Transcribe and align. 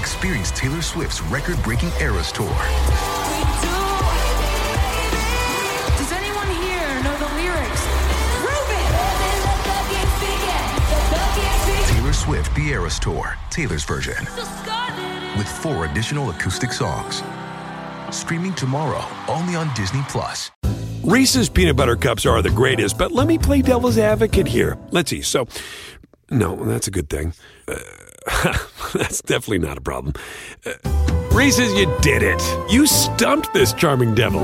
Experience 0.00 0.50
Taylor 0.52 0.80
Swift's 0.80 1.20
record 1.20 1.62
breaking 1.62 1.90
Eras 2.00 2.32
Tour. 2.32 2.48
Does 5.98 6.12
anyone 6.12 6.48
here 6.48 7.02
know 7.04 7.14
the 7.18 7.28
lyrics? 7.36 7.84
Taylor 11.90 12.12
Swift 12.14 12.54
The 12.56 12.68
Eras 12.70 12.98
Tour, 12.98 13.36
Taylor's 13.50 13.84
version. 13.84 14.16
With 15.36 15.46
four 15.46 15.84
additional 15.84 16.30
acoustic 16.30 16.72
songs. 16.72 17.22
Streaming 18.10 18.54
tomorrow, 18.54 19.04
only 19.28 19.54
on 19.54 19.70
Disney 19.74 20.00
Plus. 20.08 20.50
Reese's 21.02 21.48
peanut 21.48 21.76
butter 21.76 21.96
cups 21.96 22.24
are 22.24 22.40
the 22.40 22.50
greatest, 22.50 22.96
but 22.96 23.10
let 23.10 23.26
me 23.26 23.36
play 23.36 23.62
devil's 23.62 23.98
advocate 23.98 24.46
here. 24.46 24.78
Let's 24.92 25.10
see. 25.10 25.22
So, 25.22 25.48
no, 26.30 26.56
that's 26.64 26.86
a 26.86 26.90
good 26.90 27.08
thing. 27.08 27.34
Uh, 27.66 27.78
that's 28.94 29.22
definitely 29.22 29.58
not 29.58 29.76
a 29.76 29.80
problem. 29.80 30.14
Uh, 30.64 30.72
Reese's, 31.32 31.72
you 31.74 31.92
did 32.00 32.22
it. 32.22 32.42
You 32.70 32.86
stumped 32.86 33.52
this 33.52 33.72
charming 33.72 34.14
devil. 34.14 34.42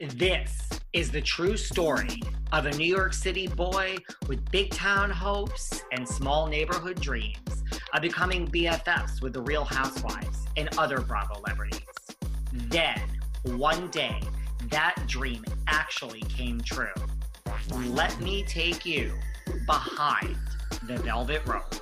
This 0.00 0.68
is 0.92 1.10
the 1.10 1.20
true 1.20 1.56
story 1.56 2.20
of 2.52 2.66
a 2.66 2.70
New 2.72 2.86
York 2.86 3.14
City 3.14 3.48
boy 3.48 3.96
with 4.28 4.48
big 4.50 4.70
town 4.70 5.10
hopes 5.10 5.82
and 5.92 6.08
small 6.08 6.46
neighborhood 6.46 7.00
dreams 7.00 7.64
of 7.92 8.02
becoming 8.02 8.46
BFFs 8.48 9.20
with 9.20 9.32
the 9.32 9.42
Real 9.42 9.64
Housewives 9.64 10.46
and 10.56 10.68
other 10.78 11.00
Bravo 11.00 11.34
celebrities. 11.34 11.80
Then, 12.52 13.00
one 13.44 13.88
day, 13.88 14.20
that 14.70 14.96
dream 15.06 15.44
actually 15.66 16.20
came 16.22 16.60
true. 16.60 16.86
Let 17.88 18.18
me 18.20 18.42
take 18.44 18.84
you 18.84 19.12
behind 19.66 20.36
the 20.86 20.96
velvet 20.98 21.42
rope. 21.46 21.74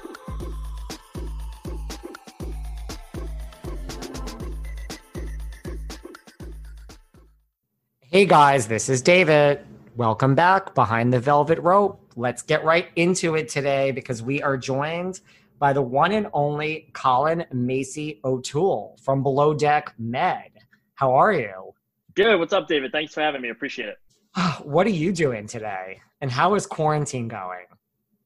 Hey 8.01 8.27
guys, 8.27 8.67
this 8.67 8.89
is 8.89 9.01
David. 9.01 9.61
Welcome 9.97 10.35
back 10.35 10.75
behind 10.75 11.13
the 11.13 11.21
velvet 11.21 11.59
rope. 11.61 12.13
Let's 12.15 12.43
get 12.43 12.65
right 12.65 12.89
into 12.97 13.37
it 13.37 13.49
today 13.49 13.91
because 13.91 14.23
we 14.23 14.43
are 14.43 14.57
joined 14.59 15.21
by 15.59 15.73
the 15.73 15.81
one 15.83 16.13
and 16.13 16.29
only 16.33 16.91
Colin 16.93 17.47
Macy 17.53 18.21
O'Toole 18.25 18.99
from 19.03 19.23
Below 19.23 19.55
Deck 19.55 19.95
Med. 19.99 20.51
How 20.95 21.15
are 21.15 21.33
you? 21.33 21.73
Good. 22.15 22.39
What's 22.39 22.53
up, 22.53 22.69
David? 22.69 22.93
Thanks 22.93 23.15
for 23.15 23.21
having 23.21 23.41
me. 23.41 23.49
Appreciate 23.49 23.89
it. 23.89 23.99
What 24.63 24.87
are 24.87 24.91
you 24.91 25.13
doing 25.13 25.47
today? 25.47 26.01
And 26.21 26.31
how 26.31 26.55
is 26.55 26.67
quarantine 26.67 27.29
going? 27.29 27.67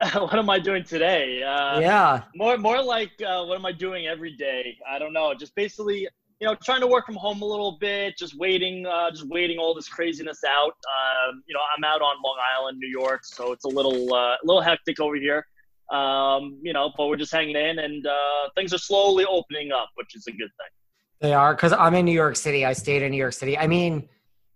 what 0.15 0.35
am 0.35 0.51
I 0.51 0.59
doing 0.59 0.85
today? 0.85 1.43
Uh, 1.43 1.81
yeah. 1.81 2.23
More, 2.35 2.59
more 2.59 2.83
like 2.83 3.13
uh, 3.27 3.45
what 3.45 3.59
am 3.59 3.65
I 3.65 3.73
doing 3.73 4.07
every 4.07 4.37
day? 4.37 4.77
I 4.89 4.99
don't 4.99 5.13
know. 5.13 5.33
Just 5.35 5.55
basically, 5.55 6.09
you 6.41 6.47
know, 6.47 6.55
trying 6.57 6.81
to 6.81 6.87
work 6.87 7.07
from 7.07 7.15
home 7.15 7.43
a 7.43 7.45
little 7.45 7.79
bit. 7.81 8.19
Just 8.19 8.37
waiting, 8.37 8.85
uh, 8.87 9.11
just 9.11 9.27
waiting 9.29 9.59
all 9.59 9.75
this 9.75 9.89
craziness 9.89 10.41
out. 10.45 10.73
Um, 10.73 11.43
you 11.47 11.55
know, 11.55 11.61
I'm 11.77 11.85
out 11.85 12.03
on 12.03 12.17
Long 12.23 12.37
Island, 12.59 12.79
New 12.79 12.89
York, 12.89 13.25
so 13.25 13.53
it's 13.53 13.65
a 13.65 13.69
little, 13.69 14.13
uh, 14.13 14.35
a 14.35 14.45
little 14.45 14.63
hectic 14.63 15.01
over 15.01 15.17
here. 15.17 15.47
Um, 15.91 16.59
you 16.63 16.73
know, 16.73 16.93
but 16.97 17.07
we're 17.07 17.17
just 17.17 17.33
hanging 17.33 17.57
in, 17.57 17.79
and 17.79 18.07
uh, 18.07 18.51
things 18.57 18.75
are 18.75 18.79
slowly 18.79 19.25
opening 19.25 19.71
up, 19.73 19.91
which 19.95 20.17
is 20.17 20.27
a 20.27 20.33
good 20.33 20.39
thing. 20.41 20.73
They 21.21 21.33
are 21.33 21.55
because 21.55 21.73
I'm 21.73 21.95
in 21.95 22.05
New 22.05 22.13
York 22.13 22.37
City. 22.37 22.65
I 22.65 22.73
stayed 22.73 23.03
in 23.03 23.11
New 23.11 23.17
York 23.17 23.33
City. 23.33 23.57
I 23.57 23.67
mean, 23.67 24.09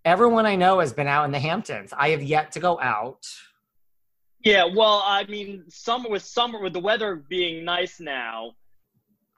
everyone 0.05 0.45
I 0.45 0.55
know 0.55 0.79
has 0.79 0.93
been 0.93 1.07
out 1.07 1.25
in 1.25 1.31
the 1.31 1.39
Hamptons. 1.39 1.93
I 1.97 2.09
have 2.09 2.21
yet 2.21 2.51
to 2.53 2.59
go 2.59 2.79
out. 2.79 3.25
Yeah, 4.43 4.65
well, 4.65 5.03
I 5.05 5.25
mean, 5.25 5.65
summer 5.69 6.09
with 6.09 6.23
summer 6.23 6.59
with 6.61 6.73
the 6.73 6.79
weather 6.79 7.15
being 7.29 7.63
nice 7.63 7.99
now, 7.99 8.53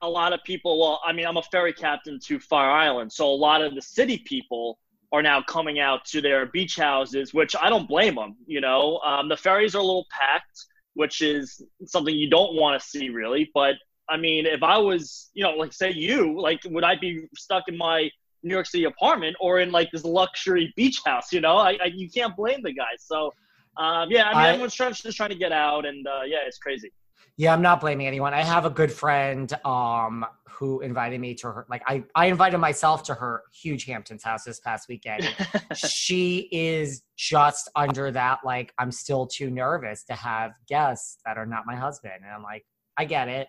a 0.00 0.08
lot 0.08 0.32
of 0.32 0.42
people. 0.44 0.78
Well, 0.78 1.00
I 1.04 1.12
mean, 1.12 1.26
I'm 1.26 1.36
a 1.36 1.42
ferry 1.42 1.72
captain 1.72 2.18
to 2.24 2.38
Fire 2.38 2.70
Island, 2.70 3.12
so 3.12 3.26
a 3.26 3.34
lot 3.34 3.62
of 3.62 3.74
the 3.74 3.82
city 3.82 4.18
people 4.18 4.78
are 5.12 5.22
now 5.22 5.42
coming 5.42 5.78
out 5.78 6.04
to 6.06 6.20
their 6.20 6.46
beach 6.46 6.76
houses, 6.76 7.32
which 7.32 7.54
I 7.60 7.68
don't 7.68 7.88
blame 7.88 8.16
them. 8.16 8.36
You 8.46 8.60
know, 8.60 8.98
um, 8.98 9.28
the 9.28 9.36
ferries 9.36 9.74
are 9.74 9.78
a 9.78 9.82
little 9.82 10.06
packed, 10.10 10.64
which 10.94 11.20
is 11.20 11.62
something 11.84 12.14
you 12.14 12.28
don't 12.28 12.54
want 12.56 12.80
to 12.80 12.86
see 12.86 13.10
really. 13.10 13.50
But 13.54 13.74
I 14.08 14.16
mean, 14.16 14.46
if 14.46 14.62
I 14.62 14.76
was, 14.78 15.30
you 15.34 15.42
know, 15.44 15.52
like 15.52 15.72
say 15.72 15.90
you, 15.92 16.38
like, 16.40 16.60
would 16.66 16.84
I 16.84 16.96
be 16.96 17.26
stuck 17.36 17.64
in 17.68 17.76
my 17.76 18.10
New 18.42 18.54
York 18.54 18.66
City 18.66 18.84
apartment 18.84 19.36
or 19.40 19.60
in 19.60 19.72
like 19.72 19.90
this 19.92 20.04
luxury 20.04 20.72
beach 20.76 21.00
house? 21.06 21.32
You 21.32 21.40
know, 21.40 21.56
I, 21.56 21.72
I 21.82 21.86
you 21.94 22.10
can't 22.10 22.36
blame 22.36 22.60
the 22.62 22.72
guys. 22.72 22.98
So 23.00 23.32
um, 23.76 24.10
yeah, 24.10 24.24
I 24.24 24.34
mean, 24.34 24.40
I- 24.44 24.48
everyone's 24.50 24.74
trying, 24.74 24.92
just 24.92 25.16
trying 25.16 25.30
to 25.30 25.36
get 25.36 25.52
out, 25.52 25.84
and 25.86 26.06
uh, 26.06 26.22
yeah, 26.26 26.38
it's 26.46 26.58
crazy. 26.58 26.90
Yeah, 27.36 27.52
I'm 27.52 27.62
not 27.62 27.80
blaming 27.80 28.06
anyone. 28.06 28.32
I 28.32 28.42
have 28.42 28.64
a 28.64 28.70
good 28.70 28.92
friend 28.92 29.52
um 29.64 30.24
who 30.48 30.80
invited 30.82 31.20
me 31.20 31.34
to 31.34 31.48
her 31.48 31.66
like 31.68 31.82
I 31.86 32.04
I 32.14 32.26
invited 32.26 32.58
myself 32.58 33.02
to 33.04 33.14
her 33.14 33.42
huge 33.52 33.86
Hamptons 33.86 34.22
house 34.22 34.44
this 34.44 34.60
past 34.60 34.88
weekend. 34.88 35.28
she 35.74 36.48
is 36.52 37.02
just 37.16 37.68
under 37.74 38.12
that 38.12 38.40
like 38.44 38.72
I'm 38.78 38.92
still 38.92 39.26
too 39.26 39.50
nervous 39.50 40.04
to 40.04 40.12
have 40.14 40.52
guests 40.68 41.18
that 41.26 41.36
are 41.38 41.46
not 41.46 41.66
my 41.66 41.74
husband 41.74 42.14
and 42.22 42.30
I'm 42.32 42.42
like 42.42 42.64
I 42.96 43.04
get 43.04 43.28
it. 43.28 43.48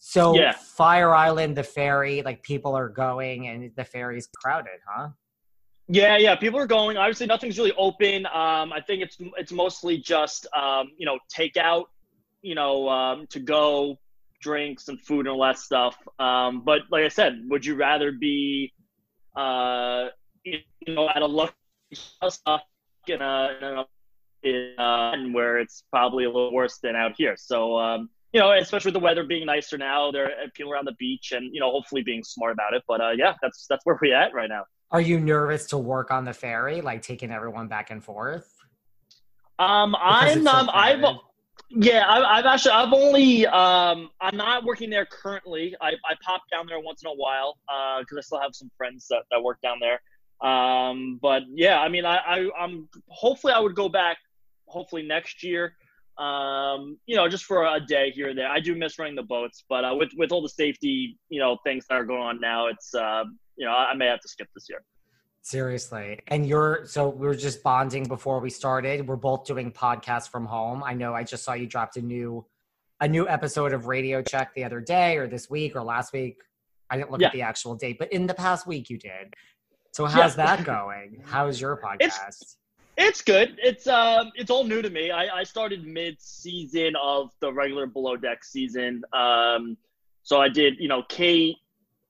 So 0.00 0.34
Yeah. 0.34 0.52
Fire 0.52 1.14
Island 1.14 1.56
the 1.56 1.62
ferry 1.62 2.22
like 2.22 2.42
people 2.42 2.74
are 2.74 2.88
going 2.88 3.48
and 3.48 3.70
the 3.76 3.84
ferry's 3.84 4.28
crowded, 4.34 4.80
huh? 4.88 5.10
Yeah, 5.92 6.16
yeah, 6.16 6.36
people 6.36 6.58
are 6.60 6.68
going. 6.68 6.96
Obviously, 6.96 7.26
nothing's 7.26 7.58
really 7.58 7.72
open. 7.76 8.24
Um, 8.26 8.72
I 8.72 8.80
think 8.86 9.02
it's 9.02 9.18
it's 9.36 9.52
mostly 9.52 9.98
just 9.98 10.46
um, 10.54 10.92
you 10.96 11.04
know 11.04 11.18
takeout, 11.36 11.86
you 12.42 12.54
know, 12.54 12.88
um, 12.88 13.26
to 13.30 13.40
go 13.40 13.98
drinks 14.40 14.88
and 14.88 15.00
food 15.00 15.26
and 15.26 15.28
all 15.28 15.42
that 15.42 15.58
stuff. 15.58 15.96
Um, 16.18 16.62
but 16.64 16.82
like 16.90 17.04
I 17.04 17.08
said, 17.08 17.42
would 17.48 17.66
you 17.66 17.74
rather 17.74 18.12
be, 18.12 18.72
uh, 19.36 20.06
you 20.44 20.60
know, 20.86 21.08
at 21.08 21.22
a 21.22 21.26
luxury 21.26 21.56
in 23.08 23.20
a, 23.20 23.48
in 23.60 23.64
a 23.64 23.84
in, 24.42 24.78
uh, 24.78 25.16
where 25.32 25.58
it's 25.58 25.84
probably 25.90 26.24
a 26.24 26.28
little 26.28 26.54
worse 26.54 26.78
than 26.78 26.96
out 26.96 27.12
here. 27.16 27.34
So 27.36 27.76
um, 27.76 28.08
you 28.32 28.40
know, 28.40 28.52
especially 28.52 28.90
with 28.90 29.00
the 29.00 29.04
weather 29.04 29.24
being 29.24 29.46
nicer 29.46 29.76
now, 29.76 30.10
there 30.10 30.26
are 30.26 30.48
people 30.54 30.72
around 30.72 30.86
the 30.86 30.94
beach, 30.98 31.32
and 31.32 31.52
you 31.52 31.60
know, 31.60 31.70
hopefully 31.70 32.02
being 32.02 32.22
smart 32.22 32.52
about 32.52 32.74
it. 32.74 32.82
But 32.86 33.00
uh, 33.00 33.10
yeah, 33.16 33.34
that's 33.42 33.66
that's 33.68 33.84
where 33.84 33.98
we're 34.00 34.14
at 34.14 34.32
right 34.32 34.48
now. 34.48 34.64
Are 34.92 35.00
you 35.00 35.20
nervous 35.20 35.66
to 35.68 35.78
work 35.78 36.10
on 36.10 36.24
the 36.24 36.32
ferry 36.32 36.80
like 36.80 37.02
taking 37.02 37.30
everyone 37.30 37.68
back 37.68 37.90
and 37.90 38.02
forth? 38.02 38.52
Um, 39.58 39.92
Because 39.92 40.36
I'm 40.36 40.44
so 40.44 40.50
um, 40.50 40.70
I've 40.72 41.04
yeah, 41.70 42.04
I've, 42.08 42.24
I've 42.24 42.46
actually 42.46 42.72
I've 42.72 42.92
only 42.92 43.46
um, 43.46 44.10
I'm 44.20 44.36
not 44.36 44.64
working 44.64 44.90
there 44.90 45.06
currently. 45.06 45.76
I, 45.80 45.88
I 45.88 46.14
pop 46.24 46.42
down 46.50 46.66
there 46.66 46.80
once 46.80 47.02
in 47.02 47.10
a 47.10 47.14
while 47.14 47.58
Uh, 47.68 48.00
because 48.00 48.18
I 48.18 48.20
still 48.22 48.40
have 48.40 48.54
some 48.54 48.70
friends 48.76 49.06
that, 49.10 49.22
that 49.30 49.42
work 49.42 49.60
down 49.60 49.78
there. 49.80 50.00
Um, 50.48 51.18
but 51.20 51.42
yeah, 51.52 51.78
I 51.80 51.88
mean, 51.88 52.04
I, 52.04 52.16
I 52.16 52.50
I'm 52.58 52.88
hopefully 53.08 53.52
I 53.52 53.60
would 53.60 53.74
go 53.74 53.88
back 53.88 54.16
hopefully 54.66 55.02
next 55.02 55.42
year. 55.42 55.74
Um, 56.20 56.98
you 57.06 57.16
know, 57.16 57.28
just 57.28 57.44
for 57.44 57.64
a 57.66 57.80
day 57.80 58.10
here 58.10 58.30
or 58.30 58.34
there. 58.34 58.48
I 58.48 58.60
do 58.60 58.74
miss 58.74 58.98
running 58.98 59.14
the 59.16 59.22
boats, 59.22 59.64
but 59.68 59.84
uh, 59.84 59.94
with 59.94 60.10
with 60.16 60.32
all 60.32 60.42
the 60.42 60.48
safety 60.50 61.18
you 61.30 61.40
know 61.40 61.56
things 61.64 61.86
that 61.88 61.94
are 61.94 62.04
going 62.04 62.20
on 62.20 62.40
now, 62.40 62.66
it's 62.66 62.94
uh, 62.94 63.24
you 63.56 63.64
know 63.66 63.72
I, 63.72 63.90
I 63.92 63.94
may 63.94 64.06
have 64.06 64.20
to 64.20 64.28
skip 64.28 64.48
this 64.54 64.66
year. 64.68 64.82
Seriously. 65.42 66.20
And 66.28 66.46
you're 66.46 66.84
so 66.84 67.08
we 67.08 67.26
were 67.26 67.34
just 67.34 67.62
bonding 67.62 68.04
before 68.04 68.40
we 68.40 68.50
started. 68.50 69.06
We're 69.08 69.16
both 69.16 69.46
doing 69.46 69.72
podcasts 69.72 70.28
from 70.28 70.44
home. 70.44 70.82
I 70.84 70.92
know 70.92 71.14
I 71.14 71.24
just 71.24 71.44
saw 71.44 71.54
you 71.54 71.66
dropped 71.66 71.96
a 71.96 72.02
new 72.02 72.44
a 73.00 73.08
new 73.08 73.26
episode 73.26 73.72
of 73.72 73.86
Radio 73.86 74.20
Check 74.20 74.52
the 74.54 74.64
other 74.64 74.80
day 74.80 75.16
or 75.16 75.26
this 75.26 75.48
week 75.48 75.74
or 75.74 75.82
last 75.82 76.12
week. 76.12 76.36
I 76.90 76.98
didn't 76.98 77.10
look 77.10 77.22
Yeah. 77.22 77.28
at 77.28 77.32
the 77.32 77.42
actual 77.42 77.74
date, 77.74 77.96
but 77.98 78.12
in 78.12 78.26
the 78.26 78.34
past 78.34 78.66
week 78.66 78.90
you 78.90 78.98
did. 78.98 79.32
So 79.92 80.04
how's 80.04 80.36
Yeah. 80.36 80.44
that 80.56 80.64
going? 80.66 81.22
How's 81.24 81.58
your 81.58 81.80
podcast? 81.80 82.00
It's- 82.02 82.56
It's 83.02 83.22
good. 83.22 83.56
It's 83.62 83.86
um, 83.86 84.30
it's 84.34 84.50
all 84.50 84.62
new 84.62 84.82
to 84.82 84.90
me. 84.90 85.10
I, 85.10 85.38
I 85.38 85.42
started 85.42 85.86
mid-season 85.86 86.92
of 87.02 87.30
the 87.40 87.50
regular 87.50 87.86
Below 87.86 88.16
Deck 88.16 88.44
season. 88.44 89.02
Um, 89.14 89.78
so 90.22 90.38
I 90.38 90.50
did, 90.50 90.74
you 90.78 90.86
know, 90.86 91.02
Kate, 91.08 91.56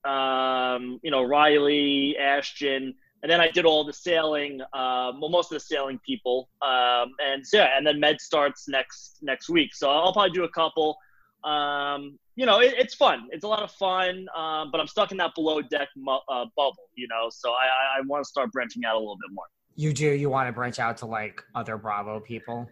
um, 0.03 0.99
you 1.01 1.09
know, 1.09 1.23
Riley, 1.23 2.17
Ashton, 2.17 2.93
and 3.23 3.31
then 3.31 3.39
I 3.39 3.49
did 3.49 3.63
all 3.63 3.85
the 3.85 3.93
sailing, 3.93 4.59
um, 4.73 5.21
well, 5.21 5.29
most 5.29 5.49
of 5.49 5.55
the 5.55 5.61
sailing 5.61 5.97
people, 6.05 6.49
um, 6.61 7.13
and 7.23 7.47
so, 7.47 7.59
yeah, 7.59 7.77
and 7.77 7.87
then 7.87 7.97
med 7.97 8.19
starts 8.19 8.67
next 8.67 9.19
next 9.21 9.47
week. 9.47 9.73
So 9.73 9.89
I'll 9.89 10.11
probably 10.11 10.31
do 10.31 10.43
a 10.43 10.49
couple. 10.49 10.97
Um, 11.45 12.19
you 12.35 12.45
know, 12.45 12.59
it, 12.59 12.73
it's 12.77 12.95
fun. 12.95 13.29
It's 13.31 13.45
a 13.45 13.47
lot 13.47 13.63
of 13.63 13.71
fun, 13.71 14.27
um, 14.35 14.71
but 14.71 14.81
I'm 14.81 14.87
stuck 14.87 15.11
in 15.11 15.17
that 15.19 15.35
below 15.35 15.61
deck 15.61 15.87
mu- 15.95 16.25
uh, 16.27 16.47
bubble. 16.57 16.89
You 16.95 17.07
know, 17.07 17.29
so 17.31 17.51
I, 17.51 17.63
I, 17.63 17.99
I 17.99 18.01
want 18.05 18.25
to 18.25 18.29
start 18.29 18.51
branching 18.51 18.83
out 18.83 18.95
a 18.95 18.99
little 18.99 19.15
bit 19.15 19.33
more. 19.33 19.45
You 19.75 19.93
do. 19.93 20.05
You 20.11 20.29
want 20.29 20.47
to 20.47 20.53
branch 20.53 20.79
out 20.79 20.97
to 20.97 21.05
like 21.05 21.41
other 21.55 21.77
Bravo 21.77 22.19
people. 22.19 22.69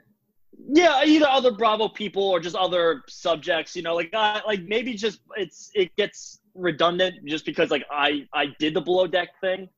Yeah, 0.72 1.01
either 1.06 1.28
other 1.28 1.51
Bravo 1.51 1.88
people 1.88 2.24
or 2.24 2.40
just 2.40 2.56
other 2.56 3.04
subjects. 3.07 3.75
You 3.75 3.81
know, 3.84 3.96
like 3.96 4.12
like 4.13 4.63
maybe 4.63 4.94
just 4.94 5.22
it's 5.38 5.72
it 5.74 5.96
gets 5.96 6.42
redundant 6.56 7.25
just 7.25 7.46
because 7.46 7.72
like 7.72 7.86
I 7.92 8.28
I 8.34 8.48
did 8.60 8.74
the 8.74 8.81
below 8.81 9.07
deck 9.07 9.30
thing. 9.42 9.69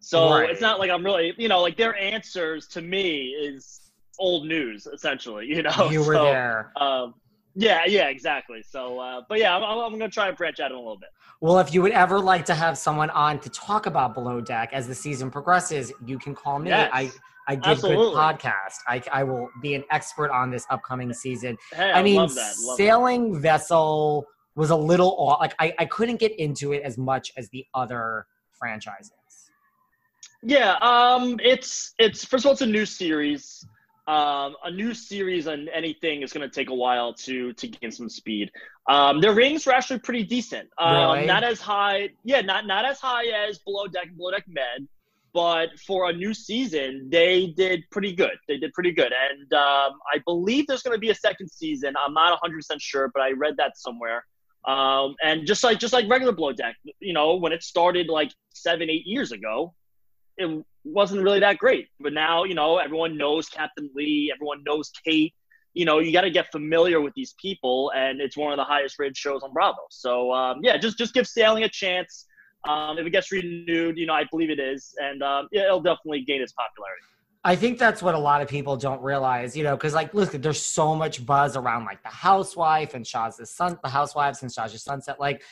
So 0.00 0.30
Right. 0.30 0.48
it's 0.48 0.60
not 0.60 0.78
like 0.78 0.90
I'm 0.90 1.04
really, 1.04 1.34
you 1.36 1.48
know, 1.48 1.60
like 1.60 1.76
their 1.76 1.96
answers 1.96 2.68
to 2.68 2.80
me 2.82 3.30
is 3.30 3.90
old 4.18 4.46
news 4.46 4.86
essentially. 4.86 5.46
You 5.46 5.62
know, 5.62 5.88
you 5.90 6.00
were 6.04 6.14
So, 6.14 6.24
there. 6.24 6.72
Um, 6.76 7.14
yeah, 7.58 7.84
yeah, 7.86 8.08
exactly. 8.08 8.62
So, 8.62 9.00
uh, 9.00 9.22
but 9.28 9.40
yeah, 9.40 9.56
I'm, 9.56 9.64
I'm, 9.64 9.78
I'm 9.78 9.92
gonna 9.92 10.08
try 10.08 10.28
and 10.28 10.36
branch 10.36 10.60
out 10.60 10.70
a 10.70 10.76
little 10.76 10.96
bit. 10.96 11.08
Well, 11.40 11.58
if 11.58 11.74
you 11.74 11.82
would 11.82 11.92
ever 11.92 12.20
like 12.20 12.44
to 12.46 12.54
have 12.54 12.78
someone 12.78 13.10
on 13.10 13.40
to 13.40 13.50
talk 13.50 13.86
about 13.86 14.14
Below 14.14 14.40
Deck 14.40 14.70
as 14.72 14.86
the 14.86 14.94
season 14.94 15.28
progresses, 15.28 15.92
you 16.06 16.18
can 16.18 16.34
call 16.34 16.60
me. 16.60 16.70
Yes. 16.70 16.90
I 16.92 17.10
I 17.48 17.56
did 17.56 17.66
Absolutely. 17.66 18.04
good 18.04 18.14
podcast. 18.14 18.78
I 18.86 19.02
I 19.10 19.24
will 19.24 19.48
be 19.60 19.74
an 19.74 19.82
expert 19.90 20.30
on 20.30 20.52
this 20.52 20.66
upcoming 20.70 21.12
season. 21.12 21.58
Hey, 21.72 21.90
I, 21.90 22.00
I, 22.00 22.02
mean, 22.04 22.16
love 22.16 22.34
that. 22.36 22.54
Sailing 22.54 23.40
vessel 23.40 24.24
was 24.54 24.70
a 24.70 24.76
little 24.76 25.16
off. 25.18 25.40
Like 25.40 25.54
I, 25.58 25.74
I 25.80 25.84
couldn't 25.86 26.20
get 26.20 26.38
into 26.38 26.72
it 26.72 26.82
as 26.82 26.96
much 26.96 27.32
as 27.36 27.48
the 27.48 27.66
other 27.74 28.26
franchises. 28.52 29.12
Yeah, 30.44 30.76
um, 30.80 31.40
it's 31.42 31.94
it's 31.98 32.24
first 32.24 32.44
of 32.44 32.46
all, 32.46 32.52
it's 32.52 32.62
a 32.62 32.66
new 32.66 32.86
series. 32.86 33.66
Um, 34.08 34.56
a 34.64 34.70
new 34.70 34.94
series 34.94 35.46
on 35.46 35.68
anything 35.68 36.22
is 36.22 36.32
going 36.32 36.48
to 36.48 36.54
take 36.54 36.70
a 36.70 36.74
while 36.74 37.12
to 37.26 37.52
to 37.52 37.68
gain 37.68 37.90
some 37.90 38.08
speed. 38.08 38.50
Um, 38.88 39.20
their 39.20 39.34
ratings 39.34 39.66
were 39.66 39.74
actually 39.74 39.98
pretty 39.98 40.22
decent. 40.22 40.70
Um, 40.78 40.94
Really? 41.16 41.26
Not 41.26 41.44
as 41.44 41.60
high, 41.60 42.08
yeah, 42.24 42.40
not 42.40 42.66
not 42.66 42.86
as 42.86 42.98
high 43.00 43.26
as 43.26 43.58
Below 43.58 43.86
Deck 43.86 44.06
and 44.06 44.16
Below 44.16 44.30
Deck 44.30 44.44
Med, 44.48 44.88
but 45.34 45.78
for 45.86 46.08
a 46.08 46.12
new 46.14 46.32
season, 46.32 47.08
they 47.10 47.48
did 47.48 47.84
pretty 47.90 48.14
good. 48.14 48.38
They 48.48 48.56
did 48.56 48.72
pretty 48.72 48.92
good, 48.92 49.12
and 49.12 49.52
um, 49.52 49.92
I 50.10 50.22
believe 50.24 50.66
there's 50.66 50.82
going 50.82 50.96
to 50.96 51.00
be 51.00 51.10
a 51.10 51.14
second 51.14 51.50
season. 51.50 51.94
I'm 52.02 52.14
not 52.14 52.30
100 52.30 52.56
percent 52.56 52.80
sure, 52.80 53.10
but 53.12 53.22
I 53.22 53.32
read 53.32 53.58
that 53.58 53.76
somewhere. 53.76 54.24
Um, 54.64 55.16
and 55.22 55.46
just 55.46 55.62
like 55.62 55.78
just 55.78 55.92
like 55.92 56.08
regular 56.08 56.32
Below 56.32 56.52
Deck, 56.52 56.76
you 57.00 57.12
know, 57.12 57.36
when 57.36 57.52
it 57.52 57.62
started 57.62 58.08
like 58.08 58.32
seven, 58.54 58.88
eight 58.88 59.06
years 59.06 59.32
ago, 59.32 59.74
it 60.38 60.64
wasn't 60.84 61.22
really 61.22 61.40
that 61.40 61.58
great. 61.58 61.88
But 62.00 62.12
now, 62.12 62.44
you 62.44 62.54
know, 62.54 62.78
everyone 62.78 63.16
knows 63.16 63.48
Captain 63.48 63.90
Lee, 63.94 64.32
everyone 64.34 64.62
knows 64.64 64.90
Kate. 65.04 65.34
You 65.74 65.84
know, 65.84 65.98
you 65.98 66.12
got 66.12 66.22
to 66.22 66.30
get 66.30 66.50
familiar 66.50 67.00
with 67.00 67.12
these 67.14 67.34
people, 67.40 67.92
and 67.94 68.20
it's 68.20 68.36
one 68.36 68.52
of 68.52 68.56
the 68.56 68.64
highest 68.64 68.98
rated 68.98 69.16
shows 69.16 69.42
on 69.42 69.52
Bravo. 69.52 69.78
So, 69.90 70.32
um, 70.32 70.60
yeah, 70.62 70.76
just 70.76 70.98
just 70.98 71.14
give 71.14 71.26
sailing 71.26 71.64
a 71.64 71.68
chance. 71.68 72.26
Um, 72.66 72.98
if 72.98 73.06
it 73.06 73.10
gets 73.10 73.30
renewed, 73.30 73.96
you 73.96 74.06
know, 74.06 74.14
I 74.14 74.24
believe 74.30 74.50
it 74.50 74.58
is, 74.58 74.94
and 74.98 75.22
um, 75.22 75.48
it'll 75.52 75.80
definitely 75.80 76.22
gain 76.22 76.42
its 76.42 76.52
popularity. 76.52 77.02
I 77.44 77.54
think 77.54 77.78
that's 77.78 78.02
what 78.02 78.14
a 78.14 78.18
lot 78.18 78.42
of 78.42 78.48
people 78.48 78.76
don't 78.76 79.00
realize, 79.00 79.56
you 79.56 79.62
know, 79.62 79.76
because 79.76 79.94
like, 79.94 80.12
look, 80.12 80.32
there's 80.32 80.60
so 80.60 80.94
much 80.94 81.24
buzz 81.24 81.56
around 81.56 81.84
like 81.84 82.02
the 82.02 82.08
housewife 82.08 82.94
and 82.94 83.06
Shahs 83.06 83.36
the 83.36 83.46
sun, 83.46 83.78
the 83.82 83.88
housewives 83.88 84.42
and 84.42 84.52
Shahs 84.52 84.82
Sunset. 84.82 85.20
Like, 85.20 85.42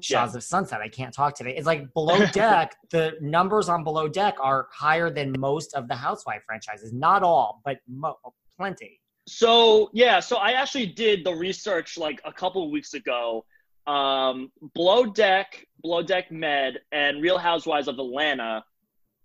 Shahs 0.00 0.34
of 0.34 0.42
Sunset, 0.42 0.80
I 0.80 0.88
can't 0.88 1.14
talk 1.14 1.34
today. 1.34 1.54
It's 1.56 1.66
like 1.66 1.92
Below 1.94 2.26
Deck. 2.32 2.74
the 2.90 3.14
numbers 3.20 3.68
on 3.68 3.84
Below 3.84 4.08
Deck 4.08 4.36
are 4.40 4.68
higher 4.72 5.10
than 5.10 5.34
most 5.38 5.74
of 5.74 5.88
the 5.88 5.94
housewife 5.94 6.42
franchises. 6.44 6.92
Not 6.92 7.22
all, 7.22 7.60
but 7.64 7.78
mo- 7.88 8.18
plenty. 8.56 9.00
So 9.28 9.90
yeah, 9.92 10.20
so 10.20 10.36
I 10.36 10.52
actually 10.52 10.86
did 10.86 11.24
the 11.24 11.34
research 11.34 11.98
like 11.98 12.20
a 12.24 12.32
couple 12.32 12.64
of 12.64 12.70
weeks 12.70 12.94
ago. 12.94 13.44
Um, 13.86 14.50
Below 14.74 15.06
Deck, 15.06 15.64
Below 15.82 16.02
Deck 16.02 16.30
Med, 16.32 16.78
and 16.92 17.22
Real 17.22 17.38
Housewives 17.38 17.86
of 17.88 17.98
Atlanta, 17.98 18.64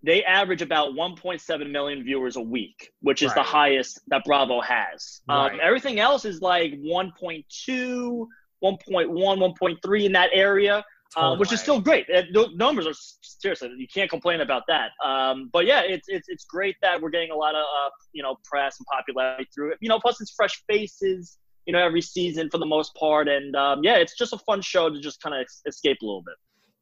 they 0.04 0.24
average 0.24 0.62
about 0.64 0.94
1.7 0.94 1.72
million 1.72 2.04
viewers 2.04 2.36
a 2.36 2.42
week, 2.42 2.92
which 3.02 3.22
is 3.22 3.34
the 3.36 3.44
highest 3.44 4.00
that 4.08 4.24
Bravo 4.26 4.60
has. 4.62 5.22
Right. 5.28 5.54
Um, 5.54 5.60
everything 5.62 6.00
else 6.00 6.26
is 6.26 6.42
like 6.42 6.74
1.2, 6.74 8.28
1.1, 8.64 9.10
1.3 9.10 10.06
in 10.06 10.12
that 10.14 10.30
area. 10.34 10.84
Um, 11.18 11.40
which 11.40 11.52
is 11.52 11.60
still 11.60 11.82
great. 11.82 12.10
Uh, 12.10 12.22
Those 12.34 12.56
numbers 12.56 12.88
are 12.88 12.94
seriously 13.22 13.70
you 13.76 13.88
can't 13.94 14.10
complain 14.10 14.40
about 14.40 14.64
that. 14.70 14.92
Um, 15.04 15.50
but 15.52 15.66
yeah, 15.66 15.82
it's 15.82 16.08
it's 16.08 16.30
it's 16.30 16.46
great 16.46 16.78
that 16.82 17.02
we're 17.02 17.10
getting 17.10 17.32
a 17.32 17.36
lot 17.36 17.54
of 17.54 17.64
uh, 17.64 17.90
you 18.14 18.24
know 18.24 18.38
press 18.46 18.78
and 18.80 18.86
popularity 18.86 19.46
through 19.54 19.74
it. 19.74 19.78
You 19.82 19.90
know, 19.90 20.00
plus 20.00 20.22
it's 20.22 20.32
fresh 20.32 20.64
faces. 20.70 21.38
You 21.66 21.74
know, 21.74 21.80
every 21.80 22.02
season 22.02 22.50
for 22.50 22.60
the 22.60 22.66
most 22.66 22.96
part, 22.96 23.28
and 23.28 23.54
um, 23.58 23.84
yeah, 23.84 23.98
it's 23.98 24.18
just 24.18 24.32
a 24.32 24.38
fun 24.38 24.62
show 24.62 24.90
to 24.90 25.02
just 25.02 25.22
kind 25.22 25.36
of 25.36 25.46
escape 25.68 25.98
a 26.02 26.06
little 26.06 26.24
bit. 26.24 26.36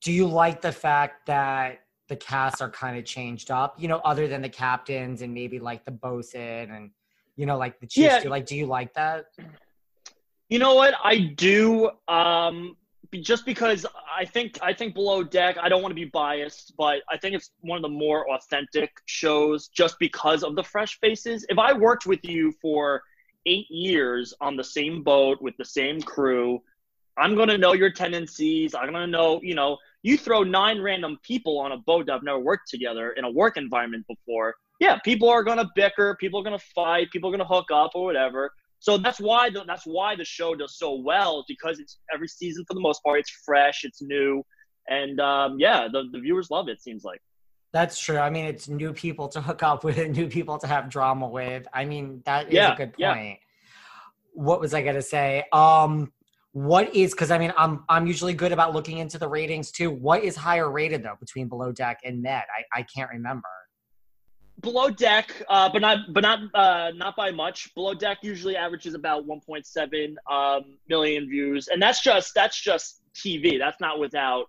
Do 0.03 0.11
you 0.11 0.27
like 0.27 0.61
the 0.61 0.71
fact 0.71 1.25
that 1.25 1.79
the 2.07 2.15
casts 2.15 2.61
are 2.61 2.69
kind 2.69 2.99
of 2.99 3.05
changed 3.05 3.49
up? 3.49 3.81
You 3.81 3.87
know, 3.87 3.97
other 4.05 4.27
than 4.27 4.43
the 4.43 4.49
captains 4.49 5.23
and 5.23 5.33
maybe 5.33 5.57
like 5.57 5.85
the 5.85 5.91
bosun 5.91 6.69
and 6.69 6.91
you 7.39 7.45
know, 7.45 7.57
like 7.57 7.79
the 7.79 7.87
chiefs. 7.87 8.05
Yeah. 8.05 8.19
Do 8.19 8.29
like, 8.29 8.45
do 8.45 8.57
you 8.57 8.65
like 8.65 8.93
that? 8.95 9.27
You 10.49 10.57
know 10.57 10.73
what? 10.73 10.95
I 11.03 11.19
do. 11.35 11.91
Um, 12.07 12.75
just 13.21 13.45
because 13.45 13.85
I 14.15 14.25
think 14.25 14.59
I 14.61 14.73
think 14.73 14.93
Below 14.93 15.23
Deck. 15.23 15.57
I 15.61 15.69
don't 15.69 15.81
want 15.81 15.91
to 15.91 15.95
be 15.95 16.05
biased, 16.05 16.73
but 16.77 17.01
I 17.09 17.17
think 17.17 17.35
it's 17.35 17.51
one 17.61 17.77
of 17.77 17.81
the 17.81 17.89
more 17.89 18.29
authentic 18.31 18.91
shows, 19.05 19.67
just 19.67 19.97
because 19.99 20.43
of 20.43 20.55
the 20.55 20.63
fresh 20.63 20.99
faces. 20.99 21.45
If 21.49 21.57
I 21.57 21.73
worked 21.73 22.05
with 22.05 22.23
you 22.23 22.53
for 22.61 23.01
eight 23.45 23.69
years 23.69 24.33
on 24.41 24.55
the 24.55 24.63
same 24.63 25.03
boat 25.03 25.41
with 25.41 25.55
the 25.57 25.65
same 25.65 26.01
crew, 26.01 26.61
I'm 27.17 27.35
gonna 27.35 27.57
know 27.57 27.73
your 27.73 27.91
tendencies. 27.91 28.75
I'm 28.75 28.91
gonna 28.91 29.07
know, 29.07 29.39
you 29.41 29.55
know, 29.55 29.77
you 30.03 30.17
throw 30.17 30.43
nine 30.43 30.81
random 30.81 31.17
people 31.23 31.59
on 31.59 31.71
a 31.71 31.77
boat 31.77 32.05
that 32.05 32.13
have 32.13 32.23
never 32.23 32.39
worked 32.39 32.69
together 32.69 33.11
in 33.11 33.23
a 33.23 33.31
work 33.31 33.57
environment 33.57 34.05
before. 34.07 34.55
Yeah, 34.79 34.97
people 35.03 35.29
are 35.29 35.43
gonna 35.43 35.69
bicker, 35.75 36.15
people 36.19 36.39
are 36.39 36.43
gonna 36.43 36.59
fight, 36.59 37.11
people 37.11 37.29
are 37.29 37.33
gonna 37.33 37.45
hook 37.45 37.71
up 37.71 37.91
or 37.95 38.05
whatever. 38.05 38.51
So 38.79 38.97
that's 38.97 39.19
why 39.19 39.49
the, 39.49 39.63
that's 39.67 39.83
why 39.83 40.15
the 40.15 40.25
show 40.25 40.55
does 40.55 40.77
so 40.77 40.95
well 40.95 41.43
because 41.47 41.79
it's 41.79 41.99
every 42.13 42.27
season 42.27 42.63
for 42.67 42.73
the 42.73 42.79
most 42.79 43.03
part 43.03 43.19
it's 43.19 43.31
fresh, 43.45 43.83
it's 43.83 44.01
new, 44.01 44.43
and 44.87 45.19
um, 45.19 45.57
yeah, 45.59 45.87
the, 45.91 46.03
the 46.11 46.19
viewers 46.19 46.49
love 46.49 46.67
it. 46.69 46.73
it. 46.73 46.81
Seems 46.81 47.03
like. 47.03 47.21
That's 47.71 47.99
true. 47.99 48.17
I 48.17 48.29
mean, 48.31 48.45
it's 48.45 48.67
new 48.67 48.93
people 48.93 49.27
to 49.29 49.41
hook 49.41 49.61
up 49.61 49.83
with, 49.83 49.97
new 50.09 50.27
people 50.27 50.57
to 50.57 50.67
have 50.67 50.89
drama 50.89 51.27
with. 51.27 51.67
I 51.73 51.85
mean, 51.85 52.21
that 52.25 52.47
is 52.47 52.53
Yeah, 52.53 52.73
a 52.73 52.77
good 52.77 52.93
point. 52.93 52.99
yeah. 52.99 53.35
What 54.33 54.59
was 54.59 54.73
I 54.73 54.81
gonna 54.81 55.01
say? 55.01 55.43
Um, 55.51 56.11
what 56.53 56.95
is 56.95 57.11
because 57.11 57.31
I 57.31 57.37
mean, 57.37 57.53
I'm 57.57 57.83
I'm 57.89 58.07
usually 58.07 58.33
good 58.33 58.51
about 58.51 58.73
looking 58.73 58.97
into 58.97 59.17
the 59.17 59.27
ratings 59.27 59.71
too. 59.71 59.91
What 59.91 60.23
is 60.23 60.35
higher 60.35 60.71
rated 60.71 61.03
though 61.03 61.17
between 61.19 61.47
Below 61.47 61.71
Deck 61.71 61.99
and 62.03 62.21
Med? 62.21 62.43
I 62.73 62.79
I 62.79 62.83
can't 62.83 63.09
remember. 63.11 63.47
Below 64.61 64.89
deck, 64.89 65.31
uh, 65.49 65.69
but 65.71 65.81
not 65.81 66.13
but 66.13 66.21
not 66.21 66.39
uh, 66.53 66.91
not 66.95 67.15
by 67.15 67.31
much. 67.31 67.73
Below 67.75 67.93
deck 67.93 68.19
usually 68.21 68.55
averages 68.55 68.93
about 68.93 69.27
1.7 69.27 70.15
um, 70.31 70.77
million 70.87 71.29
views, 71.29 71.67
and 71.67 71.81
that's 71.81 72.01
just 72.01 72.33
that's 72.33 72.59
just 72.59 73.01
TV. 73.15 73.59
That's 73.59 73.79
not 73.79 73.99
without 73.99 74.45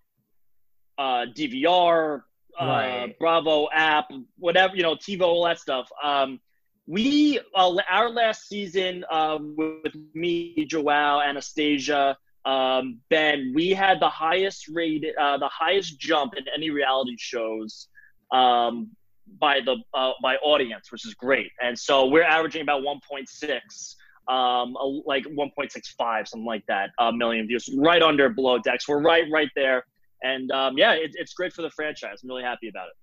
uh, 0.99 1.27
DVR, 1.35 2.23
uh, 2.61 2.67
Right. 2.67 3.19
Bravo 3.19 3.69
app, 3.73 4.11
whatever 4.39 4.77
you 4.77 4.83
know, 4.83 4.95
TiVo, 4.95 5.23
all 5.23 5.45
that 5.45 5.59
stuff. 5.59 5.89
Um, 6.03 6.41
we 6.87 7.41
uh, 7.55 7.77
our 7.89 8.11
last 8.11 8.49
season 8.49 9.05
uh, 9.11 9.39
with 9.41 9.95
me, 10.15 10.67
Joao, 10.67 11.21
Anastasia, 11.21 12.17
um, 12.45 12.99
Ben, 13.11 13.53
we 13.55 13.71
had 13.71 14.01
the 14.01 14.09
highest 14.09 14.69
rated, 14.69 15.15
uh, 15.17 15.39
the 15.39 15.49
highest 15.49 15.99
jump 15.99 16.35
in 16.37 16.45
any 16.55 16.71
reality 16.71 17.17
shows 17.19 17.89
um, 18.33 18.91
by 19.39 19.61
the 19.61 19.77
uh, 19.95 20.13
by 20.23 20.37
audience, 20.37 20.91
which 20.91 21.07
is 21.07 21.15
great. 21.15 21.51
And 21.63 21.79
so 21.79 22.07
we're 22.07 22.25
averaging 22.25 22.63
about 22.63 22.83
1.6, 22.83 24.33
um, 24.33 24.77
like 25.07 25.25
1.65, 25.25 26.29
something 26.29 26.45
like 26.45 26.65
that, 26.69 26.91
uh, 26.99 27.13
million 27.13 27.47
views, 27.47 27.69
right 27.77 28.03
under 28.03 28.29
below 28.29 28.59
decks. 28.59 28.89
We're 28.89 29.03
right, 29.03 29.25
right 29.33 29.51
there. 29.55 29.85
And 30.23 30.51
um, 30.51 30.77
yeah, 30.77 30.93
it, 30.93 31.13
it's 31.15 31.33
great 31.33 31.53
for 31.53 31.63
the 31.63 31.71
franchise. 31.71 32.21
I'm 32.23 32.29
really 32.29 32.43
happy 32.43 32.69
about 32.69 32.89
it. 32.89 32.95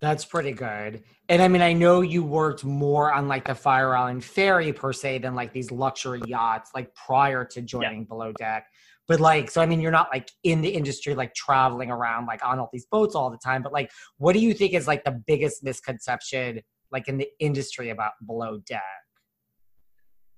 That's 0.00 0.24
pretty 0.24 0.52
good. 0.52 1.02
And 1.28 1.40
I 1.40 1.48
mean, 1.48 1.62
I 1.62 1.72
know 1.72 2.02
you 2.02 2.22
worked 2.22 2.64
more 2.64 3.12
on 3.12 3.28
like 3.28 3.46
the 3.46 3.54
Fire 3.54 3.96
Island 3.96 4.22
Ferry 4.22 4.72
per 4.72 4.92
se 4.92 5.18
than 5.18 5.34
like 5.34 5.52
these 5.52 5.70
luxury 5.70 6.20
yachts, 6.26 6.72
like 6.74 6.94
prior 6.94 7.44
to 7.46 7.62
joining 7.62 8.04
Below 8.04 8.32
Deck. 8.32 8.66
But 9.06 9.20
like, 9.20 9.50
so 9.50 9.60
I 9.60 9.66
mean, 9.66 9.80
you're 9.80 9.90
not 9.90 10.08
like 10.12 10.30
in 10.44 10.62
the 10.62 10.70
industry, 10.70 11.14
like 11.14 11.34
traveling 11.34 11.90
around 11.90 12.26
like 12.26 12.44
on 12.44 12.58
all 12.58 12.70
these 12.72 12.86
boats 12.90 13.14
all 13.14 13.30
the 13.30 13.38
time. 13.38 13.62
But 13.62 13.72
like, 13.72 13.90
what 14.16 14.32
do 14.32 14.38
you 14.38 14.54
think 14.54 14.72
is 14.72 14.86
like 14.86 15.04
the 15.04 15.22
biggest 15.26 15.62
misconception 15.62 16.60
like 16.90 17.08
in 17.08 17.18
the 17.18 17.28
industry 17.38 17.90
about 17.90 18.12
Below 18.26 18.60
Deck? 18.66 18.82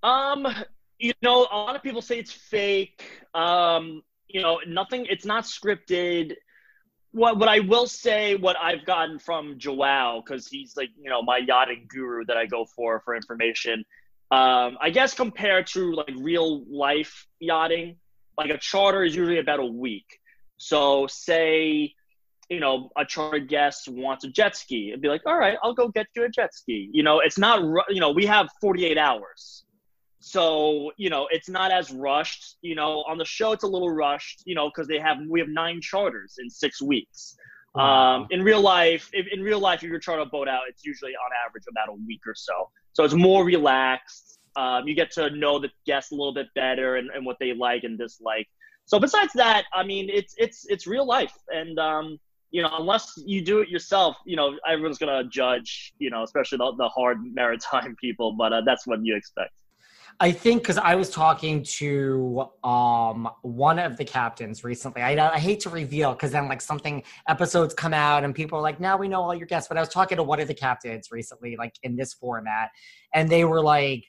Um, 0.02 0.46
you 0.98 1.12
know, 1.22 1.46
a 1.50 1.56
lot 1.56 1.76
of 1.76 1.82
people 1.82 2.02
say 2.02 2.18
it's 2.18 2.32
fake. 2.32 3.02
Um, 3.34 4.02
you 4.28 4.40
know, 4.42 4.60
nothing. 4.66 5.06
It's 5.08 5.24
not 5.24 5.44
scripted. 5.44 6.34
what 7.12 7.38
what 7.38 7.48
I 7.48 7.60
will 7.60 7.86
say, 7.86 8.34
what 8.34 8.56
I've 8.60 8.84
gotten 8.84 9.18
from 9.18 9.58
Joao, 9.58 10.22
because 10.24 10.48
he's 10.48 10.76
like 10.76 10.90
you 11.00 11.08
know 11.10 11.22
my 11.22 11.38
yachting 11.38 11.86
guru 11.88 12.24
that 12.26 12.36
I 12.36 12.46
go 12.46 12.64
for 12.64 13.00
for 13.04 13.14
information. 13.14 13.84
Um, 14.30 14.76
I 14.80 14.90
guess 14.90 15.14
compared 15.14 15.66
to 15.68 15.92
like 15.92 16.12
real 16.18 16.64
life 16.68 17.26
yachting, 17.40 17.96
like 18.38 18.50
a 18.50 18.58
charter 18.58 19.04
is 19.04 19.14
usually 19.14 19.38
about 19.38 19.60
a 19.60 19.66
week. 19.66 20.06
So 20.58 21.06
say 21.06 21.94
you 22.48 22.60
know, 22.60 22.90
a 22.96 23.04
charter 23.04 23.38
guest 23.38 23.88
wants 23.88 24.24
a 24.24 24.28
jet 24.28 24.56
ski, 24.56 24.90
it'd 24.90 25.00
be 25.00 25.08
like, 25.08 25.22
all 25.26 25.38
right, 25.38 25.58
I'll 25.62 25.74
go 25.74 25.88
get 25.88 26.06
you 26.14 26.24
a 26.24 26.28
jet 26.28 26.54
ski. 26.54 26.88
You 26.92 27.02
know, 27.02 27.20
it's 27.20 27.38
not, 27.38 27.60
you 27.88 28.00
know, 28.00 28.10
we 28.10 28.26
have 28.26 28.48
48 28.60 28.96
hours. 28.96 29.64
So, 30.20 30.92
you 30.96 31.10
know, 31.10 31.28
it's 31.30 31.48
not 31.48 31.70
as 31.70 31.92
rushed. 31.92 32.56
You 32.62 32.74
know, 32.74 33.04
on 33.08 33.18
the 33.18 33.24
show, 33.24 33.52
it's 33.52 33.64
a 33.64 33.66
little 33.68 33.90
rushed, 33.90 34.42
you 34.44 34.54
know, 34.54 34.68
because 34.68 34.88
they 34.88 34.98
have, 34.98 35.18
we 35.28 35.40
have 35.40 35.48
nine 35.48 35.80
charters 35.80 36.36
in 36.38 36.48
six 36.48 36.80
weeks. 36.80 37.36
Wow. 37.74 38.16
Um, 38.16 38.26
in 38.30 38.42
real 38.42 38.60
life, 38.60 39.10
if, 39.12 39.26
in 39.30 39.42
real 39.42 39.60
life, 39.60 39.82
if 39.82 39.90
you're 39.90 39.98
charter 39.98 40.22
a 40.22 40.26
boat 40.26 40.48
out, 40.48 40.62
it's 40.68 40.84
usually 40.84 41.12
on 41.12 41.30
average 41.46 41.64
about 41.68 41.88
a 41.88 41.96
week 42.06 42.22
or 42.26 42.34
so. 42.34 42.70
So 42.92 43.04
it's 43.04 43.14
more 43.14 43.44
relaxed. 43.44 44.35
Um, 44.56 44.88
you 44.88 44.94
get 44.94 45.10
to 45.12 45.30
know 45.30 45.58
the 45.58 45.70
guests 45.86 46.12
a 46.12 46.14
little 46.14 46.34
bit 46.34 46.46
better 46.54 46.96
and, 46.96 47.10
and 47.14 47.24
what 47.26 47.36
they 47.38 47.52
like 47.52 47.84
and 47.84 47.98
dislike. 47.98 48.46
So 48.86 48.98
besides 49.00 49.32
that, 49.34 49.64
I 49.74 49.82
mean, 49.82 50.08
it's 50.08 50.34
it's 50.38 50.64
it's 50.68 50.86
real 50.86 51.06
life, 51.06 51.34
and 51.48 51.78
um, 51.78 52.18
you 52.50 52.62
know, 52.62 52.70
unless 52.78 53.12
you 53.16 53.42
do 53.42 53.58
it 53.58 53.68
yourself, 53.68 54.16
you 54.24 54.36
know, 54.36 54.56
everyone's 54.66 54.98
gonna 54.98 55.24
judge, 55.24 55.92
you 55.98 56.08
know, 56.08 56.22
especially 56.22 56.58
the, 56.58 56.72
the 56.78 56.88
hard 56.88 57.18
maritime 57.34 57.96
people. 58.00 58.32
But 58.32 58.52
uh, 58.52 58.62
that's 58.64 58.86
what 58.86 59.04
you 59.04 59.16
expect. 59.16 59.52
I 60.18 60.32
think 60.32 60.62
because 60.62 60.78
I 60.78 60.94
was 60.94 61.10
talking 61.10 61.62
to 61.64 62.48
um 62.64 63.28
one 63.42 63.78
of 63.78 63.96
the 63.96 64.04
captains 64.04 64.64
recently. 64.64 65.02
I, 65.02 65.34
I 65.34 65.38
hate 65.38 65.60
to 65.60 65.70
reveal 65.70 66.12
because 66.12 66.30
then 66.30 66.48
like 66.48 66.60
something 66.60 67.02
episodes 67.28 67.74
come 67.74 67.92
out 67.92 68.24
and 68.24 68.34
people 68.34 68.58
are 68.58 68.62
like, 68.62 68.80
now 68.80 68.96
we 68.96 69.08
know 69.08 69.20
all 69.20 69.34
your 69.34 69.46
guests. 69.46 69.68
But 69.68 69.76
I 69.76 69.80
was 69.80 69.90
talking 69.90 70.16
to 70.16 70.22
one 70.22 70.40
of 70.40 70.48
the 70.48 70.54
captains 70.54 71.08
recently, 71.10 71.56
like 71.56 71.74
in 71.82 71.96
this 71.96 72.14
format, 72.14 72.70
and 73.12 73.28
they 73.28 73.44
were 73.44 73.60
like, 73.60 74.04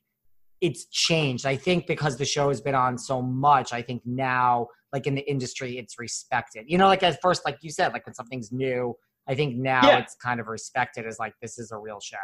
it's 0.61 0.85
changed. 0.85 1.45
I 1.45 1.55
think 1.55 1.87
because 1.87 2.17
the 2.17 2.25
show 2.25 2.49
has 2.49 2.61
been 2.61 2.75
on 2.75 2.97
so 2.97 3.21
much, 3.21 3.73
I 3.73 3.81
think 3.81 4.01
now 4.05 4.67
like 4.93 5.07
in 5.07 5.15
the 5.15 5.29
industry 5.29 5.77
it's 5.77 5.99
respected. 5.99 6.65
You 6.67 6.77
know 6.77 6.87
like 6.87 7.03
at 7.03 7.19
first 7.21 7.43
like 7.45 7.57
you 7.61 7.71
said 7.71 7.93
like 7.93 8.05
when 8.05 8.15
something's 8.15 8.51
new 8.51 8.95
i 9.27 9.35
think 9.35 9.57
now 9.57 9.81
yeah. 9.83 9.97
it's 9.97 10.15
kind 10.15 10.39
of 10.39 10.47
respected 10.47 11.05
as 11.05 11.19
like 11.19 11.33
this 11.41 11.59
is 11.59 11.71
a 11.71 11.77
real 11.77 11.99
show. 11.99 12.17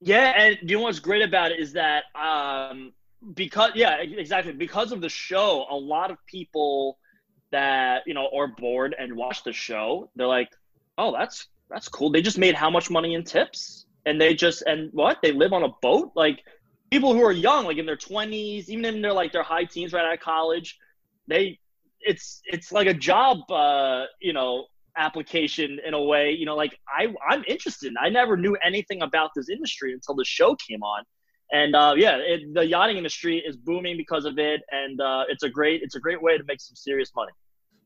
Yeah 0.00 0.32
and 0.36 0.58
you 0.62 0.76
know 0.76 0.82
what's 0.84 1.00
great 1.00 1.22
about 1.22 1.50
it 1.50 1.58
is 1.58 1.72
that 1.72 2.04
um 2.14 2.92
because 3.34 3.72
yeah 3.74 3.96
exactly. 3.96 4.52
Because 4.52 4.92
of 4.92 5.00
the 5.00 5.08
show 5.08 5.66
a 5.70 5.76
lot 5.76 6.10
of 6.10 6.18
people 6.26 6.98
that 7.50 8.02
you 8.06 8.14
know 8.14 8.28
are 8.36 8.48
bored 8.48 8.94
and 8.98 9.14
watch 9.14 9.44
the 9.44 9.52
show 9.52 10.10
they're 10.16 10.26
like 10.26 10.50
oh 10.98 11.12
that's 11.12 11.48
that's 11.70 11.88
cool. 11.88 12.10
They 12.10 12.22
just 12.22 12.38
made 12.38 12.54
how 12.54 12.70
much 12.70 12.90
money 12.90 13.14
in 13.14 13.24
tips 13.24 13.86
and 14.06 14.20
they 14.20 14.34
just 14.34 14.62
and 14.62 14.90
what? 14.92 15.18
They 15.22 15.32
live 15.32 15.52
on 15.52 15.64
a 15.64 15.70
boat? 15.82 16.12
Like 16.14 16.44
people 16.94 17.12
who 17.12 17.24
are 17.24 17.32
young 17.32 17.64
like 17.64 17.76
in 17.76 17.86
their 17.86 17.96
20s 17.96 18.68
even 18.68 18.84
in 18.84 19.02
their 19.02 19.12
like 19.12 19.32
their 19.32 19.42
high 19.42 19.64
teens 19.64 19.92
right 19.92 20.04
out 20.04 20.14
of 20.14 20.20
college 20.20 20.78
they 21.26 21.58
it's 22.02 22.40
it's 22.44 22.70
like 22.70 22.86
a 22.86 22.94
job 22.94 23.38
uh 23.50 24.04
you 24.20 24.32
know 24.32 24.64
application 24.96 25.80
in 25.84 25.92
a 25.92 26.00
way 26.00 26.30
you 26.30 26.46
know 26.46 26.54
like 26.54 26.78
i 26.88 27.12
i'm 27.28 27.42
interested. 27.48 27.92
I 28.00 28.10
never 28.10 28.36
knew 28.36 28.56
anything 28.64 29.02
about 29.02 29.30
this 29.34 29.48
industry 29.48 29.92
until 29.92 30.14
the 30.14 30.24
show 30.24 30.54
came 30.54 30.84
on. 30.84 31.02
And 31.50 31.74
uh 31.74 31.94
yeah 31.96 32.16
it, 32.32 32.54
the 32.54 32.64
yachting 32.64 32.96
industry 32.96 33.42
is 33.48 33.56
booming 33.56 33.96
because 33.96 34.24
of 34.24 34.38
it 34.38 34.60
and 34.70 35.00
uh 35.00 35.24
it's 35.28 35.42
a 35.42 35.50
great 35.58 35.82
it's 35.82 35.96
a 35.96 36.00
great 36.06 36.22
way 36.22 36.38
to 36.38 36.44
make 36.44 36.60
some 36.60 36.76
serious 36.76 37.10
money. 37.16 37.32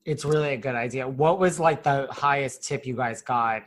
It's 0.04 0.24
really 0.26 0.52
a 0.52 0.60
good 0.66 0.74
idea. 0.74 1.08
What 1.08 1.38
was 1.38 1.58
like 1.58 1.82
the 1.82 2.08
highest 2.10 2.62
tip 2.68 2.84
you 2.84 2.94
guys 2.94 3.22
got 3.22 3.62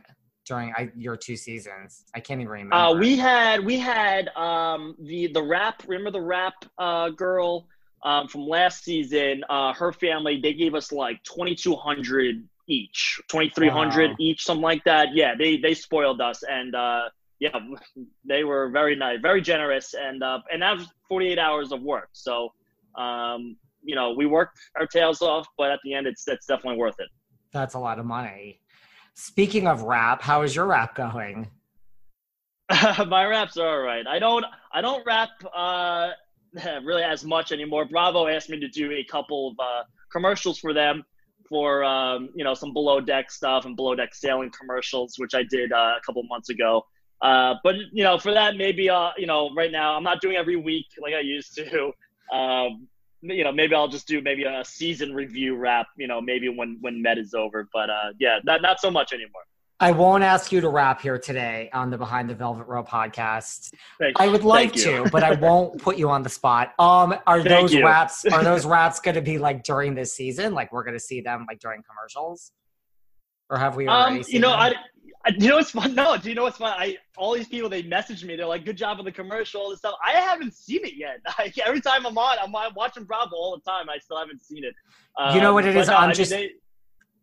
during 0.45 0.73
your 0.95 1.15
two 1.15 1.35
seasons 1.35 2.03
i 2.15 2.19
can't 2.19 2.41
even 2.41 2.51
remember 2.51 2.75
uh 2.75 2.93
we 2.93 3.15
had 3.15 3.63
we 3.63 3.77
had 3.77 4.27
um 4.29 4.95
the 4.99 5.27
the 5.27 5.41
rap 5.41 5.83
remember 5.87 6.11
the 6.11 6.21
rap 6.21 6.53
uh 6.77 7.09
girl 7.09 7.67
um, 8.03 8.27
from 8.27 8.47
last 8.47 8.83
season, 8.83 9.43
uh, 9.49 9.73
her 9.73 9.91
family 9.91 10.39
they 10.41 10.53
gave 10.53 10.73
us 10.73 10.91
like 10.91 11.23
twenty 11.23 11.53
two 11.53 11.75
hundred 11.75 12.47
each, 12.67 13.21
twenty 13.27 13.49
three 13.49 13.69
hundred 13.69 14.11
wow. 14.11 14.15
each, 14.19 14.43
something 14.43 14.63
like 14.63 14.83
that. 14.85 15.09
Yeah, 15.13 15.35
they 15.37 15.57
they 15.57 15.73
spoiled 15.73 16.19
us, 16.19 16.43
and 16.49 16.73
uh, 16.73 17.03
yeah, 17.39 17.59
they 18.25 18.43
were 18.43 18.69
very 18.69 18.95
nice, 18.95 19.19
very 19.21 19.41
generous, 19.41 19.93
and 19.93 20.23
uh, 20.23 20.39
and 20.51 20.61
that 20.61 20.77
was 20.77 20.87
forty 21.07 21.27
eight 21.27 21.39
hours 21.39 21.71
of 21.71 21.81
work. 21.81 22.09
So, 22.13 22.49
um, 22.97 23.55
you 23.83 23.95
know, 23.95 24.13
we 24.13 24.25
worked 24.25 24.59
our 24.79 24.87
tails 24.87 25.21
off, 25.21 25.47
but 25.57 25.71
at 25.71 25.79
the 25.83 25.93
end, 25.93 26.07
it's 26.07 26.27
it's 26.27 26.47
definitely 26.47 26.79
worth 26.79 26.99
it. 26.99 27.09
That's 27.51 27.75
a 27.75 27.79
lot 27.79 27.99
of 27.99 28.05
money. 28.05 28.61
Speaking 29.13 29.67
of 29.67 29.83
rap, 29.83 30.21
how 30.21 30.41
is 30.43 30.55
your 30.55 30.65
rap 30.65 30.95
going? 30.95 31.49
My 33.07 33.25
raps 33.25 33.57
are 33.57 33.67
all 33.67 33.81
right. 33.81 34.05
I 34.07 34.19
don't 34.19 34.45
I 34.73 34.81
don't 34.81 35.05
rap 35.05 35.29
uh, 35.53 36.11
really 36.83 37.03
as 37.03 37.23
much 37.23 37.51
anymore. 37.51 37.85
Bravo 37.85 38.27
asked 38.27 38.49
me 38.49 38.59
to 38.59 38.67
do 38.67 38.91
a 38.91 39.03
couple 39.03 39.49
of 39.49 39.59
uh, 39.59 39.83
commercials 40.11 40.59
for 40.59 40.73
them 40.73 41.03
for 41.49 41.83
um, 41.83 42.29
you 42.33 42.43
know 42.43 42.53
some 42.53 42.73
below 42.73 43.01
deck 43.01 43.29
stuff 43.29 43.65
and 43.65 43.75
below 43.75 43.95
deck 43.95 44.15
sailing 44.15 44.51
commercials, 44.57 45.15
which 45.17 45.33
I 45.33 45.43
did 45.43 45.73
uh, 45.73 45.95
a 45.97 46.01
couple 46.05 46.23
months 46.23 46.49
ago. 46.49 46.85
Uh, 47.21 47.55
but 47.63 47.75
you 47.91 48.03
know, 48.03 48.17
for 48.17 48.33
that, 48.33 48.55
maybe 48.55 48.89
uh, 48.89 49.09
you 49.17 49.27
know, 49.27 49.53
right 49.53 49.71
now 49.71 49.95
I'm 49.95 50.03
not 50.03 50.21
doing 50.21 50.37
every 50.37 50.55
week 50.55 50.87
like 51.01 51.13
I 51.13 51.21
used 51.21 51.55
to. 51.55 51.91
Um, 52.31 52.87
you 53.21 53.43
know, 53.43 53.51
maybe 53.51 53.75
I'll 53.75 53.87
just 53.87 54.07
do 54.07 54.21
maybe 54.21 54.43
a 54.43 54.63
season 54.65 55.13
review 55.13 55.55
wrap. 55.55 55.87
You 55.97 56.07
know, 56.07 56.21
maybe 56.21 56.49
when 56.49 56.77
when 56.81 57.01
Med 57.01 57.17
is 57.17 57.33
over. 57.33 57.67
But 57.73 57.89
uh, 57.89 58.13
yeah, 58.19 58.39
not 58.43 58.61
not 58.61 58.79
so 58.79 58.91
much 58.91 59.13
anymore. 59.13 59.43
I 59.81 59.89
won't 59.89 60.23
ask 60.23 60.51
you 60.51 60.61
to 60.61 60.69
rap 60.69 61.01
here 61.01 61.17
today 61.17 61.67
on 61.73 61.89
the 61.89 61.97
Behind 61.97 62.29
the 62.29 62.35
Velvet 62.35 62.67
Rope 62.67 62.87
podcast. 62.87 63.73
I 64.15 64.27
would 64.27 64.43
like 64.43 64.73
to, 64.73 65.07
but 65.11 65.23
I 65.23 65.33
won't 65.33 65.81
put 65.81 65.97
you 65.97 66.07
on 66.07 66.21
the 66.21 66.29
spot. 66.29 66.75
Um, 66.77 67.15
are 67.25 67.41
thank 67.41 67.49
those 67.49 67.73
you. 67.73 67.83
raps 67.83 68.23
are 68.25 68.43
those 68.43 68.63
raps 68.77 68.99
going 68.99 69.15
to 69.15 69.23
be 69.23 69.39
like 69.39 69.63
during 69.63 69.95
this 69.95 70.13
season? 70.13 70.53
Like 70.53 70.71
we're 70.71 70.83
going 70.83 70.93
to 70.93 71.03
see 71.03 71.21
them 71.21 71.47
like 71.47 71.59
during 71.59 71.81
commercials, 71.81 72.51
or 73.49 73.57
have 73.57 73.75
we 73.75 73.87
already? 73.87 74.19
Um, 74.19 74.25
you 74.27 74.39
know, 74.39 74.51
I, 74.51 74.75
I, 75.25 75.31
you 75.37 75.49
know 75.49 75.57
what's 75.57 75.71
fun? 75.71 75.93
No, 75.93 76.17
do 76.17 76.29
you 76.29 76.35
know 76.35 76.43
what's 76.43 76.57
fun? 76.57 76.73
I 76.77 76.97
all 77.17 77.33
these 77.33 77.47
people 77.47 77.69
they 77.69 77.83
message 77.83 78.23
me. 78.23 78.35
They're 78.35 78.45
like, 78.45 78.65
"Good 78.65 78.77
job 78.77 78.97
on 78.99 79.05
the 79.05 79.11
commercial 79.11 79.69
and 79.69 79.77
stuff." 79.77 79.95
I 80.03 80.11
haven't 80.11 80.53
seen 80.53 80.83
it 80.83 80.95
yet. 80.95 81.19
Like, 81.37 81.57
every 81.59 81.81
time 81.81 82.05
I'm 82.05 82.17
on, 82.17 82.37
I'm 82.39 82.73
watching 82.75 83.03
Bravo 83.03 83.35
all 83.35 83.55
the 83.55 83.69
time. 83.69 83.89
I 83.89 83.97
still 83.97 84.17
haven't 84.17 84.43
seen 84.43 84.63
it. 84.63 84.73
Um, 85.17 85.35
you 85.35 85.41
know 85.41 85.53
what 85.53 85.65
it 85.65 85.75
is? 85.75 85.89
I'm 85.89 86.13
just. 86.13 86.31
Mean, 86.31 86.41
they, 86.41 86.51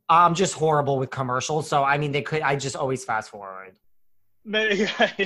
I'm 0.08 0.34
just 0.34 0.54
horrible 0.54 0.98
with 0.98 1.10
commercials, 1.10 1.68
so 1.68 1.84
I 1.84 1.98
mean, 1.98 2.12
they 2.12 2.22
could. 2.22 2.42
I 2.42 2.56
just 2.56 2.76
always 2.76 3.04
fast 3.04 3.30
forward. 3.30 3.78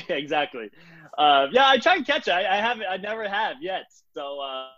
exactly. 0.09 0.71
Uh, 1.17 1.47
yeah, 1.53 1.69
I 1.69 1.79
try 1.79 1.97
and 1.97 2.07
catch 2.07 2.29
it. 2.29 2.33
I, 2.33 2.41
I 2.41 2.57
haven't. 2.57 2.87
I 2.89 2.97
never 2.97 3.29
have 3.29 3.57
yet. 3.61 3.85
So. 4.15 4.41
Uh... 4.41 4.69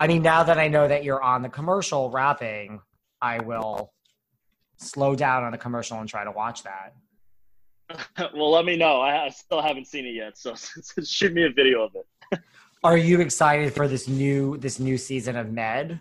I 0.00 0.06
mean, 0.06 0.22
now 0.22 0.42
that 0.44 0.58
I 0.58 0.68
know 0.68 0.88
that 0.88 1.04
you're 1.04 1.22
on 1.22 1.42
the 1.42 1.48
commercial 1.48 2.10
rapping, 2.10 2.80
I 3.20 3.40
will 3.40 3.93
slow 4.84 5.14
down 5.14 5.44
on 5.44 5.52
the 5.52 5.58
commercial 5.58 5.98
and 5.98 6.08
try 6.08 6.24
to 6.24 6.30
watch 6.30 6.62
that. 6.64 6.94
well, 8.34 8.50
let 8.50 8.64
me 8.64 8.76
know. 8.76 9.00
I, 9.00 9.26
I 9.26 9.28
still 9.28 9.60
haven't 9.60 9.86
seen 9.86 10.06
it 10.06 10.14
yet, 10.14 10.38
so 10.38 10.54
shoot 11.04 11.32
me 11.32 11.44
a 11.44 11.50
video 11.50 11.82
of 11.82 11.94
it. 11.94 12.40
Are 12.84 12.96
you 12.96 13.20
excited 13.20 13.72
for 13.72 13.88
this 13.88 14.08
new 14.08 14.58
this 14.58 14.78
new 14.78 14.98
season 14.98 15.36
of 15.36 15.50
Med? 15.50 16.00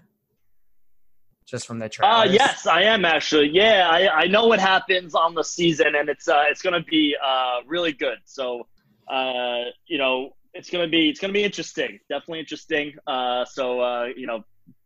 just 1.45 1.67
from 1.67 1.79
the 1.79 1.87
trailer? 1.87 2.11
Uh, 2.11 2.23
yes, 2.25 2.65
I 2.67 2.81
am 2.83 3.05
actually. 3.05 3.49
Yeah, 3.49 3.87
I, 3.89 4.23
I 4.23 4.27
know 4.27 4.47
what 4.47 4.59
happens 4.59 5.13
on 5.13 5.35
the 5.35 5.43
season, 5.43 5.95
and 5.95 6.09
it's 6.09 6.27
uh, 6.27 6.43
it's 6.49 6.61
gonna 6.61 6.83
be 6.83 7.15
uh, 7.23 7.59
really 7.67 7.91
good. 7.91 8.17
So, 8.25 8.67
uh, 9.07 9.65
you 9.85 9.97
know, 9.97 10.35
it's 10.53 10.69
gonna 10.69 10.87
be 10.87 11.09
it's 11.09 11.19
gonna 11.19 11.33
be 11.33 11.43
interesting. 11.43 11.99
Definitely 12.09 12.39
interesting. 12.39 12.93
Uh, 13.05 13.45
so 13.45 13.79
uh, 13.81 14.07
you 14.15 14.25
know, 14.25 14.43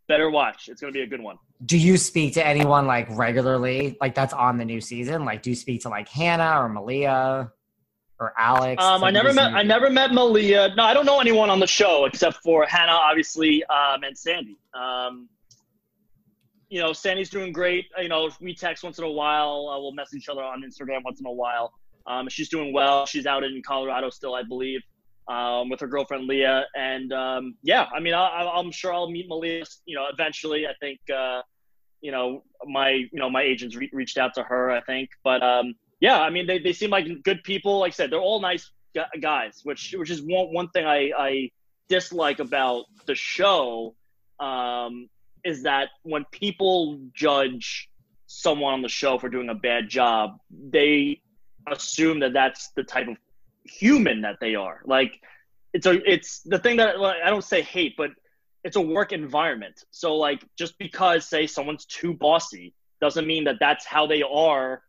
better 0.07 0.29
watch. 0.29 0.69
It's 0.69 0.81
gonna 0.81 0.93
be 0.93 1.01
a 1.01 1.07
good 1.07 1.21
one. 1.21 1.37
Do 1.65 1.77
you 1.77 1.97
speak 1.97 2.33
to 2.35 2.45
anyone 2.45 2.87
like 2.87 3.07
regularly, 3.11 3.97
like 3.99 4.15
that's 4.15 4.33
on 4.33 4.57
the 4.57 4.65
new 4.65 4.81
season? 4.81 5.25
Like, 5.25 5.41
do 5.41 5.49
you 5.49 5.55
speak 5.55 5.81
to 5.81 5.89
like 5.89 6.07
Hannah 6.09 6.61
or 6.61 6.69
Malia? 6.69 7.51
Or 8.19 8.33
Alex. 8.35 8.83
Um, 8.83 9.03
I 9.03 9.11
never 9.11 9.31
met. 9.31 9.53
I 9.53 9.61
never 9.61 9.91
met 9.91 10.11
Malia. 10.11 10.73
No, 10.75 10.83
I 10.83 10.95
don't 10.95 11.05
know 11.05 11.19
anyone 11.19 11.51
on 11.51 11.59
the 11.59 11.67
show 11.67 12.05
except 12.05 12.37
for 12.37 12.65
Hannah, 12.65 12.93
obviously, 12.93 13.63
um, 13.65 14.01
and 14.01 14.17
Sandy. 14.17 14.57
Um, 14.73 15.29
you 16.69 16.81
know, 16.81 16.93
Sandy's 16.93 17.29
doing 17.29 17.51
great. 17.51 17.85
You 18.01 18.09
know, 18.09 18.29
we 18.41 18.55
text 18.55 18.83
once 18.83 18.97
in 18.97 19.03
a 19.03 19.11
while. 19.11 19.69
Uh, 19.71 19.79
we'll 19.79 19.93
message 19.93 20.23
each 20.23 20.29
other 20.29 20.43
on 20.43 20.63
Instagram 20.63 21.03
once 21.03 21.19
in 21.19 21.27
a 21.27 21.31
while. 21.31 21.73
Um, 22.07 22.27
she's 22.29 22.49
doing 22.49 22.73
well. 22.73 23.05
She's 23.05 23.25
out 23.25 23.43
in 23.43 23.61
Colorado 23.61 24.09
still, 24.09 24.33
I 24.33 24.43
believe, 24.43 24.81
um, 25.27 25.69
with 25.69 25.79
her 25.79 25.87
girlfriend 25.87 26.27
Leah. 26.27 26.65
And 26.75 27.11
um, 27.13 27.55
yeah, 27.63 27.87
I 27.93 27.99
mean, 27.99 28.13
I, 28.13 28.59
am 28.59 28.71
sure 28.71 28.93
I'll 28.93 29.09
meet 29.09 29.27
Malia. 29.27 29.63
You 29.85 29.95
know, 29.95 30.05
eventually. 30.11 30.67
I 30.67 30.73
think, 30.79 30.99
uh, 31.13 31.41
you 32.01 32.11
know, 32.11 32.43
my 32.65 32.89
you 32.89 33.09
know 33.13 33.29
my 33.29 33.41
agents 33.41 33.75
re- 33.75 33.89
reached 33.93 34.17
out 34.17 34.33
to 34.35 34.43
her. 34.43 34.71
I 34.71 34.81
think, 34.81 35.09
but 35.23 35.43
um, 35.43 35.75
yeah, 35.99 36.19
I 36.21 36.29
mean, 36.29 36.47
they, 36.47 36.59
they 36.59 36.73
seem 36.73 36.89
like 36.89 37.07
good 37.23 37.43
people. 37.43 37.79
Like 37.79 37.93
I 37.93 37.95
said, 37.95 38.11
they're 38.11 38.19
all 38.19 38.39
nice 38.39 38.69
guys, 39.21 39.61
which 39.63 39.95
which 39.97 40.09
is 40.09 40.21
one 40.21 40.53
one 40.53 40.69
thing 40.69 40.85
I, 40.85 41.11
I 41.17 41.51
dislike 41.89 42.39
about 42.39 42.85
the 43.05 43.15
show. 43.15 43.95
Um, 44.39 45.09
is 45.43 45.63
that 45.63 45.89
when 46.03 46.25
people 46.31 46.99
judge 47.13 47.89
someone 48.27 48.73
on 48.73 48.81
the 48.81 48.89
show 48.89 49.17
for 49.17 49.29
doing 49.29 49.49
a 49.49 49.55
bad 49.55 49.87
job, 49.87 50.37
they 50.51 51.21
assume 51.71 52.19
that 52.19 52.33
that's 52.33 52.69
the 52.75 52.83
type 52.83 53.07
of 53.07 53.15
human 53.69 54.21
that 54.21 54.37
they 54.39 54.55
are. 54.55 54.81
Like 54.85 55.21
it's 55.73 55.85
a 55.85 56.11
it's 56.11 56.41
the 56.41 56.59
thing 56.59 56.77
that 56.77 56.99
well, 56.99 57.13
I 57.23 57.29
don't 57.29 57.43
say 57.43 57.61
hate, 57.61 57.95
but 57.97 58.11
it's 58.63 58.75
a 58.75 58.81
work 58.81 59.13
environment. 59.13 59.83
So 59.91 60.15
like 60.15 60.43
just 60.57 60.77
because 60.77 61.27
say 61.27 61.47
someone's 61.47 61.85
too 61.85 62.13
bossy 62.13 62.73
doesn't 62.99 63.27
mean 63.27 63.43
that 63.45 63.57
that's 63.59 63.85
how 63.85 64.07
they 64.07 64.23
are 64.23 64.81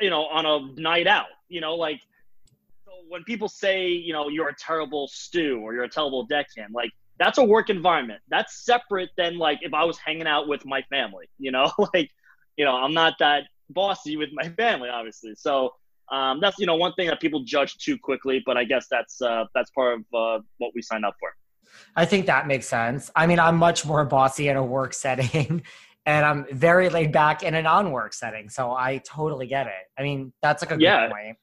you 0.00 0.10
know 0.10 0.26
on 0.26 0.46
a 0.46 0.80
night 0.80 1.06
out, 1.06 1.26
you 1.48 1.60
know, 1.60 1.74
like 1.74 2.00
so 2.84 2.92
when 3.08 3.24
people 3.24 3.48
say, 3.48 3.88
you 3.88 4.12
know, 4.12 4.28
you're 4.28 4.48
a 4.48 4.54
terrible 4.54 5.08
stew 5.08 5.60
or 5.60 5.74
you're 5.74 5.84
a 5.84 5.88
terrible 5.88 6.24
deckhand, 6.24 6.74
like 6.74 6.90
that's 7.18 7.38
a 7.38 7.44
work 7.44 7.70
environment. 7.70 8.20
That's 8.28 8.64
separate 8.64 9.10
than 9.16 9.38
like 9.38 9.60
if 9.62 9.74
I 9.74 9.84
was 9.84 9.98
hanging 9.98 10.26
out 10.26 10.48
with 10.48 10.64
my 10.64 10.82
family, 10.82 11.28
you 11.38 11.50
know, 11.50 11.70
like, 11.94 12.10
you 12.56 12.64
know, 12.64 12.72
I'm 12.72 12.94
not 12.94 13.14
that 13.20 13.44
bossy 13.70 14.16
with 14.16 14.30
my 14.32 14.48
family, 14.50 14.88
obviously. 14.88 15.34
So 15.34 15.74
um, 16.10 16.38
that's 16.40 16.58
you 16.58 16.66
know 16.66 16.76
one 16.76 16.92
thing 16.94 17.08
that 17.08 17.20
people 17.20 17.40
judge 17.40 17.78
too 17.78 17.98
quickly, 17.98 18.42
but 18.44 18.56
I 18.56 18.64
guess 18.64 18.86
that's 18.90 19.20
uh, 19.20 19.44
that's 19.54 19.70
part 19.70 19.94
of 19.94 20.00
uh, 20.14 20.42
what 20.58 20.72
we 20.74 20.82
signed 20.82 21.04
up 21.04 21.16
for. 21.18 21.30
I 21.96 22.04
think 22.04 22.26
that 22.26 22.46
makes 22.46 22.66
sense. 22.66 23.10
I 23.16 23.26
mean, 23.26 23.40
I'm 23.40 23.56
much 23.56 23.84
more 23.84 24.04
bossy 24.04 24.48
in 24.48 24.56
a 24.56 24.64
work 24.64 24.94
setting, 25.04 25.62
and 26.04 26.24
I'm 26.24 26.46
very 26.52 26.88
laid 26.88 27.12
back 27.12 27.42
in 27.42 27.54
a 27.54 27.62
non-work 27.62 28.12
setting. 28.12 28.48
So 28.48 28.72
I 28.72 28.98
totally 28.98 29.46
get 29.46 29.66
it. 29.66 29.90
I 29.98 30.02
mean, 30.02 30.32
that's 30.42 30.62
like 30.62 30.72
a 30.72 30.80
yeah. 30.80 31.06
good 31.06 31.12
point. 31.12 31.36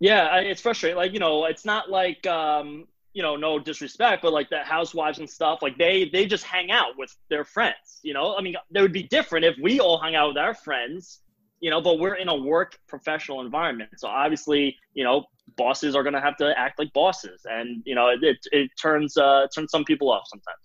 Yeah, 0.00 0.36
it's 0.38 0.60
frustrating. 0.60 0.96
Like 0.96 1.12
you 1.12 1.18
know, 1.18 1.44
it's 1.44 1.64
not 1.64 1.90
like 1.90 2.26
um, 2.26 2.86
you 3.12 3.22
know, 3.22 3.36
no 3.36 3.58
disrespect, 3.58 4.22
but 4.22 4.32
like 4.32 4.48
the 4.48 4.60
housewives 4.60 5.18
and 5.18 5.28
stuff, 5.28 5.60
like 5.60 5.76
they 5.76 6.08
they 6.08 6.24
just 6.24 6.44
hang 6.44 6.70
out 6.70 6.96
with 6.96 7.14
their 7.28 7.44
friends. 7.44 8.00
You 8.02 8.14
know, 8.14 8.34
I 8.34 8.40
mean, 8.40 8.54
it 8.74 8.80
would 8.80 8.92
be 8.92 9.02
different 9.02 9.44
if 9.44 9.56
we 9.60 9.78
all 9.78 9.98
hung 9.98 10.14
out 10.14 10.28
with 10.28 10.38
our 10.38 10.54
friends 10.54 11.20
you 11.60 11.70
know, 11.70 11.80
but 11.80 11.98
we're 11.98 12.14
in 12.14 12.28
a 12.28 12.34
work 12.34 12.78
professional 12.86 13.40
environment. 13.40 13.90
So 13.96 14.08
obviously, 14.08 14.76
you 14.94 15.04
know, 15.04 15.24
bosses 15.56 15.94
are 15.94 16.02
going 16.02 16.14
to 16.14 16.20
have 16.20 16.36
to 16.38 16.52
act 16.58 16.78
like 16.78 16.92
bosses. 16.92 17.42
And, 17.44 17.82
you 17.84 17.94
know, 17.94 18.08
it, 18.08 18.22
it, 18.22 18.38
it 18.52 18.70
turns, 18.80 19.16
uh, 19.16 19.46
turns 19.54 19.70
some 19.70 19.84
people 19.84 20.10
off 20.10 20.24
sometimes. 20.26 20.58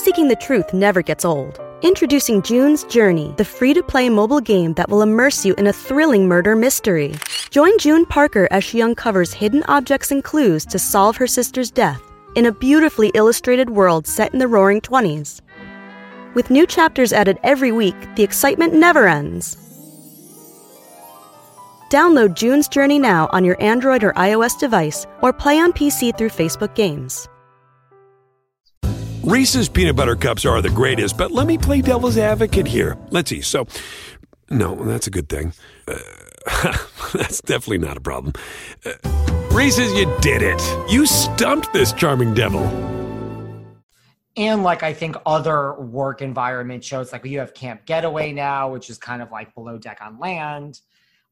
Seeking 0.00 0.28
the 0.28 0.36
truth 0.36 0.72
never 0.72 1.02
gets 1.02 1.24
old. 1.24 1.60
Introducing 1.82 2.42
June's 2.42 2.84
Journey, 2.84 3.34
the 3.36 3.44
free 3.44 3.74
to 3.74 3.82
play 3.82 4.08
mobile 4.08 4.40
game 4.40 4.74
that 4.74 4.88
will 4.88 5.02
immerse 5.02 5.44
you 5.44 5.54
in 5.54 5.66
a 5.66 5.72
thrilling 5.72 6.26
murder 6.26 6.56
mystery. 6.56 7.14
Join 7.50 7.76
June 7.78 8.04
Parker 8.06 8.48
as 8.50 8.64
she 8.64 8.82
uncovers 8.82 9.32
hidden 9.32 9.62
objects 9.68 10.10
and 10.10 10.22
clues 10.22 10.64
to 10.66 10.78
solve 10.78 11.16
her 11.16 11.26
sister's 11.26 11.70
death 11.70 12.02
in 12.34 12.46
a 12.46 12.52
beautifully 12.52 13.10
illustrated 13.14 13.70
world 13.70 14.06
set 14.06 14.32
in 14.32 14.38
the 14.38 14.48
roaring 14.48 14.80
20s. 14.80 15.40
With 16.34 16.50
new 16.50 16.66
chapters 16.66 17.12
added 17.12 17.38
every 17.42 17.72
week, 17.72 17.96
the 18.16 18.22
excitement 18.22 18.74
never 18.74 19.08
ends. 19.08 19.56
Download 21.90 22.34
June's 22.34 22.68
Journey 22.68 22.98
now 22.98 23.30
on 23.32 23.44
your 23.44 23.60
Android 23.62 24.04
or 24.04 24.12
iOS 24.12 24.58
device 24.58 25.06
or 25.22 25.32
play 25.32 25.58
on 25.58 25.72
PC 25.72 26.16
through 26.16 26.28
Facebook 26.28 26.74
Games. 26.74 27.28
Reese's 29.22 29.68
peanut 29.68 29.96
butter 29.96 30.16
cups 30.16 30.44
are 30.44 30.60
the 30.60 30.70
greatest, 30.70 31.16
but 31.16 31.30
let 31.30 31.46
me 31.46 31.56
play 31.56 31.80
devil's 31.80 32.18
advocate 32.18 32.66
here. 32.66 32.96
Let's 33.10 33.30
see. 33.30 33.40
So, 33.40 33.66
no, 34.50 34.74
that's 34.74 35.06
a 35.06 35.10
good 35.10 35.28
thing. 35.28 35.54
Uh, 35.86 35.98
that's 37.14 37.40
definitely 37.40 37.78
not 37.78 37.96
a 37.96 38.00
problem. 38.00 38.34
Uh, 38.84 38.92
Reese's, 39.50 39.92
you 39.94 40.14
did 40.20 40.42
it. 40.42 40.90
You 40.90 41.06
stumped 41.06 41.72
this 41.72 41.92
charming 41.94 42.34
devil 42.34 42.66
and 44.38 44.62
like 44.62 44.84
I 44.84 44.92
think 44.92 45.16
other 45.26 45.74
work 45.74 46.22
environment 46.22 46.84
shows, 46.84 47.12
like 47.12 47.24
you 47.24 47.40
have 47.40 47.54
Camp 47.54 47.84
Getaway 47.86 48.32
now, 48.32 48.70
which 48.70 48.88
is 48.88 48.96
kind 48.96 49.20
of 49.20 49.32
like 49.32 49.52
below 49.54 49.78
deck 49.78 49.98
on 50.00 50.18
land. 50.20 50.80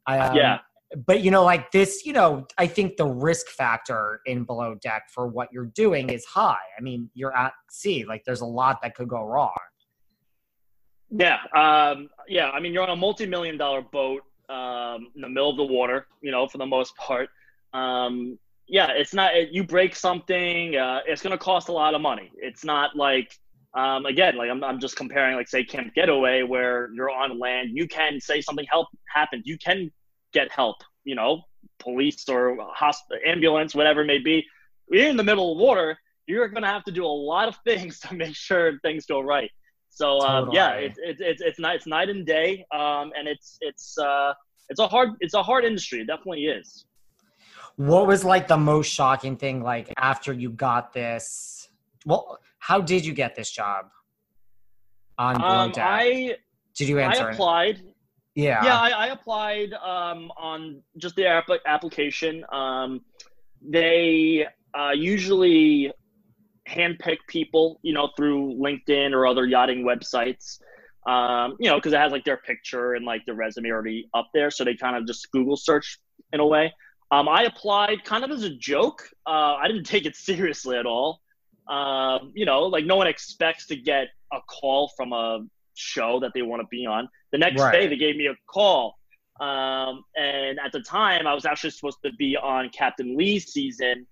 Um, 0.06 0.34
yeah. 0.34 0.58
But 1.06 1.22
you 1.22 1.30
know, 1.30 1.44
like 1.44 1.70
this, 1.70 2.04
you 2.04 2.12
know, 2.12 2.46
I 2.58 2.66
think 2.66 2.96
the 2.96 3.06
risk 3.06 3.48
factor 3.48 4.20
in 4.26 4.44
below 4.44 4.74
deck 4.74 5.04
for 5.14 5.28
what 5.28 5.52
you're 5.52 5.66
doing 5.66 6.10
is 6.10 6.24
high. 6.24 6.58
I 6.76 6.82
mean, 6.82 7.08
you're 7.14 7.36
at 7.36 7.52
sea, 7.70 8.04
like 8.04 8.24
there's 8.24 8.40
a 8.40 8.46
lot 8.46 8.82
that 8.82 8.94
could 8.96 9.08
go 9.08 9.22
wrong. 9.22 9.52
Yeah, 11.10 11.38
um, 11.54 12.08
yeah. 12.28 12.50
I 12.50 12.58
mean, 12.58 12.72
you're 12.72 12.82
on 12.82 12.90
a 12.90 12.96
multi-million 12.96 13.56
dollar 13.56 13.82
boat 13.82 14.22
um, 14.48 15.10
in 15.14 15.22
the 15.22 15.28
middle 15.28 15.50
of 15.50 15.56
the 15.56 15.64
water, 15.64 16.08
you 16.22 16.32
know, 16.32 16.48
for 16.48 16.58
the 16.58 16.66
most 16.66 16.96
part. 16.96 17.28
Um, 17.72 18.38
yeah, 18.68 18.88
it's 18.90 19.14
not 19.14 19.52
you 19.52 19.64
break 19.64 19.94
something, 19.94 20.76
uh, 20.76 21.00
it's 21.06 21.22
going 21.22 21.32
to 21.32 21.38
cost 21.38 21.68
a 21.68 21.72
lot 21.72 21.94
of 21.94 22.00
money. 22.00 22.30
It's 22.36 22.64
not 22.64 22.96
like 22.96 23.32
um, 23.74 24.06
again, 24.06 24.36
like 24.36 24.50
I'm, 24.50 24.64
I'm 24.64 24.80
just 24.80 24.96
comparing, 24.96 25.36
like 25.36 25.48
say 25.48 25.62
Camp 25.62 25.94
Getaway, 25.94 26.42
where 26.42 26.90
you're 26.94 27.10
on 27.10 27.38
land, 27.38 27.70
you 27.74 27.86
can 27.86 28.20
say 28.20 28.40
something 28.40 28.66
help 28.70 28.88
happened, 29.14 29.42
you 29.44 29.58
can 29.58 29.90
get 30.32 30.50
help, 30.50 30.76
you 31.04 31.14
know, 31.14 31.42
police 31.78 32.26
or 32.28 32.56
hospital, 32.74 33.20
ambulance, 33.26 33.74
whatever 33.74 34.00
it 34.00 34.06
may 34.06 34.18
be. 34.18 34.44
You're 34.90 35.08
in 35.08 35.16
the 35.18 35.24
middle 35.24 35.52
of 35.52 35.58
water, 35.58 35.98
you're 36.26 36.48
going 36.48 36.62
to 36.62 36.68
have 36.68 36.84
to 36.84 36.92
do 36.92 37.04
a 37.04 37.06
lot 37.06 37.48
of 37.48 37.56
things 37.66 38.00
to 38.00 38.14
make 38.14 38.34
sure 38.34 38.78
things 38.80 39.04
go 39.04 39.20
right. 39.20 39.50
So 39.90 40.20
um, 40.20 40.46
totally. 40.46 40.56
yeah, 40.56 40.70
it's 40.72 40.98
it, 40.98 41.20
it, 41.20 41.36
it's 41.40 41.58
night 41.58 41.76
it's 41.76 41.86
night 41.86 42.10
and 42.10 42.26
day, 42.26 42.66
um, 42.74 43.12
and 43.16 43.26
it's 43.26 43.56
it's 43.62 43.96
uh, 43.98 44.34
it's 44.68 44.80
a 44.80 44.86
hard 44.86 45.10
it's 45.20 45.32
a 45.32 45.42
hard 45.42 45.64
industry. 45.64 46.00
It 46.00 46.06
definitely 46.06 46.46
is. 46.46 46.84
What 47.76 48.06
was 48.06 48.24
like 48.24 48.48
the 48.48 48.56
most 48.56 48.90
shocking 48.90 49.36
thing 49.36 49.62
like 49.62 49.92
after 49.98 50.32
you 50.32 50.50
got 50.50 50.92
this? 50.92 51.68
Well, 52.04 52.38
how 52.58 52.80
did 52.80 53.04
you 53.04 53.12
get 53.12 53.34
this 53.34 53.50
job 53.50 53.86
on 55.18 55.36
um, 55.36 55.72
I 55.76 56.36
did 56.74 56.88
you 56.88 56.98
answer? 56.98 57.28
I 57.28 57.32
applied. 57.32 57.82
Yeah, 58.34 58.64
yeah, 58.64 58.78
I, 58.78 58.88
I 58.90 59.06
applied 59.08 59.72
um, 59.72 60.30
on 60.36 60.82
just 60.98 61.16
the 61.16 61.26
app- 61.26 61.48
application. 61.66 62.44
Um, 62.52 63.00
they 63.62 64.46
uh, 64.78 64.90
usually 64.90 65.90
handpick 66.68 67.18
people, 67.28 67.80
you 67.82 67.94
know, 67.94 68.10
through 68.16 68.54
LinkedIn 68.56 69.12
or 69.12 69.26
other 69.26 69.46
yachting 69.46 69.84
websites. 69.84 70.58
Um, 71.06 71.56
you 71.60 71.70
know, 71.70 71.76
because 71.76 71.92
it 71.92 71.98
has 71.98 72.12
like 72.12 72.24
their 72.24 72.36
picture 72.38 72.94
and 72.94 73.06
like 73.06 73.24
their 73.26 73.36
resume 73.36 73.70
already 73.70 74.08
up 74.12 74.28
there, 74.34 74.50
so 74.50 74.64
they 74.64 74.74
kind 74.74 74.96
of 74.96 75.06
just 75.06 75.30
Google 75.30 75.56
search 75.56 75.98
in 76.32 76.40
a 76.40 76.46
way. 76.46 76.72
Um, 77.10 77.28
I 77.28 77.44
applied 77.44 78.04
kind 78.04 78.24
of 78.24 78.30
as 78.30 78.42
a 78.42 78.50
joke. 78.50 79.08
Uh, 79.26 79.54
I 79.54 79.68
didn't 79.68 79.84
take 79.84 80.06
it 80.06 80.16
seriously 80.16 80.76
at 80.76 80.86
all. 80.86 81.20
Um, 81.68 82.32
you 82.34 82.46
know, 82.46 82.62
like 82.62 82.84
no 82.84 82.96
one 82.96 83.06
expects 83.06 83.66
to 83.66 83.76
get 83.76 84.08
a 84.32 84.38
call 84.48 84.92
from 84.96 85.12
a 85.12 85.40
show 85.74 86.20
that 86.20 86.32
they 86.34 86.42
want 86.42 86.62
to 86.62 86.66
be 86.70 86.86
on. 86.86 87.08
The 87.32 87.38
next 87.38 87.60
right. 87.60 87.72
day, 87.72 87.86
they 87.86 87.96
gave 87.96 88.16
me 88.16 88.26
a 88.26 88.34
call. 88.48 88.96
Um, 89.40 90.04
and 90.16 90.58
at 90.64 90.72
the 90.72 90.80
time, 90.80 91.26
I 91.26 91.34
was 91.34 91.44
actually 91.44 91.70
supposed 91.70 91.98
to 92.04 92.12
be 92.12 92.36
on 92.36 92.70
Captain 92.70 93.16
Lee's 93.16 93.52
season 93.52 94.06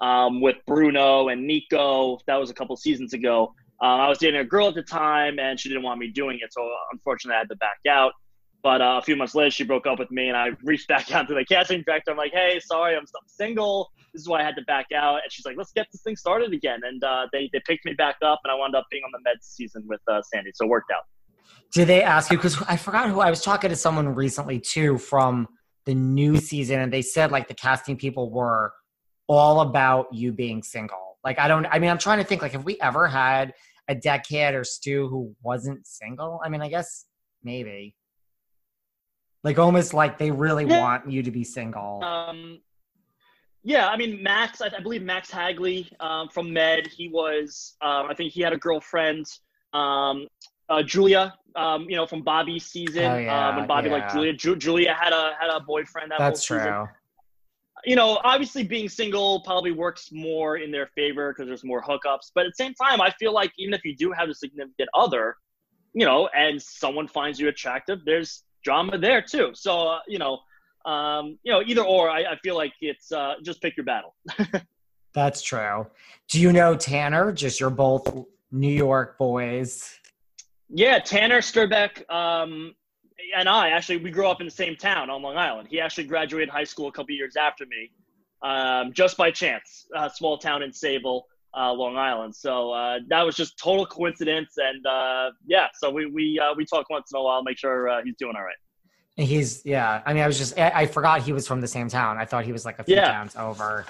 um, 0.00 0.40
with 0.40 0.56
Bruno 0.66 1.28
and 1.28 1.46
Nico. 1.46 2.18
That 2.26 2.36
was 2.36 2.50
a 2.50 2.54
couple 2.54 2.76
seasons 2.76 3.14
ago. 3.14 3.54
Um, 3.80 4.00
I 4.00 4.08
was 4.08 4.18
dating 4.18 4.40
a 4.40 4.44
girl 4.44 4.68
at 4.68 4.74
the 4.74 4.82
time, 4.82 5.38
and 5.38 5.58
she 5.58 5.68
didn't 5.68 5.84
want 5.84 6.00
me 6.00 6.08
doing 6.08 6.38
it. 6.42 6.52
So 6.52 6.68
unfortunately, 6.92 7.36
I 7.36 7.38
had 7.40 7.48
to 7.48 7.56
back 7.56 7.78
out. 7.88 8.12
But 8.62 8.80
uh, 8.80 8.98
a 9.00 9.02
few 9.02 9.16
months 9.16 9.34
later, 9.34 9.50
she 9.50 9.64
broke 9.64 9.86
up 9.86 9.98
with 9.98 10.10
me, 10.10 10.28
and 10.28 10.36
I 10.36 10.50
reached 10.62 10.88
back 10.88 11.10
out 11.12 11.28
to 11.28 11.34
the 11.34 11.44
casting 11.44 11.82
director. 11.86 12.10
I'm 12.10 12.16
like, 12.16 12.32
"Hey, 12.32 12.60
sorry, 12.60 12.94
I'm, 12.94 13.02
I'm 13.02 13.28
single. 13.28 13.90
This 14.12 14.22
is 14.22 14.28
why 14.28 14.40
I 14.40 14.44
had 14.44 14.56
to 14.56 14.62
back 14.62 14.86
out." 14.94 15.20
And 15.22 15.30
she's 15.30 15.46
like, 15.46 15.56
"Let's 15.56 15.72
get 15.72 15.86
this 15.92 16.02
thing 16.02 16.16
started 16.16 16.52
again." 16.52 16.80
And 16.84 17.02
uh, 17.04 17.26
they 17.32 17.48
they 17.52 17.60
picked 17.66 17.84
me 17.84 17.92
back 17.92 18.16
up, 18.22 18.40
and 18.44 18.50
I 18.50 18.54
wound 18.54 18.74
up 18.74 18.86
being 18.90 19.02
on 19.04 19.12
the 19.12 19.20
med 19.24 19.36
season 19.40 19.84
with 19.86 20.00
uh, 20.10 20.22
Sandy, 20.22 20.50
so 20.54 20.64
it 20.64 20.68
worked 20.68 20.90
out. 20.90 21.02
Did 21.72 21.88
they 21.88 22.02
ask 22.02 22.30
you? 22.30 22.38
Because 22.38 22.60
I 22.62 22.76
forgot 22.76 23.10
who 23.10 23.20
I 23.20 23.30
was 23.30 23.42
talking 23.42 23.70
to 23.70 23.76
someone 23.76 24.14
recently 24.14 24.58
too 24.58 24.98
from 24.98 25.48
the 25.84 25.94
new 25.94 26.38
season, 26.38 26.80
and 26.80 26.92
they 26.92 27.02
said 27.02 27.30
like 27.30 27.48
the 27.48 27.54
casting 27.54 27.96
people 27.96 28.30
were 28.30 28.72
all 29.28 29.60
about 29.60 30.12
you 30.12 30.32
being 30.32 30.62
single. 30.62 31.18
Like 31.24 31.38
I 31.38 31.48
don't. 31.48 31.66
I 31.66 31.78
mean, 31.78 31.90
I'm 31.90 31.98
trying 31.98 32.18
to 32.18 32.24
think 32.24 32.42
like 32.42 32.52
have 32.52 32.64
we 32.64 32.80
ever 32.80 33.06
had 33.06 33.52
a 33.88 33.94
decade 33.94 34.54
or 34.54 34.64
stew 34.64 35.08
who 35.08 35.34
wasn't 35.42 35.86
single. 35.86 36.40
I 36.44 36.48
mean, 36.48 36.62
I 36.62 36.68
guess 36.68 37.06
maybe. 37.42 37.94
Like 39.46 39.60
almost 39.60 39.94
like 39.94 40.18
they 40.18 40.32
really 40.32 40.64
want 40.64 41.08
you 41.08 41.22
to 41.22 41.30
be 41.30 41.44
single. 41.44 42.02
Um, 42.02 42.58
yeah, 43.62 43.86
I 43.86 43.96
mean 43.96 44.20
Max. 44.20 44.60
I, 44.60 44.72
I 44.76 44.80
believe 44.80 45.04
Max 45.04 45.30
Hagley 45.30 45.88
um, 46.00 46.28
from 46.28 46.52
Med. 46.52 46.88
He 46.88 47.06
was. 47.08 47.76
Um, 47.80 48.06
I 48.10 48.14
think 48.14 48.32
he 48.32 48.40
had 48.40 48.52
a 48.52 48.56
girlfriend. 48.56 49.26
Um, 49.72 50.26
uh, 50.68 50.82
Julia, 50.82 51.32
um, 51.54 51.88
you 51.88 51.94
know, 51.94 52.08
from 52.08 52.22
Bobby's 52.22 52.66
season. 52.66 53.04
Oh, 53.04 53.18
yeah, 53.18 53.50
um, 53.50 53.56
when 53.58 53.68
Bobby 53.68 53.88
yeah. 53.88 53.94
like 53.94 54.12
Julia. 54.12 54.32
Ju- 54.32 54.56
Julia 54.56 54.92
had 54.92 55.12
a 55.12 55.34
had 55.38 55.48
a 55.48 55.60
boyfriend. 55.60 56.10
That 56.10 56.18
That's 56.18 56.42
true. 56.42 56.58
Season. 56.58 56.88
You 57.84 57.94
know, 57.94 58.18
obviously 58.24 58.64
being 58.64 58.88
single 58.88 59.42
probably 59.42 59.70
works 59.70 60.10
more 60.10 60.56
in 60.56 60.72
their 60.72 60.88
favor 60.96 61.32
because 61.32 61.46
there's 61.46 61.62
more 61.62 61.80
hookups. 61.84 62.32
But 62.34 62.46
at 62.46 62.52
the 62.56 62.64
same 62.64 62.74
time, 62.74 63.00
I 63.00 63.12
feel 63.12 63.32
like 63.32 63.52
even 63.58 63.74
if 63.74 63.84
you 63.84 63.94
do 63.94 64.10
have 64.10 64.28
a 64.28 64.34
significant 64.34 64.88
other, 64.92 65.36
you 65.94 66.04
know, 66.04 66.28
and 66.36 66.60
someone 66.60 67.06
finds 67.06 67.38
you 67.38 67.46
attractive, 67.46 68.00
there's 68.04 68.42
drama 68.66 68.98
there 68.98 69.22
too. 69.22 69.52
So 69.54 69.88
uh, 69.88 69.98
you 70.06 70.18
know, 70.18 70.40
um, 70.84 71.38
you 71.44 71.52
know, 71.52 71.62
either 71.64 71.82
or. 71.82 72.10
I, 72.10 72.32
I 72.32 72.36
feel 72.42 72.56
like 72.56 72.72
it's 72.80 73.12
uh, 73.12 73.34
just 73.42 73.62
pick 73.62 73.76
your 73.76 73.86
battle. 73.86 74.14
That's 75.14 75.40
true. 75.40 75.86
Do 76.28 76.40
you 76.40 76.52
know 76.52 76.74
Tanner? 76.76 77.32
Just 77.32 77.60
you're 77.60 77.70
both 77.70 78.26
New 78.50 78.72
York 78.72 79.16
boys. 79.16 79.98
Yeah, 80.68 80.98
Tanner 80.98 81.38
Sterback 81.38 82.10
um, 82.10 82.74
and 83.34 83.48
I 83.48 83.70
actually 83.70 83.98
we 83.98 84.10
grew 84.10 84.26
up 84.26 84.40
in 84.40 84.46
the 84.46 84.50
same 84.50 84.76
town 84.76 85.10
on 85.10 85.22
Long 85.22 85.36
Island. 85.36 85.68
He 85.70 85.80
actually 85.80 86.04
graduated 86.04 86.48
high 86.48 86.64
school 86.64 86.88
a 86.88 86.92
couple 86.92 87.14
years 87.14 87.36
after 87.36 87.64
me, 87.66 87.90
um, 88.42 88.92
just 88.92 89.16
by 89.16 89.30
chance. 89.30 89.86
A 89.94 90.10
small 90.10 90.38
town 90.38 90.62
in 90.62 90.70
Sayville, 90.70 91.22
uh, 91.56 91.72
Long 91.72 91.96
Island. 91.96 92.34
So 92.34 92.72
uh, 92.72 92.98
that 93.08 93.22
was 93.22 93.34
just 93.34 93.58
total 93.58 93.86
coincidence, 93.86 94.54
and 94.56 94.86
uh, 94.86 95.30
yeah. 95.46 95.68
So 95.74 95.90
we 95.90 96.06
we 96.06 96.38
uh, 96.38 96.54
we 96.56 96.64
talk 96.66 96.88
once 96.90 97.10
in 97.12 97.18
a 97.18 97.22
while, 97.22 97.42
make 97.42 97.58
sure 97.58 97.88
uh, 97.88 98.02
he's 98.04 98.16
doing 98.16 98.34
all 98.36 98.44
right. 98.44 98.54
He's 99.16 99.64
yeah. 99.64 100.02
I 100.04 100.12
mean, 100.12 100.22
I 100.22 100.26
was 100.26 100.38
just 100.38 100.58
I, 100.58 100.70
I, 100.74 100.86
forgot 100.86 101.22
he 101.22 101.32
was 101.32 101.46
from 101.46 101.62
the 101.62 101.68
same 101.68 101.88
town. 101.88 102.18
I 102.18 102.26
thought 102.26 102.44
he 102.44 102.52
was 102.52 102.66
like 102.66 102.78
a 102.78 102.84
few 102.84 102.96
yeah. 102.96 103.12
towns 103.12 103.34
over. 103.36 103.86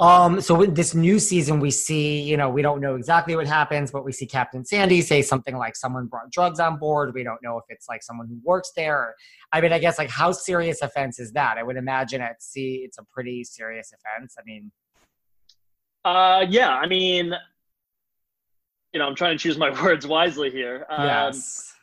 Um, 0.00 0.40
so 0.40 0.54
with 0.54 0.76
this 0.76 0.94
new 0.94 1.18
season, 1.18 1.58
we 1.58 1.72
see, 1.72 2.20
you 2.20 2.36
know, 2.36 2.48
we 2.48 2.62
don't 2.62 2.80
know 2.80 2.94
exactly 2.94 3.34
what 3.34 3.48
happens, 3.48 3.90
but 3.90 4.04
we 4.04 4.12
see 4.12 4.26
Captain 4.26 4.64
Sandy 4.64 5.02
say 5.02 5.22
something 5.22 5.56
like 5.56 5.74
someone 5.74 6.06
brought 6.06 6.30
drugs 6.30 6.60
on 6.60 6.78
board. 6.78 7.12
We 7.14 7.24
don't 7.24 7.42
know 7.42 7.58
if 7.58 7.64
it's 7.68 7.88
like 7.88 8.04
someone 8.04 8.28
who 8.28 8.38
works 8.44 8.70
there. 8.76 9.16
I 9.52 9.60
mean, 9.60 9.72
I 9.72 9.80
guess 9.80 9.98
like 9.98 10.08
how 10.08 10.30
serious 10.30 10.82
offense 10.82 11.18
is 11.18 11.32
that? 11.32 11.58
I 11.58 11.64
would 11.64 11.76
imagine 11.76 12.20
at 12.20 12.40
sea 12.40 12.82
it's 12.84 12.98
a 12.98 13.04
pretty 13.12 13.42
serious 13.42 13.92
offense. 13.92 14.36
I 14.38 14.42
mean, 14.46 14.70
uh, 16.08 16.46
yeah, 16.48 16.70
I 16.70 16.86
mean, 16.86 17.34
you 18.92 18.98
know, 18.98 19.06
I'm 19.06 19.14
trying 19.14 19.36
to 19.36 19.42
choose 19.42 19.58
my 19.58 19.70
words 19.82 20.06
wisely 20.06 20.50
here. 20.50 20.86
Um, 20.88 21.06
yes. 21.06 21.74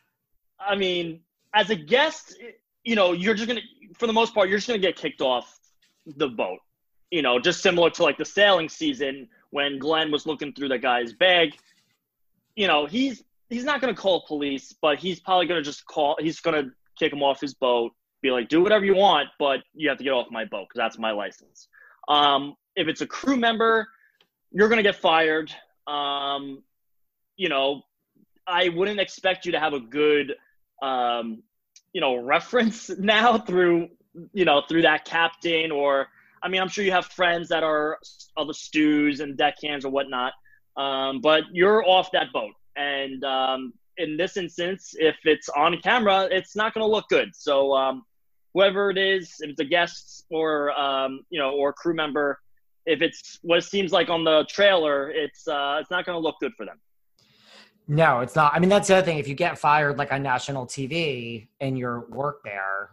I 0.59 0.75
mean, 0.75 1.21
as 1.53 1.69
a 1.69 1.75
guest, 1.75 2.38
you 2.83 2.95
know, 2.95 3.13
you're 3.13 3.35
just 3.35 3.47
gonna, 3.47 3.61
for 3.95 4.07
the 4.07 4.13
most 4.13 4.33
part, 4.33 4.49
you're 4.49 4.57
just 4.57 4.67
gonna 4.67 4.79
get 4.79 4.95
kicked 4.95 5.21
off 5.21 5.59
the 6.05 6.27
boat 6.27 6.59
you 7.11 7.21
know, 7.21 7.39
just 7.39 7.61
similar 7.61 7.89
to 7.89 8.03
like 8.03 8.17
the 8.17 8.25
sailing 8.25 8.69
season 8.69 9.27
when 9.51 9.79
Glenn 9.79 10.11
was 10.11 10.25
looking 10.25 10.53
through 10.53 10.69
the 10.69 10.77
guy's 10.77 11.13
bag. 11.13 11.55
You 12.55 12.67
know, 12.67 12.85
he's 12.85 13.23
he's 13.49 13.63
not 13.63 13.81
going 13.81 13.95
to 13.95 13.99
call 13.99 14.25
police, 14.27 14.73
but 14.81 14.99
he's 14.99 15.19
probably 15.19 15.45
going 15.45 15.61
to 15.61 15.63
just 15.63 15.85
call. 15.85 16.17
He's 16.19 16.39
going 16.39 16.61
to 16.61 16.71
kick 16.97 17.13
him 17.13 17.21
off 17.21 17.39
his 17.39 17.53
boat, 17.53 17.93
be 18.21 18.31
like, 18.31 18.49
"Do 18.49 18.61
whatever 18.61 18.85
you 18.85 18.95
want, 18.95 19.29
but 19.39 19.61
you 19.73 19.88
have 19.89 19.97
to 19.97 20.03
get 20.03 20.11
off 20.11 20.27
my 20.31 20.45
boat 20.45 20.67
because 20.67 20.77
that's 20.77 20.97
my 20.97 21.11
license." 21.11 21.67
Um, 22.07 22.55
if 22.75 22.88
it's 22.88 23.01
a 23.01 23.07
crew 23.07 23.38
member, 23.38 23.88
you're 24.55 24.69
going 24.69 24.77
to 24.77 24.83
get 24.83 24.95
fired. 24.95 25.53
Um, 25.85 26.63
you 27.35 27.49
know, 27.49 27.81
I 28.47 28.69
wouldn't 28.69 29.01
expect 29.01 29.45
you 29.45 29.51
to 29.51 29.59
have 29.59 29.73
a 29.73 29.81
good, 29.81 30.33
um, 30.81 31.43
you 31.91 31.99
know, 31.99 32.15
reference 32.15 32.89
now 32.97 33.37
through, 33.37 33.89
you 34.33 34.45
know, 34.45 34.63
through 34.67 34.83
that 34.83 35.03
captain 35.03 35.71
or 35.71 36.07
I 36.41 36.47
mean, 36.47 36.61
I'm 36.61 36.67
sure 36.69 36.85
you 36.85 36.91
have 36.91 37.07
friends 37.07 37.49
that 37.49 37.63
are 37.63 37.97
other 38.37 38.53
stews 38.53 39.19
and 39.19 39.35
deckhands 39.35 39.83
or 39.83 39.89
whatnot, 39.89 40.31
um, 40.77 41.19
but 41.19 41.43
you're 41.51 41.83
off 41.83 42.11
that 42.11 42.31
boat. 42.31 42.53
And 42.75 43.23
um, 43.23 43.73
in 43.97 44.15
this 44.15 44.37
instance, 44.37 44.93
if 44.99 45.15
it's 45.23 45.49
on 45.49 45.75
camera, 45.81 46.27
it's 46.31 46.55
not 46.55 46.73
going 46.75 46.85
to 46.85 46.91
look 46.91 47.09
good. 47.09 47.29
So 47.33 47.73
um, 47.73 48.03
whoever 48.53 48.91
it 48.91 48.97
is, 48.99 49.33
if 49.39 49.49
it's 49.49 49.59
a 49.59 49.65
guest 49.65 50.25
or 50.29 50.71
um, 50.79 51.21
you 51.31 51.39
know 51.39 51.51
or 51.51 51.73
crew 51.73 51.95
member, 51.95 52.39
if 52.86 53.02
it's 53.02 53.39
what 53.41 53.58
it 53.58 53.63
seems 53.63 53.91
like 53.91 54.10
on 54.10 54.24
the 54.24 54.45
trailer, 54.50 55.10
it's 55.12 55.48
uh, 55.48 55.78
it's 55.82 55.91
not 55.91 56.06
going 56.06 56.15
to 56.15 56.19
look 56.19 56.39
good 56.39 56.54
for 56.56 56.65
them. 56.65 56.80
No, 57.88 58.21
it's 58.21 58.36
not. 58.36 58.54
I 58.54 58.60
mean, 58.60 58.69
that's 58.69 58.88
the 58.88 58.95
other 58.95 59.06
thing. 59.06 59.19
If 59.19 59.28
you 59.28 59.36
get 59.36 59.60
fired 59.60 59.98
like 59.98 60.12
on 60.12 60.24
national 60.24 60.65
TV 60.65 61.48
and 61.60 61.78
your 61.78 62.08
work 62.10 62.41
there, 62.43 62.91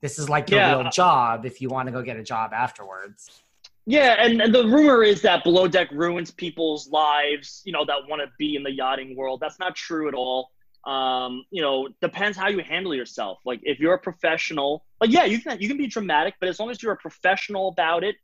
this 0.00 0.18
is 0.18 0.28
like 0.28 0.50
your 0.50 0.60
yeah. 0.60 0.78
real 0.78 0.90
job 0.90 1.44
if 1.44 1.60
you 1.60 1.68
want 1.68 1.86
to 1.88 1.92
go 1.92 2.02
get 2.02 2.16
a 2.16 2.22
job 2.22 2.52
afterwards. 2.52 3.42
Yeah, 3.84 4.14
and, 4.18 4.40
and 4.40 4.54
the 4.54 4.64
rumor 4.64 5.02
is 5.02 5.22
that 5.22 5.42
below 5.42 5.66
deck 5.66 5.90
ruins 5.90 6.30
people's 6.30 6.88
lives, 6.88 7.62
you 7.64 7.72
know, 7.72 7.84
that 7.84 7.96
want 8.08 8.22
to 8.22 8.28
be 8.38 8.54
in 8.54 8.62
the 8.62 8.70
yachting 8.70 9.16
world. 9.16 9.40
That's 9.40 9.58
not 9.58 9.74
true 9.74 10.06
at 10.06 10.14
all. 10.14 10.50
Um, 10.84 11.44
you 11.50 11.62
know, 11.62 11.88
depends 12.00 12.38
how 12.38 12.48
you 12.48 12.60
handle 12.60 12.94
yourself. 12.94 13.38
Like 13.44 13.60
if 13.64 13.80
you're 13.80 13.94
a 13.94 13.98
professional, 13.98 14.84
like 15.00 15.10
yeah, 15.10 15.24
you 15.24 15.40
can 15.40 15.60
you 15.60 15.68
can 15.68 15.78
be 15.78 15.88
dramatic, 15.88 16.34
but 16.38 16.48
as 16.48 16.60
long 16.60 16.70
as 16.70 16.82
you're 16.82 16.92
a 16.92 16.96
professional 16.96 17.68
about 17.68 18.04
it, 18.04 18.16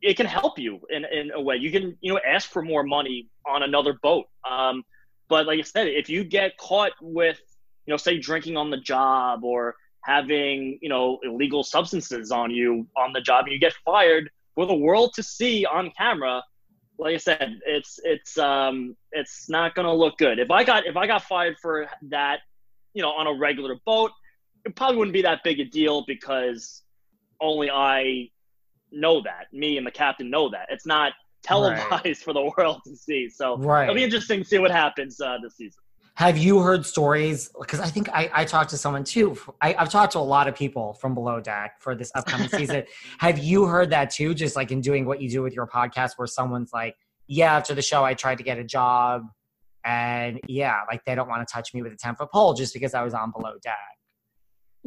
it 0.00 0.16
can 0.16 0.26
help 0.26 0.58
you 0.58 0.80
in, 0.90 1.04
in 1.04 1.30
a 1.32 1.40
way. 1.40 1.56
You 1.56 1.70
can, 1.70 1.96
you 2.00 2.12
know, 2.12 2.20
ask 2.26 2.50
for 2.50 2.62
more 2.62 2.82
money 2.82 3.28
on 3.46 3.62
another 3.62 3.94
boat. 4.02 4.26
Um, 4.48 4.84
but 5.28 5.46
like 5.46 5.58
I 5.58 5.62
said, 5.62 5.88
if 5.88 6.08
you 6.08 6.24
get 6.24 6.56
caught 6.56 6.92
with, 7.00 7.40
you 7.86 7.92
know, 7.92 7.96
say 7.96 8.18
drinking 8.18 8.56
on 8.56 8.70
the 8.70 8.76
job 8.76 9.44
or 9.44 9.74
having 10.08 10.78
you 10.80 10.88
know 10.88 11.18
illegal 11.22 11.62
substances 11.62 12.30
on 12.30 12.50
you 12.50 12.86
on 12.96 13.12
the 13.12 13.20
job 13.20 13.44
and 13.44 13.52
you 13.52 13.58
get 13.58 13.74
fired 13.84 14.30
for 14.54 14.66
the 14.66 14.74
world 14.74 15.12
to 15.14 15.22
see 15.22 15.66
on 15.66 15.90
camera 15.96 16.42
like 16.98 17.14
i 17.14 17.16
said 17.18 17.58
it's 17.66 17.98
it's 18.04 18.38
um 18.38 18.96
it's 19.12 19.48
not 19.50 19.74
gonna 19.74 19.92
look 19.92 20.16
good 20.18 20.38
if 20.38 20.50
i 20.50 20.64
got 20.64 20.86
if 20.86 20.96
i 20.96 21.06
got 21.06 21.22
fired 21.22 21.56
for 21.60 21.86
that 22.02 22.40
you 22.94 23.02
know 23.02 23.10
on 23.10 23.26
a 23.26 23.38
regular 23.38 23.76
boat 23.84 24.10
it 24.64 24.74
probably 24.76 24.96
wouldn't 24.96 25.12
be 25.12 25.22
that 25.22 25.42
big 25.44 25.60
a 25.60 25.64
deal 25.64 26.04
because 26.06 26.82
only 27.40 27.70
i 27.70 28.28
know 28.92 29.20
that 29.22 29.46
me 29.52 29.76
and 29.76 29.86
the 29.86 29.90
captain 29.90 30.30
know 30.30 30.48
that 30.48 30.66
it's 30.70 30.86
not 30.86 31.12
televised 31.42 32.04
right. 32.04 32.16
for 32.24 32.32
the 32.32 32.52
world 32.56 32.80
to 32.84 32.96
see 32.96 33.28
so 33.28 33.56
right. 33.58 33.84
it'll 33.84 33.94
be 33.94 34.04
interesting 34.04 34.40
to 34.40 34.44
see 34.44 34.58
what 34.58 34.70
happens 34.70 35.20
uh, 35.20 35.36
this 35.42 35.56
season 35.56 35.82
have 36.18 36.36
you 36.36 36.58
heard 36.58 36.84
stories? 36.84 37.48
Because 37.60 37.78
I 37.78 37.86
think 37.86 38.08
I, 38.08 38.28
I 38.34 38.44
talked 38.44 38.70
to 38.70 38.76
someone 38.76 39.04
too. 39.04 39.38
I, 39.60 39.76
have 39.78 39.88
talked 39.88 40.14
to 40.14 40.18
a 40.18 40.26
lot 40.34 40.48
of 40.48 40.56
people 40.56 40.94
from 40.94 41.14
below 41.14 41.38
deck 41.38 41.76
for 41.78 41.94
this 41.94 42.10
upcoming 42.16 42.48
season. 42.58 42.82
Have 43.18 43.38
you 43.38 43.66
heard 43.66 43.90
that 43.90 44.10
too? 44.10 44.34
Just 44.34 44.56
like 44.56 44.72
in 44.72 44.80
doing 44.80 45.06
what 45.06 45.22
you 45.22 45.30
do 45.30 45.42
with 45.42 45.54
your 45.54 45.68
podcast, 45.68 46.14
where 46.16 46.26
someone's 46.26 46.72
like, 46.72 46.96
"Yeah, 47.28 47.56
after 47.56 47.72
the 47.72 47.82
show, 47.82 48.02
I 48.02 48.14
tried 48.14 48.38
to 48.38 48.42
get 48.42 48.58
a 48.58 48.64
job, 48.64 49.28
and 49.84 50.40
yeah, 50.48 50.80
like 50.90 51.04
they 51.04 51.14
don't 51.14 51.28
want 51.28 51.46
to 51.46 51.52
touch 51.52 51.72
me 51.72 51.82
with 51.82 51.92
a 51.92 51.96
ten 51.96 52.16
foot 52.16 52.32
pole 52.32 52.52
just 52.52 52.74
because 52.74 52.94
I 52.94 53.04
was 53.04 53.14
on 53.14 53.30
below 53.30 53.52
deck." 53.62 53.76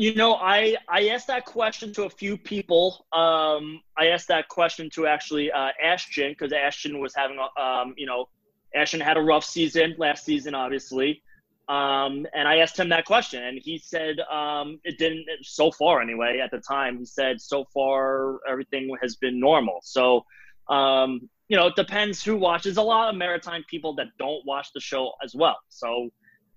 You 0.02 0.16
know, 0.16 0.34
I 0.34 0.78
I 0.90 1.10
asked 1.10 1.28
that 1.28 1.46
question 1.46 1.94
to 1.94 2.06
a 2.06 2.10
few 2.10 2.36
people. 2.36 3.06
Um, 3.14 3.84
I 3.96 4.08
asked 4.08 4.30
that 4.30 4.48
question 4.48 4.90
to 4.96 5.06
actually 5.06 5.52
uh, 5.52 5.68
Ashton 5.80 6.32
because 6.32 6.52
Ashton 6.52 7.00
was 7.00 7.14
having 7.14 7.38
a 7.38 7.62
um, 7.62 7.94
you 7.98 8.08
know 8.08 8.28
Ashton 8.74 9.00
had 9.00 9.18
a 9.18 9.22
rough 9.22 9.46
season 9.46 9.94
last 10.00 10.26
season, 10.26 10.56
obviously. 10.56 11.22
Um, 11.70 12.26
and 12.34 12.48
I 12.48 12.58
asked 12.58 12.80
him 12.80 12.90
that 12.90 13.06
question, 13.06 13.44
and 13.44 13.60
he 13.64 13.78
said 13.78 14.20
um, 14.22 14.80
it 14.84 14.98
didn't. 14.98 15.28
So 15.44 15.72
far, 15.72 16.02
anyway, 16.02 16.40
at 16.44 16.50
the 16.50 16.62
time, 16.68 16.98
he 16.98 17.06
said 17.06 17.40
so 17.40 17.66
far 17.72 18.40
everything 18.50 18.90
has 19.04 19.18
been 19.18 19.40
normal. 19.40 19.82
So, 19.84 20.26
um, 20.68 21.30
you 21.48 21.58
know, 21.58 21.68
it 21.68 21.76
depends 21.76 22.24
who 22.24 22.38
watches. 22.38 22.78
A 22.78 22.82
lot 22.82 23.10
of 23.10 23.16
maritime 23.18 23.64
people 23.70 23.94
that 23.98 24.08
don't 24.18 24.44
watch 24.48 24.74
the 24.74 24.82
show 24.82 25.12
as 25.24 25.36
well. 25.36 25.60
So, 25.70 26.10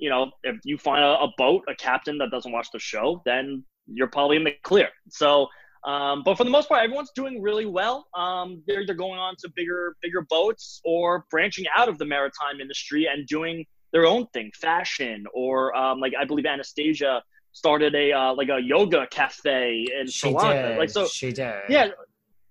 you 0.05 0.11
know, 0.11 0.31
if 0.43 0.57
you 0.65 0.77
find 0.77 1.03
a, 1.03 1.13
a 1.21 1.29
boat, 1.39 1.65
a 1.67 1.75
captain 1.75 2.19
that 2.19 2.31
doesn't 2.31 2.53
watch 2.53 2.69
the 2.71 2.79
show, 2.79 3.23
then 3.25 3.65
you're 3.87 4.07
probably 4.07 4.37
in 4.37 4.45
the 4.45 4.53
clear. 4.63 4.91
So, 5.09 5.47
um, 5.83 6.23
but 6.27 6.37
for 6.37 6.45
the 6.45 6.51
most 6.51 6.69
part, 6.69 6.85
everyone's 6.85 7.11
doing 7.15 7.41
really 7.41 7.65
well. 7.65 8.07
Um, 8.15 8.63
they're 8.67 8.83
either 8.83 8.93
going 8.93 9.19
on 9.19 9.35
to 9.39 9.49
bigger, 9.57 9.97
bigger 10.03 10.21
boats 10.29 10.83
or 10.85 11.25
branching 11.31 11.65
out 11.75 11.89
of 11.89 11.97
the 11.97 12.05
maritime 12.05 12.61
industry 12.61 13.09
and 13.11 13.27
doing 13.27 13.65
their 13.95 14.05
own 14.05 14.27
thing, 14.35 14.51
fashion, 14.55 15.25
or 15.33 15.75
um, 15.75 16.01
like 16.01 16.13
I 16.21 16.27
believe 16.27 16.45
Anastasia 16.45 17.23
started 17.53 17.95
a 17.95 18.13
uh, 18.13 18.35
like 18.35 18.51
a 18.51 18.61
yoga 18.61 19.07
cafe 19.11 19.87
in 19.99 20.07
she 20.07 20.13
Sri 20.13 20.31
Lanka. 20.33 20.69
Did. 20.69 20.79
Like 20.79 20.91
so, 20.91 21.07
she 21.07 21.33
did. 21.33 21.63
Yeah. 21.71 21.89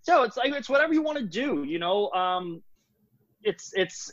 So 0.01 0.23
it's 0.23 0.37
like 0.37 0.51
it's 0.53 0.69
whatever 0.69 0.93
you 0.93 1.03
want 1.03 1.19
to 1.19 1.25
do. 1.25 1.63
You 1.67 1.77
know, 1.77 2.09
um, 2.13 2.63
it's 3.43 3.73
it's 3.75 4.11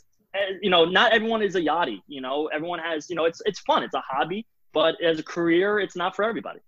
you 0.61 0.69
know 0.69 0.85
not 0.85 1.13
everyone 1.13 1.41
is 1.41 1.55
a 1.55 1.61
yachty. 1.61 2.01
You 2.07 2.21
know, 2.21 2.47
everyone 2.47 2.79
has 2.79 3.09
you 3.09 3.15
know 3.15 3.25
it's 3.25 3.41
it's 3.45 3.59
fun. 3.61 3.83
It's 3.83 3.93
a 3.93 4.01
hobby, 4.01 4.45
but 4.73 5.01
as 5.01 5.19
a 5.19 5.23
career, 5.23 5.79
it's 5.79 5.95
not 5.95 6.15
for 6.15 6.23
everybody. 6.23 6.59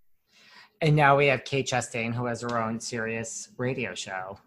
And 0.82 0.95
now 0.95 1.15
we 1.15 1.28
have 1.28 1.45
Kate 1.45 1.65
Chastain, 1.65 2.13
who 2.13 2.26
has 2.26 2.41
her 2.41 2.62
own 2.62 2.80
Sirius 2.80 3.49
radio 3.58 3.95
show. 3.95 4.38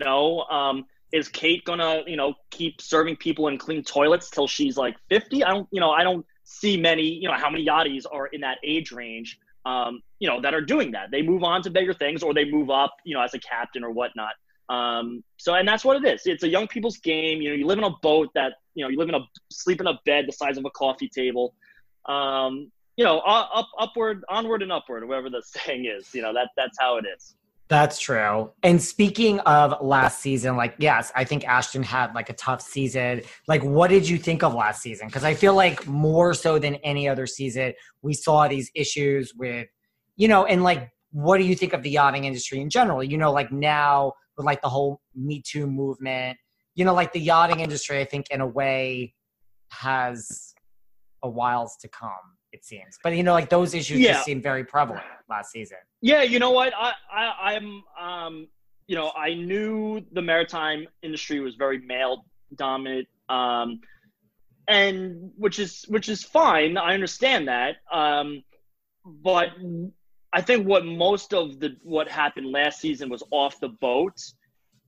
No, 0.00 0.42
um, 0.42 0.84
is 1.12 1.28
Kate 1.28 1.64
gonna, 1.64 2.02
you 2.06 2.16
know, 2.16 2.34
keep 2.50 2.80
serving 2.80 3.16
people 3.16 3.48
in 3.48 3.58
clean 3.58 3.82
toilets 3.82 4.30
till 4.30 4.46
she's 4.46 4.76
like 4.76 4.96
fifty? 5.08 5.42
I 5.42 5.50
don't, 5.50 5.68
you 5.70 5.80
know, 5.80 5.90
I 5.90 6.04
don't 6.04 6.26
see 6.44 6.76
many, 6.76 7.02
you 7.02 7.28
know, 7.28 7.34
how 7.34 7.50
many 7.50 7.64
yachties 7.64 8.04
are 8.10 8.26
in 8.26 8.40
that 8.42 8.58
age 8.62 8.92
range, 8.92 9.38
um, 9.64 10.02
you 10.18 10.28
know, 10.28 10.40
that 10.40 10.54
are 10.54 10.60
doing 10.60 10.92
that. 10.92 11.10
They 11.10 11.22
move 11.22 11.42
on 11.42 11.62
to 11.62 11.70
bigger 11.70 11.94
things, 11.94 12.22
or 12.22 12.34
they 12.34 12.44
move 12.44 12.70
up, 12.70 12.94
you 13.04 13.14
know, 13.14 13.22
as 13.22 13.34
a 13.34 13.38
captain 13.38 13.82
or 13.84 13.90
whatnot. 13.90 14.32
Um, 14.68 15.24
so, 15.38 15.54
and 15.54 15.66
that's 15.66 15.84
what 15.84 16.02
it 16.02 16.08
is. 16.08 16.22
It's 16.26 16.42
a 16.42 16.48
young 16.48 16.68
people's 16.68 16.98
game. 16.98 17.40
You 17.40 17.50
know, 17.50 17.56
you 17.56 17.66
live 17.66 17.78
in 17.78 17.84
a 17.84 17.96
boat 18.02 18.28
that, 18.34 18.54
you 18.74 18.84
know, 18.84 18.90
you 18.90 18.98
live 18.98 19.08
in 19.08 19.14
a 19.14 19.20
sleep 19.50 19.80
in 19.80 19.86
a 19.86 19.98
bed 20.04 20.26
the 20.28 20.32
size 20.32 20.58
of 20.58 20.64
a 20.64 20.70
coffee 20.70 21.08
table. 21.08 21.54
Um, 22.06 22.70
you 22.96 23.04
know, 23.04 23.20
up, 23.20 23.68
upward, 23.78 24.24
onward, 24.28 24.62
and 24.62 24.72
upward, 24.72 25.06
whatever 25.06 25.30
the 25.30 25.42
saying 25.46 25.86
is. 25.86 26.14
You 26.14 26.22
know, 26.22 26.34
that 26.34 26.50
that's 26.56 26.76
how 26.78 26.96
it 26.96 27.04
is. 27.16 27.34
That's 27.68 27.98
true. 27.98 28.50
And 28.62 28.82
speaking 28.82 29.40
of 29.40 29.82
last 29.82 30.20
season, 30.20 30.56
like, 30.56 30.74
yes, 30.78 31.12
I 31.14 31.24
think 31.24 31.46
Ashton 31.46 31.82
had 31.82 32.14
like 32.14 32.30
a 32.30 32.32
tough 32.32 32.62
season. 32.62 33.22
Like, 33.46 33.62
what 33.62 33.88
did 33.88 34.08
you 34.08 34.16
think 34.16 34.42
of 34.42 34.54
last 34.54 34.80
season? 34.80 35.06
Because 35.06 35.22
I 35.22 35.34
feel 35.34 35.54
like 35.54 35.86
more 35.86 36.32
so 36.32 36.58
than 36.58 36.76
any 36.76 37.08
other 37.08 37.26
season, 37.26 37.74
we 38.00 38.14
saw 38.14 38.48
these 38.48 38.70
issues 38.74 39.34
with, 39.34 39.68
you 40.16 40.28
know, 40.28 40.46
and 40.46 40.62
like, 40.62 40.90
what 41.12 41.36
do 41.36 41.44
you 41.44 41.54
think 41.54 41.74
of 41.74 41.82
the 41.82 41.90
yachting 41.90 42.24
industry 42.24 42.60
in 42.60 42.70
general? 42.70 43.04
You 43.04 43.18
know, 43.18 43.32
like 43.32 43.52
now 43.52 44.14
with 44.38 44.46
like 44.46 44.62
the 44.62 44.68
whole 44.68 45.02
Me 45.14 45.42
Too 45.44 45.66
movement, 45.66 46.38
you 46.74 46.84
know, 46.86 46.94
like 46.94 47.12
the 47.12 47.20
yachting 47.20 47.60
industry, 47.60 48.00
I 48.00 48.04
think 48.06 48.30
in 48.30 48.40
a 48.40 48.46
way 48.46 49.12
has 49.70 50.54
a 51.22 51.28
whiles 51.28 51.76
to 51.82 51.88
come. 51.88 52.12
It 52.52 52.64
seems, 52.64 52.98
but 53.04 53.14
you 53.14 53.22
know, 53.22 53.34
like 53.34 53.50
those 53.50 53.74
issues 53.74 53.98
Yeah. 54.00 54.12
just 54.12 54.24
seem 54.24 54.40
very 54.40 54.64
prevalent 54.64 55.04
last 55.28 55.50
season. 55.52 55.76
Yeah, 56.00 56.22
you 56.22 56.38
know 56.38 56.50
what? 56.52 56.72
I, 56.74 56.92
I 57.12 57.54
I'm 57.54 57.82
um 58.00 58.48
you 58.86 58.96
know, 58.96 59.12
I 59.14 59.34
knew 59.34 60.00
the 60.12 60.22
maritime 60.22 60.88
industry 61.02 61.40
was 61.40 61.56
very 61.56 61.80
male 61.80 62.24
dominant. 62.54 63.06
Um 63.28 63.80
and 64.68 65.30
which 65.36 65.58
is 65.58 65.84
which 65.88 66.08
is 66.08 66.22
fine. 66.22 66.78
I 66.78 66.94
understand 66.94 67.48
that. 67.48 67.76
Um 67.92 68.42
but 69.04 69.50
I 70.32 70.42
think 70.42 70.66
what 70.66 70.84
most 70.84 71.32
of 71.32 71.58
the 71.58 71.76
what 71.82 72.08
happened 72.08 72.52
last 72.52 72.80
season 72.80 73.08
was 73.08 73.22
off 73.30 73.58
the 73.60 73.68
boat 73.68 74.18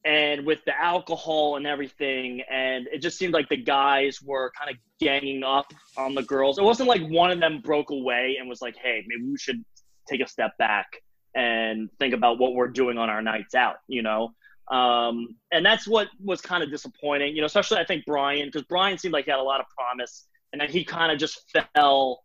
and 0.05 0.46
with 0.46 0.64
the 0.64 0.79
alcohol 0.79 1.57
and 1.57 1.66
everything 1.66 2.42
and 2.50 2.87
it 2.92 2.98
just 2.98 3.18
seemed 3.18 3.35
like 3.35 3.48
the 3.48 3.57
guys 3.57 4.20
were 4.22 4.50
kind 4.59 4.70
of 4.70 4.76
ganging 4.98 5.42
up 5.42 5.72
on 5.96 6.14
the 6.14 6.22
girls. 6.22 6.59
It 6.59 6.64
wasn't 6.64 6.88
like 6.88 7.03
one 7.09 7.31
of 7.31 7.40
them 7.40 7.61
broke 7.61 7.90
away 7.90 8.37
and 8.38 8.48
was 8.48 8.61
like, 8.61 8.76
"Hey, 8.76 9.05
maybe 9.07 9.31
we 9.31 9.38
should 9.38 9.64
take 10.09 10.20
a 10.20 10.26
step 10.26 10.57
back 10.59 10.87
and 11.35 11.88
think 11.98 12.14
about 12.14 12.38
what 12.38 12.55
we're 12.55 12.68
doing 12.68 12.98
on 12.98 13.09
our 13.09 13.22
nights 13.22 13.55
out, 13.55 13.76
you 13.88 14.03
know? 14.03 14.33
Um, 14.70 15.37
and 15.53 15.64
that's 15.64 15.87
what 15.87 16.09
was 16.22 16.40
kind 16.40 16.62
of 16.62 16.70
disappointing, 16.70 17.35
you 17.35 17.42
know, 17.42 17.46
especially 17.46 17.79
I 17.79 17.85
think 17.85 18.05
Brian, 18.07 18.46
because 18.46 18.62
Brian 18.62 18.98
seemed 18.98 19.12
like 19.12 19.24
he 19.24 19.31
had 19.31 19.40
a 19.40 19.42
lot 19.42 19.61
of 19.61 19.66
promise 19.76 20.26
and 20.53 20.61
then 20.61 20.68
he 20.68 20.85
kind 20.85 21.12
of 21.12 21.18
just 21.18 21.50
fell, 21.74 22.22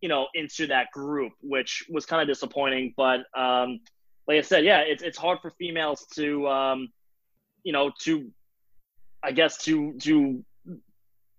you 0.00 0.08
know, 0.08 0.26
into 0.34 0.66
that 0.66 0.90
group, 0.92 1.32
which 1.40 1.84
was 1.88 2.06
kind 2.06 2.22
of 2.22 2.28
disappointing. 2.28 2.94
But 2.96 3.20
um, 3.36 3.80
like 4.26 4.38
I 4.38 4.42
said, 4.42 4.64
yeah, 4.64 4.80
it's, 4.80 5.02
it's 5.02 5.18
hard 5.18 5.38
for 5.40 5.50
females 5.58 6.06
to, 6.14 6.46
um, 6.48 6.88
you 7.64 7.72
know, 7.72 7.90
to, 8.00 8.30
I 9.22 9.32
guess, 9.32 9.58
to, 9.64 9.94
to, 10.00 10.44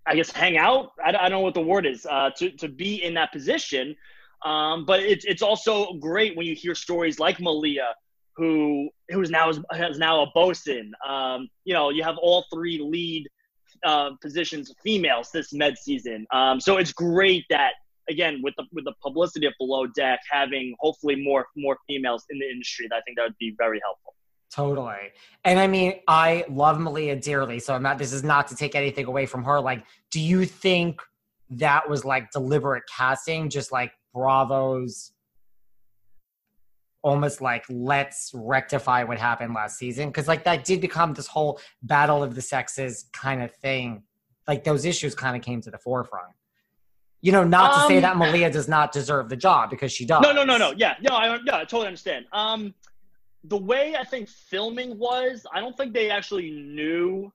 I 0.05 0.15
guess, 0.15 0.31
hang 0.31 0.57
out. 0.57 0.91
I, 1.03 1.09
I 1.09 1.11
don't 1.11 1.31
know 1.31 1.39
what 1.39 1.53
the 1.53 1.61
word 1.61 1.85
is, 1.85 2.05
uh, 2.05 2.31
to, 2.37 2.51
to 2.51 2.67
be 2.67 3.03
in 3.03 3.13
that 3.13 3.31
position. 3.31 3.95
Um, 4.45 4.85
but 4.85 5.01
it's 5.01 5.25
it's 5.25 5.41
also 5.41 5.93
great 5.95 6.37
when 6.37 6.45
you 6.45 6.55
hear 6.55 6.73
stories 6.73 7.19
like 7.19 7.41
Malia, 7.41 7.93
who 8.37 8.89
who's 9.09 9.29
now 9.29 9.51
has 9.71 9.97
now 9.97 10.23
a 10.23 10.27
bosun. 10.33 10.93
Um, 11.07 11.49
you 11.65 11.73
know, 11.73 11.89
you 11.89 12.03
have 12.03 12.17
all 12.17 12.45
three 12.53 12.79
lead 12.79 13.27
uh, 13.83 14.11
positions 14.21 14.73
females 14.81 15.29
this 15.31 15.51
med 15.51 15.77
season. 15.77 16.25
Um, 16.31 16.59
so 16.61 16.77
it's 16.77 16.93
great 16.93 17.45
that 17.49 17.73
again 18.09 18.41
with 18.43 18.53
the 18.57 18.65
with 18.71 18.85
the 18.85 18.93
publicity 19.01 19.45
of 19.45 19.53
Below 19.59 19.87
Deck 19.87 20.19
having 20.29 20.75
hopefully 20.79 21.15
more 21.15 21.47
more 21.55 21.77
females 21.87 22.25
in 22.29 22.39
the 22.39 22.49
industry. 22.49 22.87
I 22.91 23.01
think 23.05 23.17
that 23.17 23.23
would 23.23 23.37
be 23.39 23.55
very 23.57 23.79
helpful. 23.83 24.13
Totally. 24.51 25.11
And 25.45 25.59
I 25.59 25.67
mean, 25.67 25.99
I 26.07 26.45
love 26.49 26.79
Malia 26.79 27.15
dearly. 27.15 27.59
So 27.59 27.73
I'm 27.73 27.83
not, 27.83 27.97
this 27.97 28.11
is 28.11 28.23
not 28.23 28.47
to 28.47 28.55
take 28.55 28.75
anything 28.75 29.05
away 29.05 29.25
from 29.25 29.43
her. 29.43 29.59
Like, 29.59 29.83
do 30.11 30.19
you 30.19 30.45
think 30.45 31.01
that 31.51 31.87
was 31.87 32.03
like 32.03 32.31
deliberate 32.31 32.83
casting, 32.95 33.49
just 33.49 33.71
like 33.71 33.91
Bravo's 34.13 35.11
almost 37.03 37.41
like, 37.41 37.63
let's 37.69 38.31
rectify 38.33 39.03
what 39.03 39.19
happened 39.19 39.53
last 39.53 39.77
season? 39.77 40.11
Cause 40.11 40.27
like 40.27 40.43
that 40.45 40.65
did 40.65 40.81
become 40.81 41.13
this 41.13 41.27
whole 41.27 41.59
battle 41.83 42.23
of 42.23 42.33
the 42.33 42.41
sexes 42.41 43.05
kind 43.13 43.43
of 43.43 43.53
thing. 43.55 44.03
Like 44.47 44.63
those 44.63 44.83
issues 44.83 45.13
kind 45.13 45.37
of 45.37 45.43
came 45.43 45.61
to 45.61 45.69
the 45.69 45.77
forefront. 45.77 46.33
You 47.21 47.31
know, 47.33 47.43
not 47.43 47.73
to 47.73 47.87
say 47.87 47.97
Um, 47.97 48.01
that 48.03 48.17
Malia 48.17 48.49
does 48.49 48.69
not 48.69 48.91
deserve 48.91 49.27
the 49.27 49.35
job 49.35 49.69
because 49.69 49.91
she 49.91 50.05
does. 50.05 50.21
No, 50.21 50.31
no, 50.31 50.43
no, 50.43 50.57
no. 50.57 50.71
Yeah, 50.71 50.95
no, 51.01 51.15
I, 51.15 51.37
yeah, 51.45 51.57
I 51.57 51.59
totally 51.65 51.87
understand. 51.87 52.25
Um, 52.31 52.73
the 53.43 53.57
way 53.57 53.95
I 53.97 54.03
think 54.03 54.29
filming 54.29 54.97
was, 54.97 55.45
I 55.53 55.59
don't 55.59 55.75
think 55.75 55.93
they 55.93 56.09
actually 56.09 56.51
knew 56.51 57.31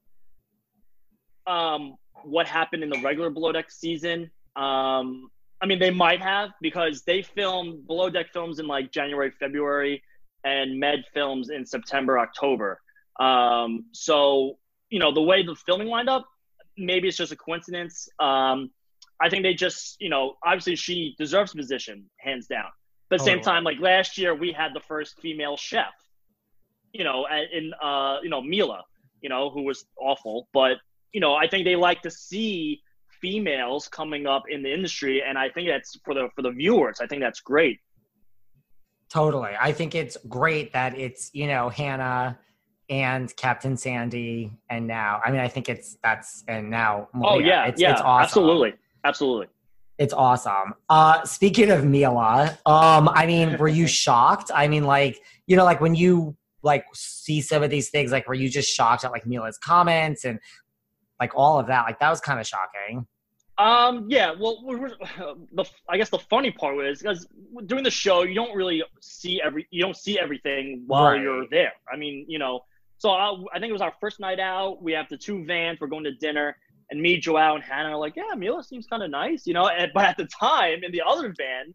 um, 1.46 1.96
what 2.22 2.46
happened 2.46 2.82
in 2.82 2.90
the 2.90 3.00
regular 3.00 3.30
Below 3.30 3.52
Deck 3.52 3.70
season. 3.70 4.30
Um, 4.56 5.30
I 5.60 5.66
mean, 5.66 5.78
they 5.78 5.90
might 5.90 6.20
have 6.20 6.50
because 6.60 7.02
they 7.02 7.22
filmed 7.22 7.86
Below 7.86 8.10
Deck 8.10 8.32
films 8.32 8.58
in 8.58 8.66
like 8.66 8.90
January, 8.90 9.30
February, 9.30 10.02
and 10.44 10.78
Med 10.78 11.04
films 11.12 11.50
in 11.50 11.64
September, 11.64 12.18
October. 12.18 12.80
Um, 13.20 13.86
so, 13.92 14.58
you 14.90 14.98
know, 14.98 15.12
the 15.12 15.22
way 15.22 15.42
the 15.42 15.54
filming 15.54 15.88
lined 15.88 16.08
up, 16.08 16.26
maybe 16.76 17.08
it's 17.08 17.16
just 17.16 17.32
a 17.32 17.36
coincidence. 17.36 18.08
Um, 18.18 18.70
I 19.24 19.30
think 19.30 19.42
they 19.42 19.54
just, 19.54 19.96
you 20.00 20.10
know, 20.10 20.34
obviously 20.44 20.76
she 20.76 21.14
deserves 21.18 21.52
the 21.52 21.56
position, 21.56 22.04
hands 22.18 22.46
down. 22.46 22.66
But 23.08 23.16
at 23.16 23.18
the 23.20 23.24
same 23.24 23.40
time, 23.40 23.64
like 23.64 23.80
last 23.80 24.18
year, 24.18 24.34
we 24.34 24.52
had 24.52 24.74
the 24.74 24.80
first 24.80 25.18
female 25.18 25.56
chef, 25.56 25.94
you 26.92 27.04
know, 27.04 27.26
in, 27.50 27.72
uh, 27.82 28.18
you 28.22 28.28
know, 28.28 28.42
Mila, 28.42 28.82
you 29.22 29.30
know, 29.30 29.48
who 29.48 29.62
was 29.62 29.86
awful. 29.98 30.46
But, 30.52 30.76
you 31.14 31.20
know, 31.20 31.34
I 31.34 31.48
think 31.48 31.64
they 31.64 31.74
like 31.74 32.02
to 32.02 32.10
see 32.10 32.82
females 33.22 33.88
coming 33.88 34.26
up 34.26 34.42
in 34.50 34.62
the 34.62 34.70
industry. 34.70 35.22
And 35.26 35.38
I 35.38 35.48
think 35.48 35.68
that's 35.68 35.98
for 36.04 36.12
the, 36.12 36.28
for 36.36 36.42
the 36.42 36.50
viewers. 36.50 36.98
I 37.00 37.06
think 37.06 37.22
that's 37.22 37.40
great. 37.40 37.78
Totally. 39.08 39.52
I 39.58 39.72
think 39.72 39.94
it's 39.94 40.18
great 40.28 40.74
that 40.74 40.98
it's, 40.98 41.30
you 41.32 41.46
know, 41.46 41.70
Hannah 41.70 42.38
and 42.90 43.34
Captain 43.36 43.78
Sandy 43.78 44.52
and 44.68 44.86
now. 44.86 45.22
I 45.24 45.30
mean, 45.30 45.40
I 45.40 45.48
think 45.48 45.70
it's 45.70 45.96
that's 46.02 46.44
and 46.48 46.68
now 46.68 47.08
Oh, 47.22 47.38
yeah. 47.38 47.64
It's, 47.66 47.80
yeah. 47.80 47.92
it's 47.92 48.02
awesome. 48.02 48.24
Absolutely. 48.24 48.74
Absolutely. 49.04 49.46
It's 49.98 50.12
awesome. 50.12 50.74
Uh 50.88 51.22
speaking 51.24 51.70
of 51.70 51.84
Mila, 51.84 52.58
um, 52.66 53.08
I 53.08 53.26
mean, 53.26 53.56
were 53.58 53.68
you 53.68 53.86
shocked? 54.02 54.50
I 54.54 54.66
mean, 54.68 54.84
like, 54.84 55.20
you 55.46 55.56
know, 55.56 55.64
like 55.64 55.80
when 55.80 55.94
you 55.94 56.36
like 56.62 56.84
see 56.94 57.40
some 57.40 57.62
of 57.62 57.70
these 57.70 57.90
things, 57.90 58.10
like 58.10 58.26
were 58.26 58.34
you 58.34 58.48
just 58.48 58.68
shocked 58.74 59.04
at 59.04 59.12
like 59.12 59.26
Mila's 59.26 59.58
comments 59.58 60.24
and 60.24 60.38
like 61.20 61.32
all 61.36 61.60
of 61.60 61.66
that? 61.68 61.82
Like 61.84 62.00
that 62.00 62.10
was 62.10 62.20
kind 62.20 62.40
of 62.40 62.46
shocking. 62.46 63.06
Um. 63.56 64.06
Yeah. 64.08 64.32
Well, 64.36 64.56
the 65.52 65.64
I 65.88 65.96
guess 65.96 66.10
the 66.10 66.18
funny 66.18 66.50
part 66.50 66.74
was 66.74 67.00
because 67.00 67.28
during 67.66 67.84
the 67.84 67.90
show, 67.90 68.22
you 68.24 68.34
don't 68.34 68.56
really 68.56 68.82
see 69.00 69.40
every 69.44 69.68
you 69.70 69.80
don't 69.80 69.96
see 69.96 70.18
everything 70.18 70.82
while 70.88 71.12
Right. 71.12 71.20
you're 71.22 71.46
there. 71.50 71.72
I 71.92 71.96
mean, 71.96 72.24
you 72.28 72.40
know. 72.40 72.60
So 72.98 73.10
I, 73.10 73.32
I 73.54 73.58
think 73.60 73.68
it 73.70 73.72
was 73.72 73.82
our 73.82 73.92
first 74.00 74.18
night 74.18 74.40
out. 74.40 74.82
We 74.82 74.92
have 74.92 75.08
the 75.08 75.16
two 75.16 75.44
vans. 75.44 75.78
We're 75.80 75.86
going 75.88 76.04
to 76.04 76.12
dinner, 76.14 76.56
and 76.94 77.02
me, 77.02 77.18
Joao, 77.18 77.56
and 77.56 77.64
Hannah 77.64 77.90
are 77.90 77.98
like, 77.98 78.14
"Yeah, 78.14 78.34
Mila 78.36 78.62
seems 78.62 78.86
kind 78.86 79.02
of 79.02 79.10
nice," 79.10 79.46
you 79.46 79.52
know. 79.52 79.66
And, 79.66 79.90
but 79.92 80.04
at 80.04 80.16
the 80.16 80.26
time, 80.26 80.84
in 80.84 80.92
the 80.92 81.02
other 81.04 81.34
van, 81.36 81.74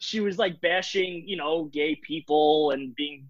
she 0.00 0.20
was 0.20 0.36
like 0.36 0.60
bashing, 0.60 1.22
you 1.26 1.36
know, 1.36 1.64
gay 1.66 1.94
people 1.94 2.72
and 2.72 2.94
being 2.96 3.28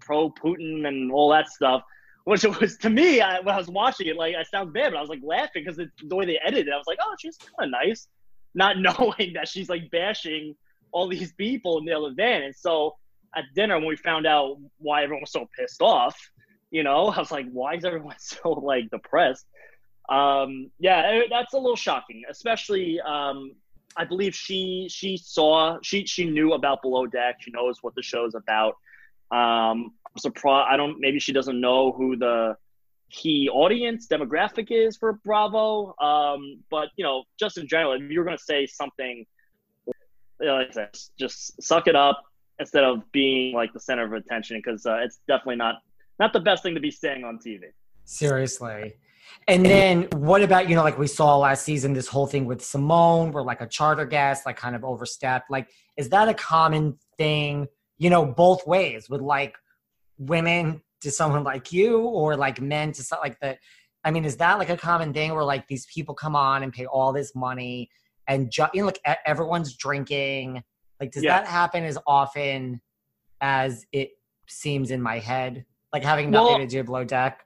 pro 0.00 0.30
Putin 0.30 0.86
and 0.86 1.10
all 1.10 1.30
that 1.30 1.48
stuff. 1.48 1.82
Which 2.24 2.44
it 2.44 2.60
was 2.60 2.76
to 2.78 2.90
me, 2.90 3.22
I, 3.22 3.40
when 3.40 3.54
I 3.54 3.58
was 3.58 3.68
watching 3.68 4.08
it, 4.08 4.16
like 4.16 4.34
I 4.34 4.42
sound 4.42 4.74
bad, 4.74 4.92
but 4.92 4.98
I 4.98 5.00
was 5.00 5.08
like 5.08 5.22
laughing 5.22 5.64
because 5.64 5.76
the 5.76 6.16
way 6.16 6.26
they 6.26 6.38
edited 6.44 6.68
it, 6.68 6.74
I 6.74 6.76
was 6.76 6.86
like, 6.86 6.98
oh, 7.02 7.14
she's 7.18 7.38
kind 7.38 7.66
of 7.66 7.70
nice, 7.70 8.06
not 8.54 8.78
knowing 8.78 9.32
that 9.34 9.48
she's 9.48 9.70
like 9.70 9.90
bashing 9.90 10.54
all 10.92 11.08
these 11.08 11.32
people 11.32 11.78
in 11.78 11.86
the 11.86 11.92
other 11.92 12.12
van. 12.14 12.42
And 12.42 12.54
so 12.54 12.96
at 13.34 13.44
dinner, 13.54 13.78
when 13.78 13.86
we 13.86 13.96
found 13.96 14.26
out 14.26 14.58
why 14.78 15.04
everyone 15.04 15.22
was 15.22 15.32
so 15.32 15.48
pissed 15.58 15.80
off, 15.80 16.18
you 16.70 16.82
know, 16.82 17.06
I 17.06 17.18
was 17.18 17.30
like, 17.30 17.46
why 17.50 17.74
is 17.76 17.84
everyone 17.84 18.16
so 18.18 18.50
like 18.50 18.90
depressed? 18.90 19.46
Um, 20.08 20.70
yeah, 20.78 21.20
that's 21.30 21.54
a 21.54 21.58
little 21.58 21.76
shocking, 21.76 22.22
especially. 22.28 23.00
Um, 23.00 23.52
I 23.96 24.04
believe 24.04 24.34
she 24.34 24.88
she 24.90 25.16
saw 25.16 25.78
she 25.82 26.06
she 26.06 26.28
knew 26.28 26.52
about 26.52 26.82
Below 26.82 27.06
Deck. 27.06 27.36
She 27.40 27.50
knows 27.50 27.82
what 27.82 27.94
the 27.94 28.02
show's 28.02 28.34
about. 28.34 28.74
Um, 29.30 29.94
I'm 30.06 30.18
surprised. 30.18 30.68
I 30.70 30.76
don't. 30.76 31.00
Maybe 31.00 31.18
she 31.18 31.32
doesn't 31.32 31.60
know 31.60 31.92
who 31.92 32.16
the 32.16 32.56
key 33.10 33.48
audience 33.48 34.06
demographic 34.06 34.68
is 34.70 34.96
for 34.96 35.14
Bravo. 35.24 35.94
Um, 35.98 36.60
but 36.70 36.90
you 36.96 37.04
know, 37.04 37.24
just 37.38 37.58
in 37.58 37.66
general, 37.66 37.92
if 37.92 38.02
you're 38.10 38.24
going 38.24 38.36
to 38.36 38.42
say 38.42 38.66
something, 38.66 39.24
like 40.40 40.72
said, 40.72 40.90
just 41.18 41.60
suck 41.62 41.86
it 41.86 41.96
up 41.96 42.22
instead 42.58 42.84
of 42.84 43.10
being 43.12 43.54
like 43.54 43.72
the 43.72 43.80
center 43.80 44.04
of 44.04 44.12
attention 44.12 44.60
because 44.64 44.86
uh, 44.86 44.96
it's 44.96 45.20
definitely 45.28 45.56
not 45.56 45.76
not 46.18 46.32
the 46.32 46.40
best 46.40 46.62
thing 46.62 46.74
to 46.74 46.80
be 46.80 46.90
saying 46.90 47.24
on 47.24 47.38
TV. 47.38 47.60
Seriously. 48.04 48.94
And 49.48 49.64
then 49.64 50.08
what 50.14 50.42
about, 50.42 50.68
you 50.68 50.74
know, 50.74 50.82
like 50.82 50.98
we 50.98 51.06
saw 51.06 51.36
last 51.36 51.64
season, 51.64 51.92
this 51.92 52.08
whole 52.08 52.26
thing 52.26 52.46
with 52.46 52.62
Simone, 52.64 53.30
where 53.32 53.42
like 53.42 53.60
a 53.60 53.66
charter 53.66 54.04
guest, 54.04 54.44
like 54.44 54.56
kind 54.56 54.74
of 54.74 54.84
overstepped. 54.84 55.50
Like, 55.50 55.68
is 55.96 56.08
that 56.10 56.28
a 56.28 56.34
common 56.34 56.98
thing, 57.16 57.68
you 57.98 58.10
know, 58.10 58.26
both 58.26 58.66
ways 58.66 59.08
with 59.08 59.20
like 59.20 59.56
women 60.18 60.82
to 61.02 61.10
someone 61.10 61.44
like 61.44 61.72
you 61.72 61.98
or 62.00 62.36
like 62.36 62.60
men 62.60 62.92
to 62.92 63.02
some 63.02 63.20
like 63.20 63.38
that? 63.40 63.58
I 64.04 64.10
mean, 64.10 64.24
is 64.24 64.36
that 64.38 64.58
like 64.58 64.68
a 64.70 64.76
common 64.76 65.12
thing 65.12 65.32
where 65.34 65.44
like 65.44 65.66
these 65.68 65.86
people 65.86 66.14
come 66.14 66.34
on 66.36 66.62
and 66.62 66.72
pay 66.72 66.86
all 66.86 67.12
this 67.12 67.34
money 67.34 67.90
and, 68.26 68.50
ju- 68.50 68.66
you 68.74 68.80
know, 68.82 68.86
like 68.86 69.00
everyone's 69.24 69.76
drinking? 69.76 70.62
Like, 71.00 71.12
does 71.12 71.22
Yeah. 71.22 71.40
that 71.40 71.46
happen 71.48 71.84
as 71.84 71.98
often 72.06 72.80
as 73.40 73.84
it 73.92 74.10
seems 74.48 74.90
in 74.90 75.00
my 75.02 75.18
head? 75.18 75.64
Like 75.92 76.02
having 76.02 76.30
nothing 76.30 76.48
Well- 76.48 76.58
to 76.58 76.66
do 76.66 76.78
with 76.78 76.86
below 76.86 77.04
deck? 77.04 77.44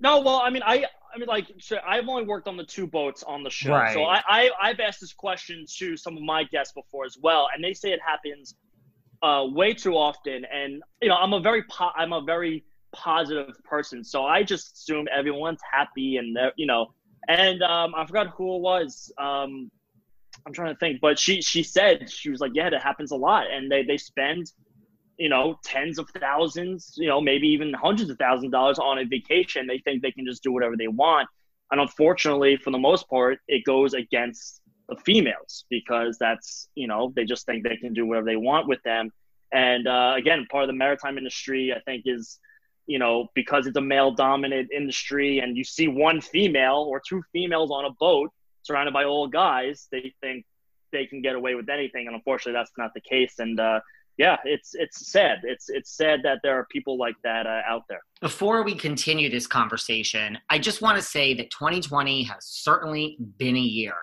No, 0.00 0.20
well, 0.20 0.40
I 0.44 0.50
mean, 0.50 0.62
I, 0.66 0.84
I 1.14 1.18
mean, 1.18 1.28
like, 1.28 1.46
so 1.60 1.76
I've 1.86 2.08
only 2.08 2.24
worked 2.24 2.48
on 2.48 2.56
the 2.56 2.64
two 2.64 2.86
boats 2.86 3.22
on 3.22 3.42
the 3.44 3.50
show, 3.50 3.70
Right. 3.70 3.94
so 3.94 4.04
I, 4.04 4.22
I, 4.28 4.50
I've 4.60 4.80
asked 4.80 5.00
this 5.00 5.12
question 5.12 5.64
to 5.78 5.96
some 5.96 6.16
of 6.16 6.22
my 6.22 6.44
guests 6.44 6.72
before 6.72 7.04
as 7.04 7.16
well, 7.22 7.48
and 7.54 7.62
they 7.62 7.72
say 7.72 7.92
it 7.92 8.00
happens 8.04 8.54
uh, 9.22 9.46
way 9.48 9.74
too 9.74 9.94
often. 9.96 10.44
And 10.52 10.82
you 11.00 11.08
know, 11.08 11.14
I'm 11.16 11.32
a 11.32 11.40
very, 11.40 11.62
po- 11.70 11.92
I'm 11.94 12.12
a 12.12 12.22
very 12.22 12.64
positive 12.92 13.54
person, 13.64 14.02
so 14.04 14.24
I 14.24 14.42
just 14.42 14.74
assume 14.74 15.06
everyone's 15.16 15.60
happy 15.72 16.16
and 16.16 16.34
they're, 16.36 16.52
you 16.56 16.66
know, 16.66 16.92
and 17.28 17.62
um, 17.62 17.94
I 17.96 18.04
forgot 18.06 18.28
who 18.36 18.56
it 18.56 18.60
was. 18.60 19.12
Um, 19.18 19.70
I'm 20.46 20.52
trying 20.52 20.74
to 20.74 20.78
think, 20.78 21.00
but 21.00 21.18
she 21.18 21.40
she 21.40 21.62
said 21.62 22.10
she 22.10 22.28
was 22.28 22.40
like, 22.40 22.52
yeah, 22.54 22.68
that 22.70 22.82
happens 22.82 23.12
a 23.12 23.16
lot, 23.16 23.50
and 23.50 23.70
they 23.70 23.82
they 23.84 23.96
spend, 23.96 24.52
you 25.18 25.28
know, 25.28 25.58
tens 25.64 25.98
of 25.98 26.08
thousands, 26.18 26.94
you 26.96 27.08
know, 27.08 27.20
maybe 27.20 27.46
even 27.48 27.72
hundreds 27.72 28.10
of 28.10 28.18
thousands 28.18 28.46
of 28.46 28.52
dollars 28.52 28.78
on 28.78 28.98
a 28.98 29.04
vacation. 29.04 29.66
They 29.66 29.78
think 29.78 30.02
they 30.02 30.10
can 30.10 30.26
just 30.26 30.42
do 30.42 30.52
whatever 30.52 30.76
they 30.76 30.88
want, 30.88 31.28
and 31.70 31.80
unfortunately, 31.80 32.56
for 32.56 32.70
the 32.70 32.78
most 32.78 33.08
part, 33.08 33.38
it 33.48 33.64
goes 33.64 33.94
against 33.94 34.60
the 34.88 34.96
females 34.96 35.64
because 35.70 36.18
that's 36.18 36.68
you 36.74 36.86
know 36.86 37.12
they 37.16 37.24
just 37.24 37.46
think 37.46 37.64
they 37.64 37.76
can 37.76 37.94
do 37.94 38.06
whatever 38.06 38.26
they 38.26 38.36
want 38.36 38.68
with 38.68 38.82
them. 38.82 39.10
And 39.52 39.86
uh, 39.86 40.14
again, 40.16 40.46
part 40.50 40.64
of 40.64 40.68
the 40.68 40.74
maritime 40.74 41.16
industry, 41.16 41.72
I 41.74 41.80
think, 41.80 42.04
is 42.06 42.38
you 42.86 42.98
know 42.98 43.28
because 43.34 43.66
it's 43.66 43.76
a 43.76 43.82
male 43.82 44.12
dominant 44.12 44.70
industry, 44.72 45.38
and 45.38 45.56
you 45.56 45.64
see 45.64 45.88
one 45.88 46.20
female 46.20 46.86
or 46.88 47.00
two 47.06 47.22
females 47.32 47.70
on 47.70 47.84
a 47.84 47.90
boat 47.90 48.30
surrounded 48.62 48.92
by 48.92 49.04
all 49.04 49.28
guys, 49.28 49.88
they 49.92 50.12
think 50.20 50.44
they 50.90 51.06
can 51.06 51.22
get 51.22 51.34
away 51.34 51.54
with 51.54 51.68
anything, 51.68 52.06
and 52.06 52.16
unfortunately, 52.16 52.58
that's 52.58 52.72
not 52.78 52.92
the 52.94 53.00
case. 53.00 53.34
And 53.38 53.60
uh, 53.60 53.80
yeah, 54.16 54.36
it's 54.44 54.74
it's 54.74 55.10
sad. 55.10 55.38
It's 55.42 55.68
it's 55.68 55.96
sad 55.96 56.20
that 56.22 56.38
there 56.42 56.56
are 56.56 56.66
people 56.70 56.96
like 56.96 57.16
that 57.24 57.46
uh, 57.46 57.62
out 57.66 57.82
there. 57.88 58.00
Before 58.20 58.62
we 58.62 58.74
continue 58.74 59.28
this 59.28 59.46
conversation, 59.46 60.38
I 60.50 60.58
just 60.58 60.82
want 60.82 60.96
to 60.96 61.02
say 61.02 61.34
that 61.34 61.50
2020 61.50 62.22
has 62.24 62.46
certainly 62.46 63.18
been 63.38 63.56
a 63.56 63.60
year. 63.60 63.94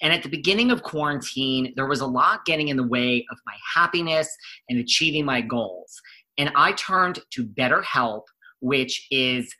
And 0.00 0.12
at 0.12 0.22
the 0.22 0.28
beginning 0.28 0.70
of 0.70 0.82
quarantine, 0.82 1.72
there 1.74 1.86
was 1.86 2.00
a 2.00 2.06
lot 2.06 2.44
getting 2.44 2.68
in 2.68 2.76
the 2.76 2.86
way 2.86 3.26
of 3.30 3.38
my 3.44 3.54
happiness 3.74 4.28
and 4.68 4.78
achieving 4.78 5.24
my 5.24 5.40
goals. 5.40 6.00
And 6.38 6.52
I 6.54 6.72
turned 6.72 7.18
to 7.32 7.44
BetterHelp, 7.44 8.22
which 8.60 9.06
is 9.10 9.52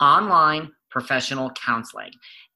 online 0.00 0.70
professional 0.90 1.50
counseling. 1.52 2.12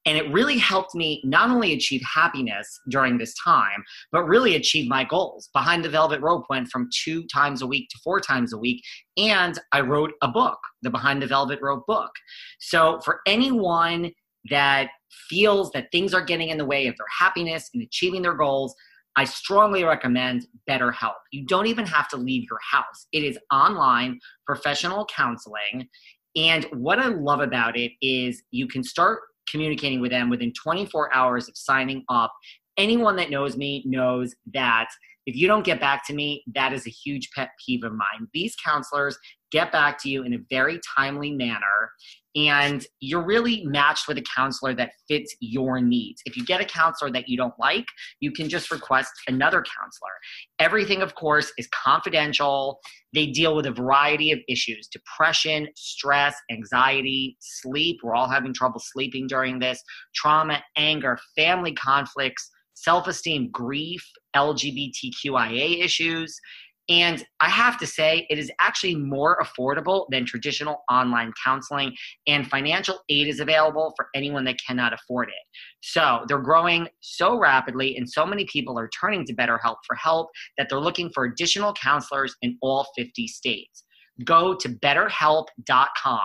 And 0.09 0.17
it 0.17 0.33
really 0.33 0.57
helped 0.57 0.95
me 0.95 1.21
not 1.23 1.51
only 1.51 1.71
achieve 1.71 2.01
happiness 2.01 2.79
during 2.89 3.19
this 3.19 3.35
time, 3.43 3.83
but 4.11 4.23
really 4.23 4.55
achieve 4.55 4.89
my 4.89 5.03
goals. 5.03 5.51
Behind 5.53 5.85
the 5.85 5.89
Velvet 5.89 6.19
Rope 6.19 6.45
went 6.49 6.67
from 6.69 6.89
two 7.03 7.27
times 7.31 7.61
a 7.61 7.67
week 7.67 7.89
to 7.89 7.99
four 8.03 8.19
times 8.19 8.51
a 8.51 8.57
week. 8.57 8.81
And 9.17 9.59
I 9.71 9.81
wrote 9.81 10.13
a 10.23 10.27
book, 10.27 10.57
the 10.81 10.89
Behind 10.89 11.21
the 11.21 11.27
Velvet 11.27 11.59
Rope 11.61 11.85
book. 11.85 12.09
So 12.59 12.99
for 13.05 13.19
anyone 13.27 14.09
that 14.49 14.89
feels 15.29 15.69
that 15.73 15.91
things 15.91 16.15
are 16.15 16.25
getting 16.25 16.49
in 16.49 16.57
the 16.57 16.65
way 16.65 16.87
of 16.87 16.95
their 16.97 17.05
happiness 17.19 17.69
and 17.75 17.83
achieving 17.83 18.23
their 18.23 18.33
goals, 18.33 18.73
I 19.15 19.25
strongly 19.25 19.83
recommend 19.83 20.47
BetterHelp. 20.67 21.17
You 21.31 21.45
don't 21.45 21.67
even 21.67 21.85
have 21.85 22.07
to 22.09 22.17
leave 22.17 22.47
your 22.49 22.59
house. 22.71 23.05
It 23.11 23.23
is 23.23 23.37
online 23.53 24.19
professional 24.47 25.05
counseling. 25.05 25.87
And 26.35 26.65
what 26.73 26.97
I 26.97 27.09
love 27.09 27.41
about 27.41 27.77
it 27.77 27.91
is 28.01 28.41
you 28.49 28.67
can 28.67 28.83
start 28.83 29.19
communicating 29.49 29.99
with 29.99 30.11
them 30.11 30.29
within 30.29 30.53
24 30.53 31.13
hours 31.13 31.47
of 31.47 31.57
signing 31.57 32.03
up. 32.09 32.33
Anyone 32.77 33.15
that 33.17 33.29
knows 33.29 33.57
me 33.57 33.83
knows 33.85 34.35
that 34.53 34.87
if 35.25 35.35
you 35.35 35.47
don't 35.47 35.65
get 35.65 35.79
back 35.79 36.05
to 36.07 36.13
me, 36.13 36.43
that 36.55 36.73
is 36.73 36.87
a 36.87 36.89
huge 36.89 37.29
pet 37.35 37.49
peeve 37.63 37.83
of 37.83 37.93
mine. 37.93 38.27
These 38.33 38.55
counselors 38.63 39.17
get 39.51 39.71
back 39.71 40.01
to 40.03 40.09
you 40.09 40.23
in 40.23 40.33
a 40.33 40.39
very 40.49 40.79
timely 40.95 41.31
manner 41.31 41.91
and 42.35 42.85
you're 42.99 43.25
really 43.25 43.63
matched 43.65 44.07
with 44.07 44.17
a 44.17 44.23
counselor 44.35 44.73
that 44.75 44.91
fits 45.07 45.35
your 45.39 45.81
needs. 45.81 46.21
If 46.25 46.37
you 46.37 46.45
get 46.45 46.61
a 46.61 46.65
counselor 46.65 47.11
that 47.11 47.27
you 47.27 47.35
don't 47.35 47.53
like, 47.59 47.85
you 48.19 48.31
can 48.31 48.47
just 48.47 48.71
request 48.71 49.11
another 49.27 49.63
counselor. 49.63 50.11
Everything, 50.59 51.01
of 51.01 51.15
course, 51.15 51.51
is 51.57 51.67
confidential. 51.73 52.79
They 53.13 53.25
deal 53.27 53.55
with 53.55 53.65
a 53.65 53.71
variety 53.71 54.31
of 54.31 54.39
issues 54.47 54.87
depression, 54.87 55.67
stress, 55.75 56.35
anxiety, 56.51 57.35
sleep. 57.39 57.97
We're 58.03 58.15
all 58.15 58.29
having 58.29 58.53
trouble 58.53 58.79
sleeping 58.79 59.25
during 59.27 59.59
this, 59.59 59.81
trauma, 60.13 60.61
anger, 60.77 61.17
family 61.35 61.73
conflicts, 61.73 62.49
self 62.75 63.07
esteem, 63.07 63.49
grief, 63.51 64.05
LGBTQIA 64.35 65.83
issues. 65.83 66.39
And 66.89 67.23
I 67.39 67.49
have 67.49 67.77
to 67.79 67.87
say, 67.87 68.25
it 68.31 68.39
is 68.39 68.51
actually 68.59 68.95
more 68.95 69.37
affordable 69.41 70.07
than 70.09 70.25
traditional 70.25 70.83
online 70.89 71.31
counseling, 71.43 71.95
and 72.25 72.49
financial 72.49 72.99
aid 73.09 73.27
is 73.27 73.39
available 73.39 73.93
for 73.95 74.07
anyone 74.15 74.43
that 74.45 74.57
cannot 74.65 74.93
afford 74.93 75.29
it. 75.29 75.35
So 75.81 76.25
they're 76.27 76.39
growing 76.39 76.87
so 77.01 77.37
rapidly, 77.37 77.95
and 77.95 78.09
so 78.09 78.25
many 78.25 78.45
people 78.45 78.77
are 78.79 78.89
turning 78.99 79.23
to 79.25 79.35
BetterHelp 79.35 79.75
for 79.85 79.95
help 79.95 80.29
that 80.57 80.67
they're 80.67 80.79
looking 80.79 81.11
for 81.13 81.25
additional 81.25 81.73
counselors 81.73 82.35
in 82.41 82.57
all 82.61 82.87
50 82.97 83.27
states. 83.27 83.85
Go 84.25 84.55
to 84.55 84.69
betterhelp.com. 84.69 86.19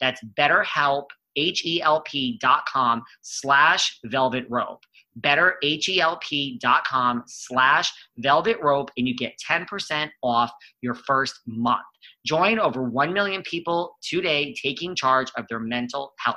That's 0.00 0.20
betterhelp, 0.38 1.06
H-E-L-P 1.36 2.38
dot 2.40 2.64
com 2.70 3.02
slash 3.22 3.98
velvet 4.04 4.44
rope 4.50 4.82
betterhelp.com 5.18 7.24
slash 7.26 7.92
velvet 8.18 8.58
rope 8.62 8.90
and 8.96 9.08
you 9.08 9.16
get 9.16 9.34
10% 9.48 10.10
off 10.22 10.52
your 10.82 10.94
first 10.94 11.40
month. 11.46 11.80
Join 12.24 12.58
over 12.58 12.84
1 12.84 13.12
million 13.12 13.42
people 13.42 13.96
today 14.02 14.54
taking 14.62 14.94
charge 14.94 15.30
of 15.36 15.46
their 15.48 15.60
mental 15.60 16.12
health. 16.18 16.36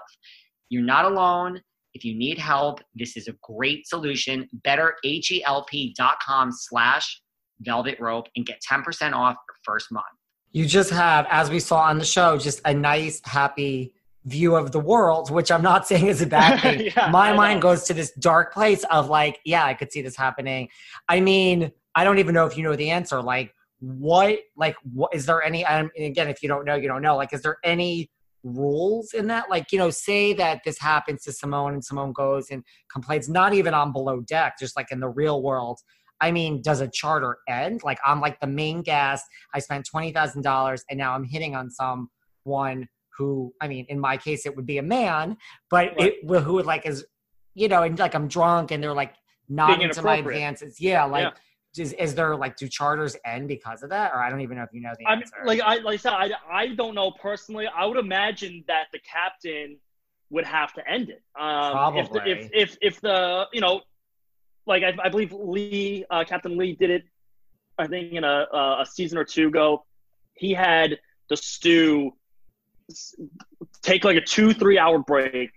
You're 0.69 0.83
not 0.83 1.05
alone. 1.05 1.61
If 1.93 2.03
you 2.03 2.15
need 2.15 2.39
help, 2.39 2.79
this 2.95 3.15
is 3.15 3.27
a 3.27 3.33
great 3.43 3.87
solution. 3.87 4.49
Betterhelp.com 4.65 6.51
slash 6.51 7.21
velvet 7.61 7.99
rope 7.99 8.27
and 8.35 8.45
get 8.45 8.59
10% 8.69 9.13
off 9.13 9.35
your 9.35 9.55
first 9.63 9.91
month. 9.91 10.05
You 10.51 10.65
just 10.65 10.89
have, 10.91 11.25
as 11.29 11.49
we 11.49 11.59
saw 11.59 11.81
on 11.81 11.97
the 11.97 12.05
show, 12.05 12.37
just 12.37 12.61
a 12.65 12.73
nice, 12.73 13.21
happy 13.23 13.93
view 14.25 14.55
of 14.55 14.71
the 14.71 14.79
world, 14.79 15.29
which 15.29 15.51
I'm 15.51 15.61
not 15.61 15.87
saying 15.89 16.07
is 16.07 16.21
a 16.21 16.27
bad 16.27 16.59
thing. 16.61 16.91
yeah, 16.95 17.09
My 17.11 17.33
mind 17.33 17.61
goes 17.61 17.83
to 17.85 17.93
this 17.93 18.11
dark 18.13 18.53
place 18.53 18.83
of 18.85 19.09
like, 19.09 19.39
yeah, 19.45 19.65
I 19.65 19.73
could 19.73 19.91
see 19.91 20.01
this 20.01 20.15
happening. 20.15 20.69
I 21.09 21.19
mean, 21.19 21.71
I 21.95 22.03
don't 22.03 22.19
even 22.19 22.33
know 22.33 22.45
if 22.45 22.57
you 22.57 22.63
know 22.63 22.75
the 22.75 22.89
answer. 22.89 23.21
Like, 23.21 23.53
what, 23.79 24.39
like, 24.55 24.75
what 24.93 25.13
is 25.13 25.25
there 25.25 25.43
any, 25.43 25.65
and 25.65 25.89
again, 25.97 26.29
if 26.29 26.41
you 26.41 26.47
don't 26.49 26.65
know, 26.65 26.75
you 26.75 26.87
don't 26.87 27.01
know. 27.01 27.17
Like, 27.17 27.33
is 27.33 27.41
there 27.41 27.57
any 27.63 28.09
rules 28.43 29.13
in 29.13 29.27
that? 29.27 29.49
Like, 29.49 29.71
you 29.71 29.77
know, 29.77 29.89
say 29.89 30.33
that 30.33 30.61
this 30.63 30.79
happens 30.79 31.23
to 31.23 31.33
Simone 31.33 31.73
and 31.73 31.83
Simone 31.83 32.13
goes 32.13 32.49
and 32.49 32.63
complains, 32.91 33.27
not 33.29 33.53
even 33.53 33.73
on 33.73 33.91
below 33.91 34.21
deck, 34.21 34.55
just 34.59 34.77
like 34.77 34.91
in 34.91 34.99
the 34.99 35.09
real 35.09 35.43
world. 35.43 35.79
I 36.21 36.31
mean, 36.31 36.61
does 36.61 36.79
a 36.79 36.87
charter 36.87 37.39
end? 37.49 37.81
Like, 37.83 37.99
I'm 38.05 38.21
like 38.21 38.39
the 38.39 38.47
main 38.47 38.81
guest. 38.81 39.25
I 39.53 39.59
spent 39.59 39.87
$20,000 39.93 40.81
and 40.89 40.97
now 40.97 41.13
I'm 41.13 41.25
hitting 41.25 41.53
on 41.53 41.69
someone 41.69 42.87
who 43.17 43.53
I 43.61 43.67
mean, 43.67 43.85
in 43.89 43.99
my 43.99 44.17
case, 44.17 44.45
it 44.45 44.55
would 44.55 44.65
be 44.65 44.77
a 44.77 44.83
man, 44.83 45.37
but 45.69 45.93
right. 45.97 46.15
it 46.21 46.41
who 46.41 46.53
would 46.53 46.65
like 46.65 46.85
is, 46.85 47.05
you 47.53 47.67
know, 47.67 47.83
and 47.83 47.97
like 47.97 48.15
I'm 48.15 48.27
drunk 48.27 48.71
and 48.71 48.83
they're 48.83 48.93
like 48.93 49.15
not 49.49 49.81
into 49.81 50.01
my 50.01 50.17
advances. 50.17 50.79
Yeah, 50.79 51.05
like. 51.05 51.23
Yeah. 51.23 51.31
Is, 51.75 51.91
is 51.93 52.13
there 52.13 52.35
like 52.35 52.55
do 52.55 52.67
charters 52.67 53.17
end 53.25 53.47
because 53.47 53.81
of 53.81 53.89
that 53.89 54.11
or 54.13 54.21
i 54.21 54.29
don't 54.29 54.41
even 54.41 54.57
know 54.57 54.61
if 54.61 54.69
you 54.73 54.79
know 54.79 54.93
the 54.99 55.09
answer 55.09 55.33
I 55.41 55.43
like 55.43 55.59
i 55.59 55.77
like 55.77 55.95
i 55.95 55.97
said 55.97 56.11
I, 56.11 56.29
I 56.47 56.67
don't 56.67 56.93
know 56.93 57.09
personally 57.09 57.65
i 57.65 57.83
would 57.83 57.97
imagine 57.97 58.63
that 58.67 58.89
the 58.93 58.99
captain 58.99 59.79
would 60.29 60.45
have 60.45 60.71
to 60.73 60.87
end 60.87 61.09
it 61.09 61.23
um 61.35 61.71
Probably. 61.71 62.01
If, 62.01 62.11
the, 62.11 62.29
if, 62.29 62.49
if 62.53 62.77
if 62.79 63.01
the 63.01 63.47
you 63.53 63.61
know 63.61 63.81
like 64.67 64.83
i, 64.83 64.93
I 65.03 65.09
believe 65.09 65.33
lee 65.33 66.05
uh, 66.11 66.23
captain 66.25 66.59
lee 66.59 66.75
did 66.75 66.91
it 66.91 67.05
i 67.79 67.87
think 67.87 68.13
in 68.13 68.23
a, 68.23 68.45
a 68.53 68.85
season 68.87 69.17
or 69.17 69.23
two 69.23 69.47
ago 69.47 69.83
he 70.35 70.53
had 70.53 70.99
the 71.29 71.37
stew 71.37 72.13
take 73.81 74.03
like 74.03 74.17
a 74.17 74.21
two 74.21 74.53
three 74.53 74.77
hour 74.77 74.99
break, 74.99 75.51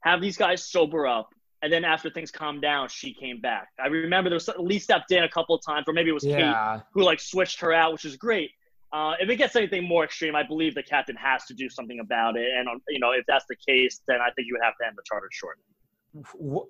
have 0.00 0.20
these 0.20 0.36
guys 0.36 0.64
sober 0.64 1.06
up, 1.06 1.28
and 1.62 1.72
then 1.72 1.84
after 1.84 2.10
things 2.10 2.30
calmed 2.30 2.62
down, 2.62 2.88
she 2.88 3.14
came 3.14 3.40
back. 3.40 3.68
I 3.80 3.86
remember 3.86 4.30
there 4.30 4.36
was 4.36 4.48
Lee 4.58 4.78
stepped 4.78 5.10
in 5.12 5.24
a 5.24 5.28
couple 5.28 5.54
of 5.54 5.62
times, 5.64 5.84
or 5.88 5.92
maybe 5.92 6.10
it 6.10 6.14
was 6.14 6.24
yeah. 6.24 6.76
Kate 6.76 6.82
who 6.92 7.02
like 7.02 7.20
switched 7.20 7.60
her 7.60 7.72
out, 7.72 7.92
which 7.92 8.04
is 8.04 8.16
great. 8.16 8.50
Uh, 8.92 9.14
if 9.20 9.28
it 9.28 9.36
gets 9.36 9.56
anything 9.56 9.86
more 9.86 10.04
extreme, 10.04 10.36
I 10.36 10.42
believe 10.42 10.74
the 10.74 10.82
captain 10.82 11.16
has 11.16 11.44
to 11.46 11.54
do 11.54 11.68
something 11.68 12.00
about 12.00 12.36
it. 12.36 12.48
And 12.56 12.68
you 12.88 13.00
know, 13.00 13.12
if 13.12 13.24
that's 13.26 13.44
the 13.48 13.56
case, 13.56 14.00
then 14.06 14.20
I 14.20 14.30
think 14.36 14.46
you 14.48 14.54
would 14.54 14.64
have 14.64 14.74
to 14.80 14.86
end 14.86 14.96
the 14.96 15.02
charter 15.04 15.28
short. 15.32 15.58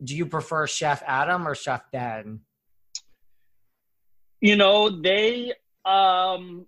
Do 0.02 0.16
you 0.16 0.26
prefer 0.26 0.66
Chef 0.66 1.02
Adam 1.06 1.46
or 1.46 1.54
Chef 1.54 1.82
Ben? 1.92 2.40
You 4.40 4.56
know, 4.56 4.88
they. 4.88 5.52
Um, 5.84 6.66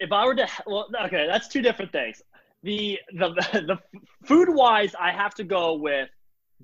if 0.00 0.12
I 0.12 0.26
were 0.26 0.34
to, 0.34 0.46
well, 0.66 0.88
okay, 1.06 1.26
that's 1.26 1.48
two 1.48 1.62
different 1.62 1.92
things 1.92 2.20
the 2.64 2.98
the 3.12 3.28
the 3.52 3.78
food 4.26 4.48
wise, 4.50 4.94
I 4.98 5.12
have 5.12 5.34
to 5.34 5.44
go 5.44 5.74
with 5.74 6.08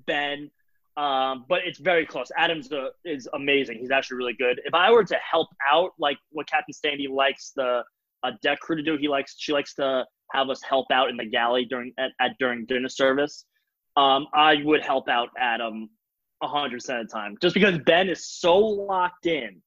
Ben, 0.07 0.49
um, 0.97 1.45
but 1.47 1.59
it's 1.65 1.79
very 1.79 2.05
close. 2.05 2.31
Adams 2.35 2.71
uh, 2.71 2.89
is 3.05 3.29
amazing. 3.33 3.77
He's 3.79 3.91
actually 3.91 4.17
really 4.17 4.33
good. 4.33 4.59
If 4.65 4.73
I 4.73 4.91
were 4.91 5.03
to 5.03 5.15
help 5.15 5.49
out, 5.71 5.91
like 5.99 6.17
what 6.31 6.47
Captain 6.49 6.73
Sandy 6.73 7.07
likes 7.07 7.51
the 7.55 7.83
uh, 8.23 8.31
deck 8.41 8.59
crew 8.59 8.75
to 8.75 8.83
do, 8.83 8.97
he 8.97 9.07
likes 9.07 9.35
she 9.37 9.53
likes 9.53 9.73
to 9.75 10.05
have 10.33 10.49
us 10.49 10.61
help 10.63 10.87
out 10.91 11.09
in 11.09 11.17
the 11.17 11.25
galley 11.25 11.65
during 11.65 11.93
at, 11.97 12.11
at 12.19 12.31
during 12.39 12.65
dinner 12.65 12.89
service. 12.89 13.45
Um, 13.95 14.27
I 14.33 14.57
would 14.63 14.81
help 14.83 15.07
out 15.07 15.29
Adam 15.37 15.89
hundred 16.43 16.77
percent 16.77 17.01
of 17.01 17.07
the 17.07 17.13
time, 17.13 17.37
just 17.41 17.53
because 17.53 17.77
Ben 17.85 18.09
is 18.09 18.25
so 18.25 18.57
locked 18.57 19.27
in, 19.27 19.61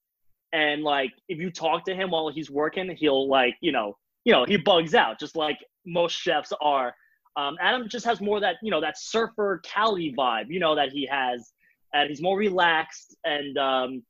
and 0.53 0.83
like 0.83 1.13
if 1.29 1.39
you 1.39 1.51
talk 1.51 1.85
to 1.85 1.95
him 1.95 2.11
while 2.11 2.29
he's 2.29 2.51
working, 2.51 2.97
he'll 2.97 3.29
like 3.29 3.55
you 3.61 3.71
know 3.71 3.97
you 4.25 4.33
know 4.33 4.45
he 4.45 4.57
bugs 4.57 4.95
out, 4.95 5.21
just 5.21 5.37
like 5.37 5.59
most 5.87 6.15
chefs 6.15 6.53
are. 6.61 6.95
Um, 7.37 7.57
Adam 7.61 7.89
just 7.89 8.05
has 8.05 8.21
more 8.21 8.41
that 8.41 8.57
you 8.63 8.71
know 8.71 8.81
that 8.81 8.99
surfer 8.99 9.61
Cali 9.65 10.15
vibe, 10.17 10.47
you 10.49 10.61
know 10.61 10.75
that 10.75 10.91
he 10.91 11.07
has, 11.11 11.53
and 11.93 12.09
he's 12.09 12.23
more 12.23 12.39
relaxed. 12.39 13.17
And 13.25 13.59
um, 13.59 14.03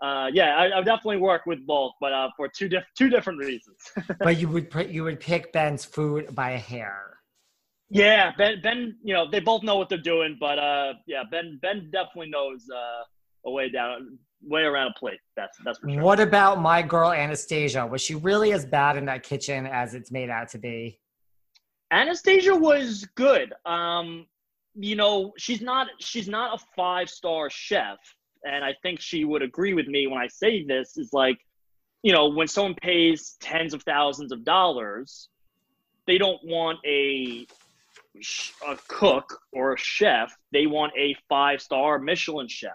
uh, 0.00 0.28
yeah, 0.32 0.56
I, 0.56 0.78
I 0.78 0.82
definitely 0.82 1.16
work 1.16 1.44
with 1.46 1.66
both, 1.66 1.92
but 2.00 2.12
uh, 2.12 2.28
for 2.36 2.48
two 2.48 2.68
diff- 2.68 2.84
two 2.96 3.08
different 3.08 3.40
reasons. 3.40 3.76
but 4.20 4.38
you 4.38 4.48
would 4.48 4.72
you 4.88 5.04
would 5.04 5.18
pick 5.18 5.52
Ben's 5.52 5.84
food 5.84 6.34
by 6.34 6.52
a 6.52 6.58
hair. 6.58 7.18
Yeah, 7.90 8.32
Ben. 8.36 8.60
Ben, 8.62 8.96
you 9.02 9.14
know 9.14 9.28
they 9.28 9.40
both 9.40 9.62
know 9.62 9.76
what 9.76 9.88
they're 9.88 9.98
doing, 9.98 10.36
but 10.38 10.58
uh, 10.58 10.94
yeah, 11.06 11.22
Ben. 11.30 11.58
Ben 11.60 11.90
definitely 11.90 12.30
knows 12.30 12.64
uh, 12.72 13.02
a 13.46 13.50
way 13.50 13.70
down, 13.70 14.18
way 14.42 14.62
around 14.62 14.92
a 14.94 14.98
plate. 14.98 15.20
That's 15.36 15.56
that's 15.64 15.78
for 15.78 15.90
sure. 15.90 16.00
What 16.00 16.20
about 16.20 16.60
my 16.60 16.82
girl 16.82 17.10
Anastasia? 17.10 17.86
Was 17.86 18.02
she 18.02 18.14
really 18.14 18.52
as 18.52 18.66
bad 18.66 18.96
in 18.96 19.06
that 19.06 19.24
kitchen 19.24 19.66
as 19.66 19.94
it's 19.94 20.12
made 20.12 20.30
out 20.30 20.48
to 20.50 20.58
be? 20.58 21.00
Anastasia 21.90 22.54
was 22.54 23.06
good. 23.14 23.52
Um, 23.64 24.26
you 24.74 24.96
know, 24.96 25.32
she's 25.36 25.60
not 25.60 25.88
she's 25.98 26.28
not 26.28 26.60
a 26.60 26.64
five 26.76 27.08
star 27.08 27.50
chef, 27.50 27.98
and 28.44 28.64
I 28.64 28.74
think 28.82 29.00
she 29.00 29.24
would 29.24 29.42
agree 29.42 29.74
with 29.74 29.88
me 29.88 30.06
when 30.06 30.18
I 30.18 30.28
say 30.28 30.64
this. 30.64 30.96
Is 30.96 31.12
like, 31.12 31.38
you 32.02 32.12
know, 32.12 32.28
when 32.28 32.46
someone 32.46 32.74
pays 32.74 33.36
tens 33.40 33.74
of 33.74 33.82
thousands 33.82 34.32
of 34.32 34.44
dollars, 34.44 35.28
they 36.06 36.18
don't 36.18 36.42
want 36.44 36.78
a 36.86 37.46
a 38.66 38.76
cook 38.88 39.40
or 39.52 39.74
a 39.74 39.78
chef. 39.78 40.36
They 40.52 40.66
want 40.66 40.92
a 40.96 41.16
five 41.28 41.62
star 41.62 41.98
Michelin 41.98 42.48
chef. 42.48 42.72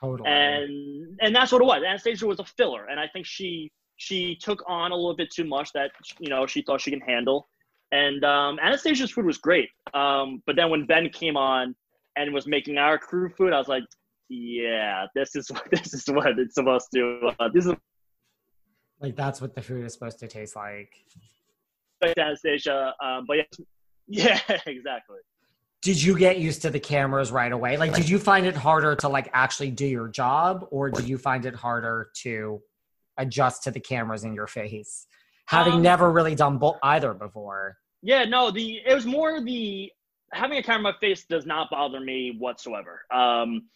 Totally. 0.00 0.28
And 0.28 1.18
and 1.20 1.34
that's 1.34 1.52
what 1.52 1.62
it 1.62 1.64
was. 1.64 1.82
Anastasia 1.86 2.26
was 2.26 2.40
a 2.40 2.44
filler, 2.44 2.86
and 2.86 3.00
I 3.00 3.08
think 3.08 3.26
she 3.26 3.70
she 3.96 4.36
took 4.36 4.62
on 4.66 4.92
a 4.92 4.94
little 4.94 5.16
bit 5.16 5.30
too 5.30 5.44
much 5.44 5.72
that 5.72 5.92
you 6.18 6.28
know 6.28 6.46
she 6.46 6.62
thought 6.62 6.80
she 6.80 6.90
can 6.90 7.00
handle. 7.00 7.48
And 7.92 8.24
um, 8.24 8.58
Anastasia's 8.60 9.10
food 9.10 9.26
was 9.26 9.38
great. 9.38 9.68
Um, 9.94 10.42
but 10.46 10.56
then 10.56 10.70
when 10.70 10.86
Ben 10.86 11.08
came 11.10 11.36
on 11.36 11.74
and 12.16 12.32
was 12.32 12.46
making 12.46 12.78
our 12.78 12.98
crew 12.98 13.28
food, 13.28 13.52
I 13.52 13.58
was 13.58 13.68
like, 13.68 13.84
yeah, 14.28 15.06
this 15.14 15.36
is 15.36 15.50
what 15.50 15.70
this 15.70 15.94
is 15.94 16.04
what 16.08 16.38
it's 16.38 16.54
supposed 16.54 16.88
to. 16.94 17.30
Uh, 17.38 17.48
this 17.52 17.66
is 17.66 17.74
like 19.00 19.14
that's 19.14 19.40
what 19.40 19.54
the 19.54 19.62
food 19.62 19.84
is 19.84 19.92
supposed 19.92 20.18
to 20.20 20.28
taste 20.28 20.56
like. 20.56 20.92
Anastasia, 22.18 22.94
um, 23.02 23.24
but 23.26 23.38
yeah, 23.38 23.44
yeah, 24.48 24.60
exactly. 24.66 25.18
Did 25.82 26.02
you 26.02 26.18
get 26.18 26.38
used 26.38 26.62
to 26.62 26.70
the 26.70 26.80
cameras 26.80 27.30
right 27.30 27.52
away? 27.52 27.76
Like, 27.76 27.94
did 27.94 28.08
you 28.08 28.18
find 28.18 28.44
it 28.44 28.56
harder 28.56 28.96
to 28.96 29.08
like 29.08 29.30
actually 29.32 29.70
do 29.70 29.86
your 29.86 30.08
job, 30.08 30.66
or 30.70 30.90
did 30.90 31.08
you 31.08 31.16
find 31.16 31.46
it 31.46 31.54
harder 31.54 32.10
to 32.22 32.60
adjust 33.18 33.62
to 33.64 33.70
the 33.70 33.80
cameras 33.80 34.24
in 34.24 34.34
your 34.34 34.46
face, 34.46 35.06
having 35.46 35.74
um, 35.74 35.82
never 35.82 36.10
really 36.10 36.34
done 36.34 36.58
both 36.58 36.76
either 36.82 37.14
before? 37.14 37.76
Yeah, 38.02 38.24
no, 38.24 38.50
the 38.50 38.80
it 38.86 38.94
was 38.94 39.06
more 39.06 39.40
the 39.40 39.90
having 40.32 40.58
a 40.58 40.62
camera 40.62 40.78
in 40.78 40.82
my 40.82 40.94
face 41.00 41.24
does 41.24 41.46
not 41.46 41.70
bother 41.70 42.00
me 42.00 42.36
whatsoever. 42.38 43.02
Um, 43.12 43.68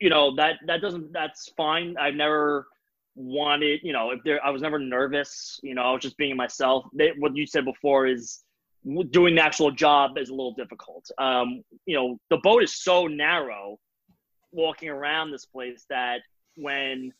you 0.00 0.10
know 0.10 0.34
that 0.36 0.56
that 0.66 0.80
doesn't 0.80 1.12
that's 1.12 1.50
fine. 1.56 1.96
I've 1.98 2.14
never 2.14 2.66
wanted, 3.14 3.80
you 3.82 3.92
know, 3.92 4.10
if 4.10 4.20
there 4.24 4.44
I 4.44 4.50
was 4.50 4.62
never 4.62 4.78
nervous. 4.78 5.60
You 5.62 5.74
know, 5.74 5.82
I 5.82 5.92
was 5.92 6.02
just 6.02 6.16
being 6.16 6.36
myself. 6.36 6.84
They, 6.94 7.12
what 7.18 7.36
you 7.36 7.46
said 7.46 7.64
before 7.64 8.06
is 8.06 8.40
doing 9.10 9.36
the 9.36 9.42
actual 9.42 9.70
job 9.70 10.18
is 10.18 10.28
a 10.28 10.32
little 10.32 10.54
difficult. 10.54 11.08
Um, 11.18 11.62
you 11.86 11.94
know, 11.94 12.18
the 12.30 12.38
boat 12.38 12.62
is 12.62 12.74
so 12.82 13.06
narrow 13.06 13.78
walking 14.50 14.88
around 14.88 15.30
this 15.30 15.46
place 15.46 15.84
that 15.88 16.20
when 16.56 17.12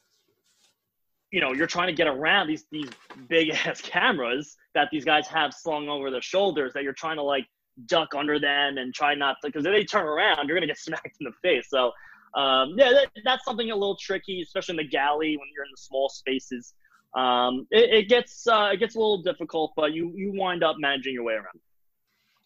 you 1.32 1.40
know 1.40 1.52
you're 1.52 1.66
trying 1.66 1.88
to 1.88 1.92
get 1.92 2.06
around 2.06 2.46
these 2.46 2.64
these 2.70 2.88
big 3.28 3.50
ass 3.66 3.80
cameras 3.80 4.56
that 4.74 4.88
these 4.92 5.04
guys 5.04 5.26
have 5.26 5.52
slung 5.52 5.88
over 5.88 6.10
their 6.10 6.22
shoulders 6.22 6.72
that 6.74 6.84
you're 6.84 6.92
trying 6.92 7.16
to 7.16 7.22
like 7.22 7.46
duck 7.86 8.14
under 8.14 8.38
them 8.38 8.78
and 8.78 8.94
try 8.94 9.14
not 9.14 9.36
to 9.42 9.48
because 9.48 9.64
if 9.64 9.72
they 9.72 9.82
turn 9.82 10.06
around 10.06 10.46
you're 10.46 10.56
gonna 10.56 10.66
get 10.66 10.78
smacked 10.88 11.16
in 11.20 11.24
the 11.24 11.32
face 11.42 11.66
so 11.68 11.90
um, 12.34 12.74
yeah 12.76 12.90
that, 12.90 13.08
that's 13.24 13.44
something 13.44 13.70
a 13.70 13.74
little 13.74 13.96
tricky 13.96 14.40
especially 14.42 14.74
in 14.74 14.76
the 14.76 14.88
galley 14.88 15.36
when 15.36 15.48
you're 15.54 15.64
in 15.64 15.70
the 15.72 15.80
small 15.80 16.08
spaces 16.08 16.74
um, 17.14 17.66
it, 17.70 17.92
it, 17.92 18.08
gets 18.08 18.46
uh, 18.46 18.70
it 18.72 18.78
gets 18.78 18.94
a 18.94 18.98
little 18.98 19.22
difficult, 19.22 19.72
but 19.76 19.92
you 19.92 20.12
you 20.16 20.32
wind 20.34 20.64
up 20.64 20.76
managing 20.78 21.12
your 21.12 21.24
way 21.24 21.34
around. 21.34 21.60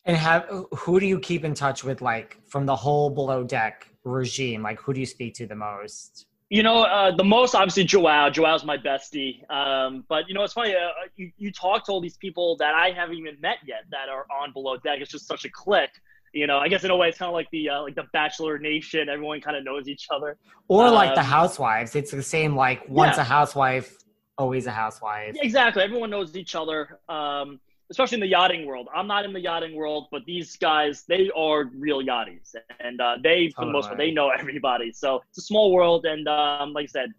And 0.04 0.16
have 0.16 0.48
who 0.72 0.98
do 0.98 1.06
you 1.06 1.20
keep 1.20 1.44
in 1.44 1.54
touch 1.54 1.84
with, 1.84 2.02
like 2.02 2.38
from 2.46 2.66
the 2.66 2.74
whole 2.74 3.10
below 3.10 3.44
deck 3.44 3.88
regime? 4.04 4.62
Like 4.62 4.80
who 4.80 4.92
do 4.92 5.00
you 5.00 5.06
speak 5.06 5.34
to 5.34 5.46
the 5.46 5.54
most? 5.54 6.26
You 6.48 6.62
know, 6.62 6.84
uh, 6.84 7.14
the 7.14 7.24
most 7.24 7.54
obviously 7.54 7.84
Joao. 7.84 8.30
Joao's 8.30 8.64
my 8.64 8.78
bestie. 8.78 9.48
Um, 9.50 10.04
but 10.08 10.28
you 10.28 10.34
know, 10.34 10.44
it's 10.44 10.52
funny. 10.52 10.74
Uh, 10.74 10.88
you, 11.16 11.32
you 11.38 11.50
talk 11.50 11.84
to 11.86 11.92
all 11.92 12.00
these 12.00 12.16
people 12.16 12.56
that 12.58 12.74
I 12.74 12.90
haven't 12.90 13.16
even 13.16 13.40
met 13.40 13.58
yet 13.66 13.84
that 13.90 14.08
are 14.08 14.26
on 14.30 14.52
below 14.52 14.76
deck. 14.76 15.00
It's 15.00 15.10
just 15.10 15.26
such 15.26 15.44
a 15.44 15.50
click 15.50 15.90
you 16.32 16.48
know 16.48 16.58
i 16.58 16.66
guess 16.66 16.82
in 16.82 16.90
a 16.90 16.96
way 16.96 17.08
it's 17.08 17.18
kind 17.18 17.28
of 17.28 17.34
like 17.34 17.48
the 17.52 17.70
uh, 17.70 17.80
like 17.80 17.94
the 17.94 18.02
bachelor 18.12 18.58
nation 18.58 19.08
everyone 19.08 19.40
kind 19.40 19.56
of 19.56 19.62
knows 19.62 19.86
each 19.86 20.08
other 20.12 20.36
or 20.66 20.90
like 20.90 21.10
um, 21.10 21.14
the 21.14 21.22
housewives 21.22 21.94
it's 21.94 22.10
the 22.10 22.20
same 22.20 22.56
like 22.56 22.86
once 22.88 23.16
yeah. 23.16 23.22
a 23.22 23.24
housewife 23.24 23.96
always 24.38 24.66
a 24.66 24.70
housewife. 24.70 25.36
Exactly. 25.40 25.82
Everyone 25.82 26.10
knows 26.10 26.36
each 26.36 26.54
other, 26.54 27.00
um, 27.08 27.60
especially 27.90 28.16
in 28.16 28.20
the 28.20 28.26
yachting 28.26 28.66
world. 28.66 28.88
I'm 28.94 29.06
not 29.06 29.24
in 29.24 29.32
the 29.32 29.40
yachting 29.40 29.74
world, 29.74 30.06
but 30.10 30.24
these 30.24 30.56
guys, 30.56 31.04
they 31.08 31.30
are 31.36 31.64
real 31.76 32.02
yachties. 32.02 32.54
And 32.80 33.00
uh, 33.00 33.16
they, 33.22 33.50
for 33.54 33.64
the 33.64 33.70
most 33.70 33.86
part, 33.86 33.98
they 33.98 34.10
know 34.10 34.30
everybody. 34.38 34.92
So 34.92 35.22
it's 35.28 35.38
a 35.38 35.42
small 35.42 35.72
world. 35.72 36.04
And 36.06 36.26
um, 36.28 36.72
like 36.72 36.84
I 36.84 36.86
said, 36.86 37.10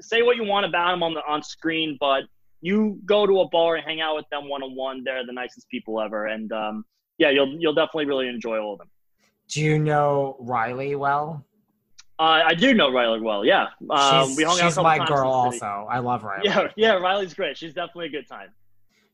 say 0.00 0.22
what 0.22 0.36
you 0.36 0.44
want 0.44 0.66
about 0.66 0.92
them 0.92 1.02
on 1.02 1.14
the 1.14 1.22
on 1.26 1.42
screen, 1.42 1.96
but 1.98 2.24
you 2.60 3.00
go 3.06 3.26
to 3.26 3.40
a 3.40 3.48
bar 3.48 3.76
and 3.76 3.84
hang 3.84 4.00
out 4.00 4.16
with 4.16 4.28
them 4.30 4.48
one 4.48 4.62
on 4.62 4.74
one. 4.74 5.04
They're 5.04 5.24
the 5.24 5.32
nicest 5.32 5.68
people 5.68 6.00
ever. 6.00 6.26
And 6.26 6.52
um, 6.52 6.84
yeah, 7.18 7.30
you'll 7.30 7.56
you'll 7.58 7.74
definitely 7.74 8.06
really 8.06 8.28
enjoy 8.28 8.58
all 8.58 8.74
of 8.74 8.78
them. 8.78 8.90
Do 9.48 9.62
you 9.62 9.78
know 9.78 10.36
Riley 10.40 10.94
well? 10.94 11.44
Uh, 12.20 12.42
I 12.46 12.54
do 12.54 12.74
know 12.74 12.90
Riley 12.90 13.20
well. 13.20 13.44
Yeah, 13.44 13.68
um, 13.90 14.34
we 14.34 14.42
hung 14.42 14.54
she's 14.54 14.62
out. 14.62 14.68
She's 14.70 14.76
my 14.78 15.06
girl, 15.06 15.30
also. 15.30 15.86
I 15.88 16.00
love 16.00 16.24
Riley. 16.24 16.42
Yeah, 16.44 16.68
yeah, 16.76 16.92
Riley's 16.94 17.32
great. 17.32 17.56
She's 17.56 17.72
definitely 17.72 18.06
a 18.06 18.10
good 18.10 18.28
time. 18.28 18.48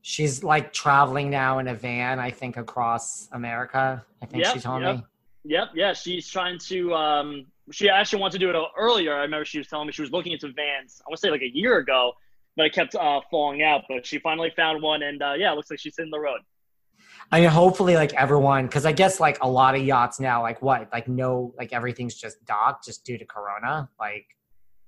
She's 0.07 0.45
like 0.45 0.75
traveling 0.75 1.31
now 1.31 1.61
in 1.61 1.69
a 1.69 1.75
van. 1.75 2.19
I 2.19 2.31
think 2.31 2.59
across 2.59 3.27
America. 3.33 4.05
I 4.21 4.27
think 4.27 4.45
yep, 4.45 4.53
she 4.53 4.61
told 4.61 4.83
yep. 4.83 4.97
me. 4.97 5.05
Yep. 5.45 5.69
Yeah, 5.75 5.95
she's 5.95 6.29
trying 6.29 6.59
to. 6.59 6.95
Um, 6.95 7.47
she 7.73 7.89
actually 7.89 8.21
wanted 8.21 8.39
to 8.39 8.39
do 8.41 8.51
it 8.51 8.57
earlier. 8.79 9.15
I 9.15 9.23
remember 9.23 9.47
she 9.47 9.57
was 9.57 9.67
telling 9.67 9.87
me 9.87 9.95
she 9.95 10.03
was 10.03 10.11
looking 10.11 10.33
into 10.33 10.49
vans. 10.49 11.01
I 11.01 11.09
want 11.09 11.17
to 11.17 11.27
say 11.27 11.31
like 11.31 11.41
a 11.41 11.49
year 11.49 11.79
ago, 11.79 12.13
but 12.55 12.67
it 12.67 12.75
kept 12.75 12.95
uh, 12.95 13.23
falling 13.31 13.63
out. 13.63 13.85
But 13.89 14.05
she 14.05 14.19
finally 14.19 14.53
found 14.55 14.83
one, 14.83 15.03
and 15.05 15.23
uh, 15.23 15.33
yeah, 15.39 15.51
it 15.53 15.57
looks 15.57 15.71
like 15.71 15.81
she's 15.81 15.99
in 15.99 16.11
the 16.11 16.21
road. 16.21 16.41
I 17.33 17.41
mean, 17.41 17.49
hopefully, 17.49 17.95
like 17.95 18.13
everyone, 18.13 18.67
because 18.67 18.85
I 18.85 18.93
guess 18.93 19.21
like 19.21 19.39
a 19.41 19.49
lot 19.49 19.75
of 19.75 19.83
yachts 19.83 20.21
now, 20.21 20.43
like 20.43 20.61
what, 20.61 20.87
like 20.93 21.09
no, 21.09 21.55
like 21.57 21.73
everything's 21.73 22.15
just 22.15 22.45
docked 22.45 22.85
just 22.85 23.07
due 23.07 23.17
to 23.17 23.25
Corona. 23.25 23.89
Like, 23.99 24.27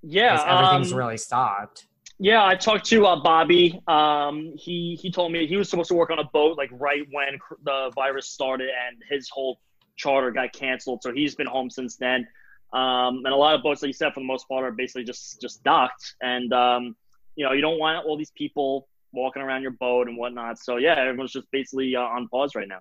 yeah, 0.03 0.45
everything's 0.47 0.93
um, 0.93 0.99
really 0.99 1.17
stopped. 1.17 1.87
Yeah, 2.19 2.45
I 2.45 2.55
talked 2.55 2.87
to 2.87 3.07
uh, 3.07 3.21
Bobby. 3.21 3.81
Um, 3.87 4.53
he 4.57 4.99
he 5.01 5.11
told 5.11 5.33
me 5.33 5.47
he 5.47 5.57
was 5.57 5.69
supposed 5.69 5.89
to 5.89 5.95
work 5.95 6.11
on 6.11 6.19
a 6.19 6.25
boat 6.25 6.57
like 6.57 6.71
right 6.73 7.07
when 7.11 7.39
the 7.63 7.93
virus 7.95 8.29
started, 8.29 8.71
and 8.71 9.03
his 9.11 9.29
whole 9.29 9.61
charter 9.97 10.31
got 10.31 10.53
canceled. 10.53 11.03
So 11.03 11.13
he's 11.13 11.35
been 11.35 11.47
home 11.47 11.69
since 11.69 11.97
then. 11.97 12.27
Um, 12.73 13.23
and 13.25 13.29
a 13.29 13.37
lot 13.37 13.55
of 13.55 13.63
boats, 13.63 13.83
like 13.83 13.89
you 13.89 13.93
said, 13.93 14.15
for 14.15 14.21
the 14.21 14.27
most 14.27 14.49
part, 14.49 14.65
are 14.65 14.73
basically 14.73 15.05
just 15.05 15.41
just 15.43 15.63
docked. 15.63 16.15
And 16.23 16.53
um, 16.55 16.97
you 17.35 17.45
know, 17.45 17.53
you 17.53 17.61
don't 17.61 17.79
want 17.79 18.07
all 18.07 18.17
these 18.17 18.33
people 18.33 18.89
walking 19.13 19.43
around 19.43 19.63
your 19.63 19.73
boat 19.73 20.09
and 20.09 20.17
whatnot. 20.17 20.59
So 20.59 20.79
yeah, 20.79 20.95
everyone's 20.99 21.33
just 21.33 21.51
basically 21.51 21.97
uh, 21.97 22.01
on 22.01 22.29
pause 22.29 22.55
right 22.55 22.69
now. 22.69 22.81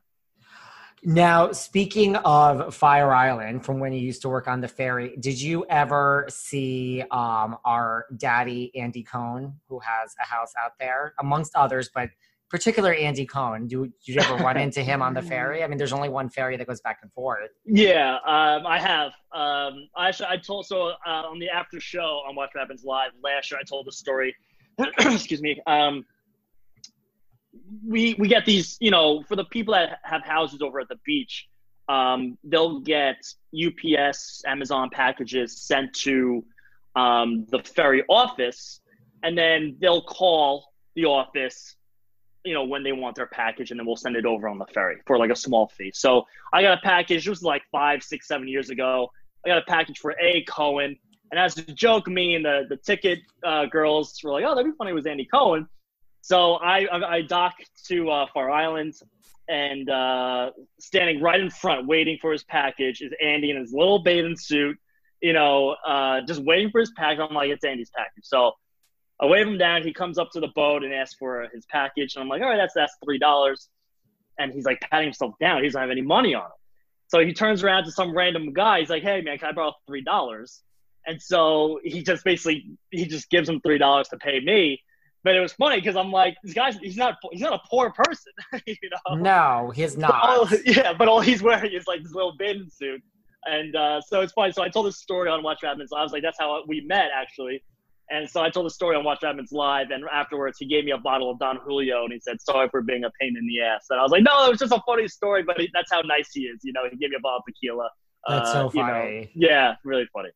Now, 1.03 1.51
speaking 1.51 2.15
of 2.17 2.73
Fire 2.73 3.13
Island, 3.13 3.63
from 3.63 3.79
when 3.79 3.93
you 3.93 3.99
used 3.99 4.21
to 4.23 4.29
work 4.29 4.47
on 4.47 4.61
the 4.61 4.67
ferry, 4.67 5.15
did 5.19 5.39
you 5.39 5.65
ever 5.69 6.25
see 6.29 7.03
um, 7.11 7.57
our 7.63 8.05
daddy 8.17 8.75
Andy 8.75 9.03
Cohen, 9.03 9.53
who 9.67 9.79
has 9.79 10.15
a 10.21 10.25
house 10.25 10.53
out 10.59 10.73
there, 10.79 11.13
amongst 11.19 11.55
others, 11.55 11.89
but 11.93 12.09
particular 12.49 12.93
Andy 12.93 13.25
Cohen? 13.25 13.67
Do, 13.67 13.85
did 13.85 14.15
you 14.15 14.21
ever 14.21 14.35
run 14.43 14.57
into 14.57 14.81
him 14.81 15.01
on 15.01 15.13
the 15.13 15.21
ferry? 15.21 15.63
I 15.63 15.67
mean, 15.67 15.77
there's 15.77 15.93
only 15.93 16.09
one 16.09 16.29
ferry 16.29 16.57
that 16.57 16.67
goes 16.67 16.81
back 16.81 16.99
and 17.01 17.11
forth. 17.13 17.51
Yeah, 17.65 18.15
um, 18.25 18.65
I 18.65 18.79
have. 18.79 19.11
Um, 19.31 19.87
I 19.95 20.07
actually, 20.07 20.29
I 20.29 20.37
told 20.37 20.65
so 20.65 20.93
uh, 21.05 21.09
on 21.09 21.39
the 21.39 21.49
after 21.49 21.79
show 21.79 22.23
on 22.27 22.35
Watch 22.35 22.51
What 22.53 22.61
Happens 22.61 22.83
Live 22.83 23.11
last 23.23 23.51
year. 23.51 23.59
I 23.59 23.63
told 23.63 23.85
the 23.85 23.91
story. 23.91 24.35
excuse 24.99 25.41
me. 25.41 25.61
Um, 25.67 26.05
we 27.85 28.15
we 28.17 28.27
get 28.27 28.45
these, 28.45 28.77
you 28.79 28.91
know, 28.91 29.23
for 29.23 29.35
the 29.35 29.45
people 29.45 29.73
that 29.73 29.99
have 30.03 30.23
houses 30.23 30.61
over 30.61 30.79
at 30.79 30.87
the 30.87 30.99
beach, 31.05 31.47
um, 31.87 32.37
they'll 32.43 32.79
get 32.79 33.17
UPS, 33.53 34.43
Amazon 34.45 34.89
packages 34.91 35.57
sent 35.57 35.93
to 35.93 36.43
um, 36.95 37.45
the 37.49 37.59
ferry 37.59 38.03
office, 38.09 38.79
and 39.23 39.37
then 39.37 39.77
they'll 39.79 40.01
call 40.01 40.71
the 40.95 41.05
office, 41.05 41.75
you 42.43 42.53
know, 42.53 42.63
when 42.63 42.83
they 42.83 42.91
want 42.91 43.15
their 43.15 43.27
package, 43.27 43.71
and 43.71 43.79
then 43.79 43.85
we'll 43.85 43.95
send 43.95 44.15
it 44.15 44.25
over 44.25 44.47
on 44.47 44.57
the 44.57 44.65
ferry 44.67 44.97
for 45.05 45.17
like 45.17 45.29
a 45.29 45.35
small 45.35 45.67
fee. 45.67 45.91
So 45.93 46.25
I 46.53 46.61
got 46.61 46.77
a 46.77 46.81
package. 46.81 47.27
It 47.27 47.29
was 47.29 47.43
like 47.43 47.63
five, 47.71 48.03
six, 48.03 48.27
seven 48.27 48.47
years 48.47 48.69
ago. 48.69 49.11
I 49.45 49.49
got 49.49 49.57
a 49.59 49.65
package 49.65 49.99
for 49.99 50.15
A. 50.21 50.43
Cohen, 50.43 50.97
and 51.31 51.39
as 51.39 51.57
a 51.57 51.63
joke, 51.63 52.07
me 52.07 52.35
and 52.35 52.45
the 52.45 52.65
the 52.69 52.77
ticket 52.77 53.19
uh, 53.43 53.65
girls 53.65 54.19
were 54.23 54.31
like, 54.31 54.43
"Oh, 54.45 54.55
that'd 54.55 54.71
be 54.71 54.75
funny." 54.77 54.91
It 54.91 54.95
was 54.95 55.05
Andy 55.05 55.25
Cohen. 55.25 55.67
So 56.25 56.55
I 56.55 56.87
I 56.91 57.21
dock 57.21 57.53
to 57.89 58.09
uh, 58.09 58.25
Fire 58.33 58.49
Island, 58.49 58.95
and 59.47 59.87
uh, 59.87 60.49
standing 60.79 61.21
right 61.21 61.39
in 61.39 61.51
front, 61.51 61.85
waiting 61.85 62.17
for 62.19 62.31
his 62.31 62.43
package, 62.43 63.01
is 63.01 63.13
Andy 63.23 63.51
in 63.51 63.57
his 63.57 63.71
little 63.71 64.01
bathing 64.01 64.35
suit, 64.35 64.75
you 65.21 65.33
know, 65.33 65.75
uh, 65.85 66.21
just 66.27 66.43
waiting 66.43 66.71
for 66.71 66.79
his 66.79 66.91
package. 66.97 67.19
I'm 67.29 67.35
like, 67.35 67.51
it's 67.51 67.63
Andy's 67.63 67.91
package. 67.95 68.23
So 68.23 68.53
I 69.21 69.27
wave 69.27 69.47
him 69.47 69.59
down. 69.59 69.83
He 69.83 69.93
comes 69.93 70.17
up 70.17 70.31
to 70.31 70.39
the 70.39 70.47
boat 70.55 70.83
and 70.83 70.91
asks 70.91 71.13
for 71.13 71.47
his 71.53 71.67
package. 71.67 72.15
And 72.15 72.23
I'm 72.23 72.27
like, 72.27 72.41
all 72.41 72.49
right, 72.49 72.57
that's 72.57 72.73
that's 72.73 72.95
three 73.05 73.19
dollars. 73.19 73.69
And 74.39 74.51
he's 74.51 74.65
like 74.65 74.81
patting 74.81 75.09
himself 75.09 75.35
down. 75.39 75.61
He 75.61 75.67
doesn't 75.67 75.79
have 75.79 75.91
any 75.91 76.01
money 76.01 76.33
on 76.33 76.45
him. 76.45 76.57
So 77.05 77.19
he 77.19 77.33
turns 77.33 77.63
around 77.63 77.83
to 77.83 77.91
some 77.91 78.17
random 78.17 78.51
guy. 78.51 78.79
He's 78.79 78.89
like, 78.89 79.03
hey 79.03 79.21
man, 79.21 79.37
can 79.37 79.49
I 79.49 79.51
borrow 79.51 79.73
three 79.85 80.01
dollars? 80.01 80.63
And 81.05 81.21
so 81.21 81.79
he 81.83 82.01
just 82.01 82.23
basically 82.23 82.79
he 82.89 83.05
just 83.05 83.29
gives 83.29 83.47
him 83.47 83.61
three 83.61 83.77
dollars 83.77 84.07
to 84.07 84.17
pay 84.17 84.39
me. 84.39 84.81
But 85.25 85.35
it 85.35 85.39
was 85.39 85.53
funny 85.53 85.77
because 85.77 85.95
I'm 85.95 86.11
like, 86.11 86.37
this 86.43 86.53
guy's 86.53 86.77
he's 86.77 86.97
not 86.97 87.15
he's 87.31 87.41
not 87.41 87.53
a 87.53 87.61
poor 87.67 87.89
person, 87.89 88.31
you 88.67 88.75
know. 89.09 89.15
No, 89.15 89.71
he's 89.71 89.97
not. 89.97 90.13
All, 90.23 90.47
yeah, 90.65 90.93
but 90.93 91.07
all 91.07 91.19
he's 91.19 91.41
wearing 91.41 91.73
is 91.73 91.87
like 91.87 92.03
this 92.03 92.13
little 92.13 92.35
bathing 92.37 92.69
suit. 92.69 93.01
And 93.45 93.75
uh, 93.75 94.01
so 94.01 94.21
it's 94.21 94.33
funny. 94.33 94.51
So 94.51 94.61
I 94.61 94.69
told 94.69 94.85
this 94.85 94.99
story 94.99 95.31
on 95.31 95.41
Watch 95.41 95.63
What 95.63 95.71
I 95.71 96.03
was 96.03 96.11
like, 96.11 96.21
that's 96.21 96.37
how 96.39 96.63
we 96.67 96.81
met 96.81 97.09
actually. 97.11 97.63
And 98.11 98.29
so 98.29 98.43
I 98.43 98.51
told 98.51 98.67
the 98.67 98.69
story 98.69 98.95
on 98.95 99.03
Watch 99.03 99.23
What 99.23 99.35
live, 99.51 99.89
and 99.89 100.03
afterwards 100.13 100.57
he 100.59 100.67
gave 100.67 100.85
me 100.85 100.91
a 100.91 100.97
bottle 100.99 101.31
of 101.31 101.39
Don 101.39 101.57
Julio, 101.57 102.03
and 102.03 102.13
he 102.13 102.19
said, 102.19 102.39
"Sorry 102.39 102.69
for 102.69 102.83
being 102.83 103.03
a 103.03 103.09
pain 103.19 103.35
in 103.35 103.47
the 103.47 103.61
ass." 103.63 103.87
And 103.89 103.99
I 103.99 104.03
was 104.03 104.11
like, 104.11 104.21
"No, 104.21 104.45
it 104.45 104.51
was 104.51 104.59
just 104.59 104.73
a 104.73 104.81
funny 104.85 105.07
story, 105.07 105.41
but 105.41 105.59
he, 105.59 105.71
that's 105.73 105.91
how 105.91 106.01
nice 106.01 106.29
he 106.31 106.41
is." 106.41 106.59
You 106.61 106.71
know, 106.73 106.81
he 106.87 106.97
gave 106.97 107.09
me 107.09 107.15
a 107.15 107.19
bottle 107.19 107.39
of 107.39 107.45
tequila. 107.47 107.89
That's 108.27 108.51
so 108.51 108.69
funny. 108.69 109.31
You 109.33 109.41
know, 109.41 109.47
yeah, 109.49 109.75
really 109.83 110.07
funny. 110.13 110.29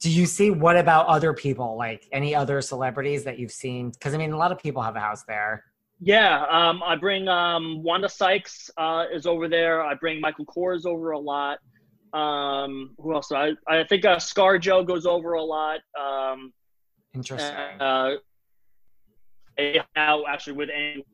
Do 0.00 0.10
you 0.10 0.26
see 0.26 0.50
what 0.50 0.76
about 0.76 1.06
other 1.06 1.32
people, 1.32 1.76
like 1.76 2.06
any 2.12 2.34
other 2.34 2.60
celebrities 2.60 3.24
that 3.24 3.38
you've 3.38 3.52
seen? 3.52 3.90
Because 3.90 4.14
I 4.14 4.18
mean, 4.18 4.32
a 4.32 4.36
lot 4.36 4.52
of 4.52 4.58
people 4.58 4.82
have 4.82 4.96
a 4.96 5.00
house 5.00 5.24
there. 5.26 5.64
Yeah, 6.00 6.44
um, 6.50 6.82
I 6.82 6.96
bring 6.96 7.26
um, 7.28 7.82
Wanda 7.82 8.08
Sykes 8.08 8.70
uh, 8.76 9.06
is 9.12 9.26
over 9.26 9.48
there. 9.48 9.82
I 9.82 9.94
bring 9.94 10.20
Michael 10.20 10.44
Kors 10.44 10.84
over 10.84 11.12
a 11.12 11.18
lot. 11.18 11.58
Um, 12.12 12.94
who 12.98 13.14
else? 13.14 13.32
I 13.32 13.52
I 13.66 13.84
think 13.84 14.04
uh, 14.04 14.18
Scar 14.18 14.58
Jo 14.58 14.84
goes 14.84 15.06
over 15.06 15.34
a 15.34 15.42
lot. 15.42 15.80
Um, 15.98 16.52
Interesting. 17.14 17.54
Uh, 17.80 18.16
now 19.96 20.24
actually 20.26 20.52
with 20.52 20.70
Andy. 20.70 21.04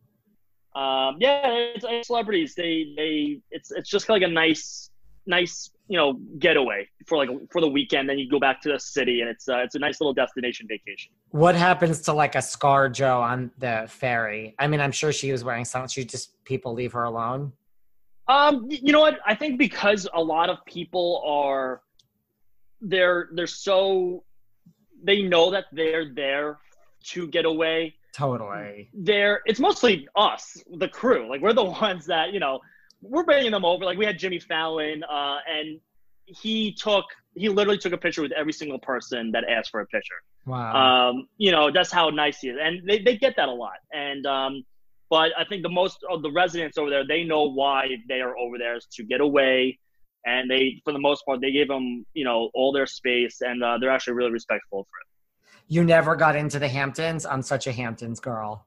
Um, 0.75 1.17
yeah, 1.21 1.47
it's, 1.47 1.85
it's 1.87 2.07
celebrities. 2.07 2.55
They 2.55 2.95
they 2.97 3.41
it's 3.51 3.71
it's 3.71 3.91
just 3.91 4.09
like 4.09 4.23
a 4.23 4.29
nice 4.29 4.91
nice 5.27 5.71
you 5.89 5.97
know 5.97 6.15
getaway 6.39 6.89
for 7.07 7.19
like 7.19 7.29
for 7.51 7.61
the 7.61 7.69
weekend. 7.69 8.09
Then 8.09 8.19
you 8.19 8.29
go 8.29 8.39
back 8.39 8.61
to 8.63 8.73
the 8.73 8.79
city, 8.79 9.21
and 9.21 9.29
it's 9.29 9.49
uh, 9.49 9.59
it's 9.59 9.75
a 9.75 9.79
nice 9.79 10.01
little 10.01 10.15
destination 10.15 10.67
vacation. 10.69 11.13
What 11.31 11.55
happens 11.55 12.01
to 12.03 12.13
like 12.13 12.35
a 12.35 12.43
Scar 12.43 12.89
Jo 12.89 13.21
on 13.21 13.51
the 13.59 13.87
ferry? 13.89 14.55
I 14.59 14.67
mean, 14.69 14.81
I'm 14.81 14.93
sure 14.93 15.13
she 15.13 15.33
was 15.33 15.45
wearing 15.45 15.65
something. 15.65 15.89
She 15.89 16.05
just 16.05 16.43
people 16.45 16.73
leave 16.73 16.93
her 16.93 17.05
alone. 17.05 17.53
Um, 18.29 18.67
you 18.71 18.93
know 18.93 19.01
what? 19.01 19.19
I 19.27 19.35
think 19.35 19.59
because 19.59 20.09
a 20.15 20.23
lot 20.23 20.49
of 20.49 20.59
people 20.67 21.23
are 21.27 21.83
they're 22.81 23.29
they're 23.35 23.47
so 23.47 24.25
they 25.03 25.23
know 25.23 25.51
that 25.51 25.67
they're 25.73 26.13
there 26.15 26.59
to 27.05 27.27
get 27.29 27.45
away. 27.45 27.95
Totally. 28.15 28.89
They're 28.95 29.41
it's 29.47 29.61
mostly 29.61 30.09
us, 30.17 30.63
the 30.77 30.89
crew. 30.89 31.29
Like 31.29 31.41
we're 31.41 31.53
the 31.53 31.65
ones 31.83 32.07
that 32.07 32.33
you 32.33 32.41
know 32.41 32.61
we're 33.03 33.25
bringing 33.25 33.51
them 33.51 33.65
over. 33.65 33.85
Like 33.85 33.99
we 33.99 34.07
had 34.07 34.19
Jimmy 34.19 34.39
Fallon, 34.39 35.03
uh, 35.05 35.39
and 35.49 35.81
he 36.27 36.73
took 36.73 37.05
he 37.35 37.49
literally 37.49 37.79
took 37.79 37.93
a 37.93 37.99
picture 37.99 38.23
with 38.23 38.33
every 38.33 38.53
single 38.53 38.79
person 38.79 39.33
that 39.33 39.45
asked 39.49 39.71
for 39.71 39.81
a 39.81 39.87
picture. 39.87 40.15
Wow. 40.47 41.11
Um, 41.11 41.29
you 41.37 41.51
know 41.51 41.71
that's 41.71 41.93
how 41.93 42.09
nice 42.11 42.41
he 42.41 42.49
is, 42.49 42.59
and 42.61 42.87
they 42.89 43.01
they 43.01 43.17
get 43.17 43.35
that 43.37 43.49
a 43.49 43.53
lot. 43.53 43.79
And 43.93 44.25
um, 44.27 44.65
but 45.11 45.31
I 45.39 45.45
think 45.45 45.63
the 45.63 45.69
most 45.69 45.99
of 46.11 46.23
the 46.23 46.33
residents 46.33 46.79
over 46.79 46.89
there, 46.89 47.07
they 47.07 47.25
know 47.25 47.45
why 47.45 47.89
they 48.09 48.21
are 48.21 48.37
over 48.39 48.57
there 48.57 48.77
is 48.77 48.87
to 48.95 49.05
get 49.05 49.21
away, 49.21 49.79
and 50.25 50.51
they, 50.51 50.81
for 50.85 50.93
the 50.93 50.99
most 50.99 51.27
part, 51.27 51.43
they 51.43 51.53
gave 51.53 51.69
them, 51.69 52.07
you 52.15 52.25
know, 52.25 52.51
all 52.55 52.73
their 52.73 52.87
space, 52.87 53.43
and 53.43 53.63
uh, 53.63 53.77
they're 53.79 53.91
actually 53.91 54.15
really 54.15 54.31
respectful 54.31 54.85
for 54.85 54.99
it. 55.01 55.65
You 55.69 55.85
never 55.85 56.17
got 56.17 56.35
into 56.35 56.59
the 56.59 56.69
Hamptons. 56.69 57.27
I'm 57.27 57.43
such 57.43 57.67
a 57.67 57.73
Hamptons 57.73 58.21
girl. 58.21 58.67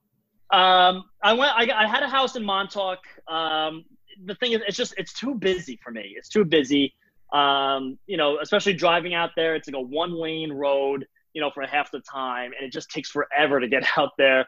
Um, 0.51 1.05
I 1.23 1.33
went. 1.33 1.51
I, 1.55 1.83
I 1.83 1.87
had 1.87 2.03
a 2.03 2.07
house 2.07 2.35
in 2.35 2.45
Montauk. 2.45 2.99
Um, 3.27 3.83
the 4.23 4.35
thing 4.35 4.53
is, 4.53 4.61
it's 4.67 4.77
just 4.77 4.93
it's 4.97 5.13
too 5.13 5.35
busy 5.35 5.79
for 5.83 5.91
me. 5.91 6.13
It's 6.17 6.29
too 6.29 6.45
busy. 6.45 6.93
Um, 7.33 7.97
you 8.07 8.17
know, 8.17 8.39
especially 8.41 8.73
driving 8.73 9.13
out 9.13 9.31
there. 9.35 9.55
It's 9.55 9.67
like 9.67 9.75
a 9.75 9.81
one 9.81 10.13
lane 10.13 10.51
road. 10.51 11.05
You 11.33 11.41
know, 11.41 11.51
for 11.53 11.63
half 11.63 11.91
the 11.91 11.99
time, 11.99 12.51
and 12.57 12.65
it 12.65 12.71
just 12.71 12.89
takes 12.89 13.09
forever 13.09 13.59
to 13.59 13.67
get 13.67 13.83
out 13.97 14.11
there. 14.17 14.45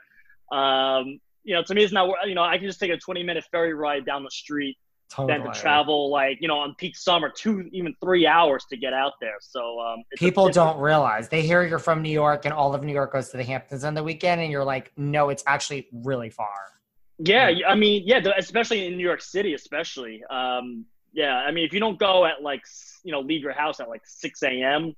Um, 0.51 1.19
you 1.43 1.53
know, 1.53 1.63
to 1.63 1.75
me, 1.75 1.83
it's 1.83 1.93
not. 1.93 2.09
You 2.25 2.35
know, 2.35 2.43
I 2.43 2.57
can 2.57 2.67
just 2.67 2.79
take 2.79 2.91
a 2.91 2.97
20 2.97 3.23
minute 3.23 3.43
ferry 3.51 3.73
ride 3.73 4.05
down 4.05 4.23
the 4.23 4.31
street 4.31 4.77
totally. 5.09 5.37
than 5.39 5.53
to 5.53 5.59
travel 5.59 6.11
like 6.11 6.37
you 6.41 6.47
know 6.47 6.57
on 6.57 6.75
peak 6.75 6.95
summer 6.97 7.29
two 7.29 7.69
even 7.71 7.95
three 8.03 8.27
hours 8.27 8.65
to 8.69 8.77
get 8.77 8.93
out 8.93 9.13
there. 9.21 9.35
So 9.39 9.79
um, 9.79 10.03
people 10.17 10.49
don't 10.49 10.79
realize 10.79 11.29
they 11.29 11.41
hear 11.41 11.63
you're 11.63 11.79
from 11.79 12.01
New 12.01 12.11
York 12.11 12.45
and 12.45 12.53
all 12.53 12.73
of 12.73 12.83
New 12.83 12.93
York 12.93 13.13
goes 13.13 13.29
to 13.29 13.37
the 13.37 13.43
Hamptons 13.43 13.83
on 13.83 13.93
the 13.93 14.03
weekend, 14.03 14.41
and 14.41 14.51
you're 14.51 14.65
like, 14.65 14.91
no, 14.97 15.29
it's 15.29 15.43
actually 15.47 15.87
really 15.91 16.29
far. 16.29 16.76
Yeah, 17.19 17.51
I 17.67 17.75
mean, 17.75 18.03
yeah, 18.05 18.21
especially 18.37 18.85
in 18.85 18.95
New 18.95 19.03
York 19.03 19.21
City, 19.21 19.53
especially. 19.53 20.23
Um, 20.29 20.85
yeah, 21.13 21.37
I 21.37 21.51
mean, 21.51 21.65
if 21.65 21.73
you 21.73 21.79
don't 21.79 21.97
go 21.97 22.25
at 22.25 22.43
like 22.43 22.63
you 23.03 23.11
know 23.11 23.21
leave 23.21 23.41
your 23.41 23.53
house 23.53 23.79
at 23.79 23.89
like 23.89 24.03
six 24.05 24.43
a.m., 24.43 24.95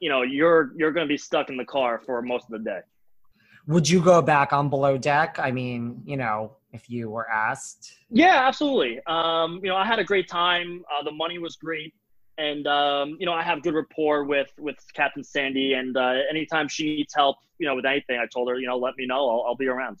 you 0.00 0.08
know 0.08 0.22
you're 0.22 0.72
you're 0.76 0.92
going 0.92 1.06
to 1.06 1.12
be 1.12 1.18
stuck 1.18 1.48
in 1.48 1.56
the 1.56 1.64
car 1.64 2.00
for 2.04 2.20
most 2.20 2.46
of 2.46 2.50
the 2.50 2.58
day. 2.58 2.80
Would 3.68 3.88
you 3.88 4.00
go 4.00 4.22
back 4.22 4.52
on 4.52 4.68
below 4.68 4.96
deck? 4.96 5.38
I 5.40 5.50
mean, 5.50 6.00
you 6.04 6.16
know, 6.16 6.56
if 6.72 6.88
you 6.88 7.10
were 7.10 7.28
asked. 7.28 7.96
Yeah, 8.10 8.46
absolutely. 8.46 9.00
Um, 9.06 9.60
you 9.62 9.68
know, 9.70 9.76
I 9.76 9.84
had 9.84 9.98
a 9.98 10.04
great 10.04 10.28
time. 10.28 10.84
Uh, 10.92 11.02
the 11.02 11.10
money 11.10 11.38
was 11.38 11.56
great, 11.56 11.94
and 12.38 12.66
um, 12.66 13.16
you 13.20 13.26
know, 13.26 13.32
I 13.32 13.42
have 13.42 13.62
good 13.62 13.74
rapport 13.74 14.24
with 14.24 14.50
with 14.58 14.76
Captain 14.94 15.22
Sandy. 15.22 15.74
And 15.74 15.96
uh, 15.96 16.14
anytime 16.28 16.68
she 16.68 16.96
needs 16.96 17.14
help, 17.14 17.36
you 17.58 17.66
know, 17.66 17.76
with 17.76 17.86
anything, 17.86 18.18
I 18.18 18.26
told 18.26 18.48
her, 18.48 18.58
you 18.58 18.66
know, 18.66 18.78
let 18.78 18.96
me 18.96 19.06
know. 19.06 19.28
I'll, 19.28 19.44
I'll 19.48 19.56
be 19.56 19.68
around. 19.68 19.98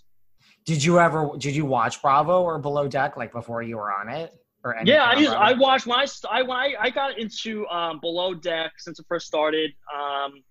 Did 0.66 0.84
you 0.84 0.98
ever? 0.98 1.30
Did 1.38 1.56
you 1.56 1.64
watch 1.64 2.02
Bravo 2.02 2.42
or 2.42 2.58
Below 2.58 2.88
Deck 2.88 3.16
like 3.16 3.32
before 3.32 3.62
you 3.62 3.76
were 3.76 3.92
on 3.92 4.08
it? 4.08 4.34
Or 4.64 4.76
yeah, 4.84 5.04
I 5.04 5.14
used, 5.14 5.32
I 5.32 5.52
watched 5.52 5.86
when 5.86 5.96
I, 5.96 6.06
I 6.28 6.42
when 6.42 6.56
I, 6.56 6.74
I 6.80 6.90
got 6.90 7.18
into 7.18 7.66
um, 7.68 8.00
Below 8.00 8.34
Deck 8.34 8.72
since 8.78 8.98
it 8.98 9.06
first 9.08 9.28
started. 9.28 9.70
Um, 9.94 10.42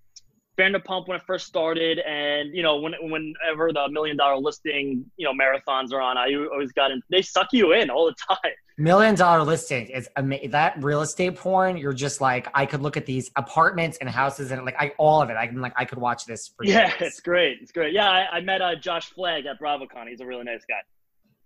Vanderpump 0.58 1.08
when 1.08 1.18
it 1.18 1.24
first 1.26 1.48
started, 1.48 2.00
and 2.00 2.56
you 2.56 2.64
know, 2.64 2.78
when 2.78 2.94
whenever 3.02 3.72
the 3.74 3.90
million 3.90 4.18
dollar 4.18 4.38
listing, 4.38 5.06
you 5.18 5.26
know, 5.26 5.34
marathons 5.34 5.92
are 5.92 6.02
on, 6.02 6.18
I 6.18 6.34
always 6.52 6.72
got 6.72 6.92
in. 6.92 7.02
They 7.10 7.22
suck 7.22 7.48
you 7.52 7.74
in 7.74 7.90
all 7.90 8.06
the 8.06 8.16
time. 8.28 8.54
Million 8.78 9.16
dollar 9.16 9.42
listing 9.44 9.88
is 9.88 10.10
amazing. 10.18 10.52
That 10.52 10.84
real 10.84 11.02
estate 11.02 11.38
porn, 11.38 11.78
you're 11.78 11.94
just 11.94 12.20
like, 12.20 12.50
I 12.54 12.66
could 12.66 12.82
look 12.82 12.98
at 12.98 13.06
these 13.06 13.32
apartments 13.38 13.98
and 14.02 14.10
houses 14.10 14.52
and 14.52 14.66
like 14.66 14.76
I 14.78 14.92
all 14.98 15.22
of 15.22 15.30
it. 15.30 15.38
I 15.38 15.48
can 15.48 15.62
like 15.62 15.74
I 15.78 15.86
could 15.86 15.98
watch 15.98 16.26
this 16.26 16.50
for 16.50 16.66
yeah, 16.66 16.92
it's 17.00 17.22
great. 17.22 17.60
It's 17.62 17.72
great. 17.72 17.94
Yeah, 17.94 18.10
I, 18.10 18.38
I 18.38 18.42
met 18.42 18.62
uh, 18.62 18.76
Josh 18.76 19.10
Flagg 19.12 19.46
at 19.46 19.62
BravoCon. 19.62 20.10
He's 20.10 20.20
a 20.20 20.26
really 20.26 20.44
nice 20.44 20.66
guy. 20.68 20.82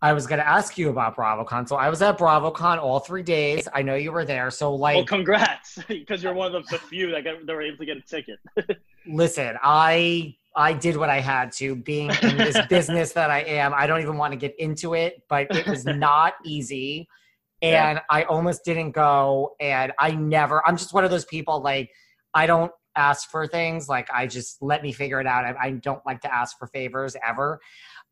I 0.02 0.14
was 0.14 0.28
going 0.28 0.40
to 0.40 0.48
ask 0.48 0.78
you 0.78 0.90
about 0.90 1.16
BravoCon. 1.18 1.68
So 1.68 1.76
I 1.76 1.90
was 1.90 2.02
at 2.02 2.18
BravoCon 2.18 2.78
all 2.78 3.00
three 3.00 3.24
days. 3.24 3.68
I 3.74 3.82
know 3.82 3.96
you 3.96 4.12
were 4.12 4.24
there. 4.24 4.50
So 4.50 4.74
like, 4.74 4.96
well, 4.96 5.06
congrats, 5.06 5.80
because 5.88 6.24
you're 6.24 6.34
one 6.34 6.56
of 6.56 6.68
the 6.68 6.78
few 6.78 7.12
that 7.12 7.24
got, 7.24 7.46
that 7.46 7.54
were 7.54 7.62
able 7.62 7.78
to 7.78 7.86
get 7.86 7.98
a 7.98 8.02
ticket. 8.02 8.40
listen, 9.08 9.58
I 9.62 10.36
I 10.56 10.74
did 10.74 10.96
what 10.96 11.10
I 11.10 11.20
had 11.20 11.52
to. 11.54 11.76
Being 11.76 12.12
in 12.22 12.38
this 12.38 12.58
business 12.70 13.12
that 13.14 13.30
I 13.30 13.42
am, 13.42 13.74
I 13.74 13.88
don't 13.88 14.02
even 14.02 14.18
want 14.18 14.32
to 14.32 14.38
get 14.38 14.58
into 14.58 14.94
it, 14.94 15.22
but 15.28 15.54
it 15.56 15.68
was 15.68 15.86
not 15.86 16.34
easy, 16.46 17.10
and 17.62 17.98
yeah. 17.98 18.04
I 18.10 18.24
almost 18.24 18.64
didn't 18.64 18.92
go. 18.92 19.56
And 19.60 19.92
I 20.00 20.12
never. 20.12 20.66
I'm 20.66 20.78
just 20.78 20.94
one 20.94 21.04
of 21.04 21.12
those 21.12 21.26
people 21.26 21.62
like 21.62 21.92
I 22.34 22.46
don't 22.48 22.72
ask 22.96 23.30
for 23.30 23.48
things. 23.48 23.90
Like 23.90 24.08
I 24.14 24.28
just 24.28 24.62
let 24.62 24.82
me 24.82 24.94
figure 24.94 25.20
it 25.20 25.28
out. 25.28 25.46
I, 25.46 25.56
I 25.62 25.72
don't 25.72 26.06
like 26.06 26.22
to 26.22 26.34
ask 26.34 26.58
for 26.58 26.68
favors 26.68 27.16
ever. 27.28 27.60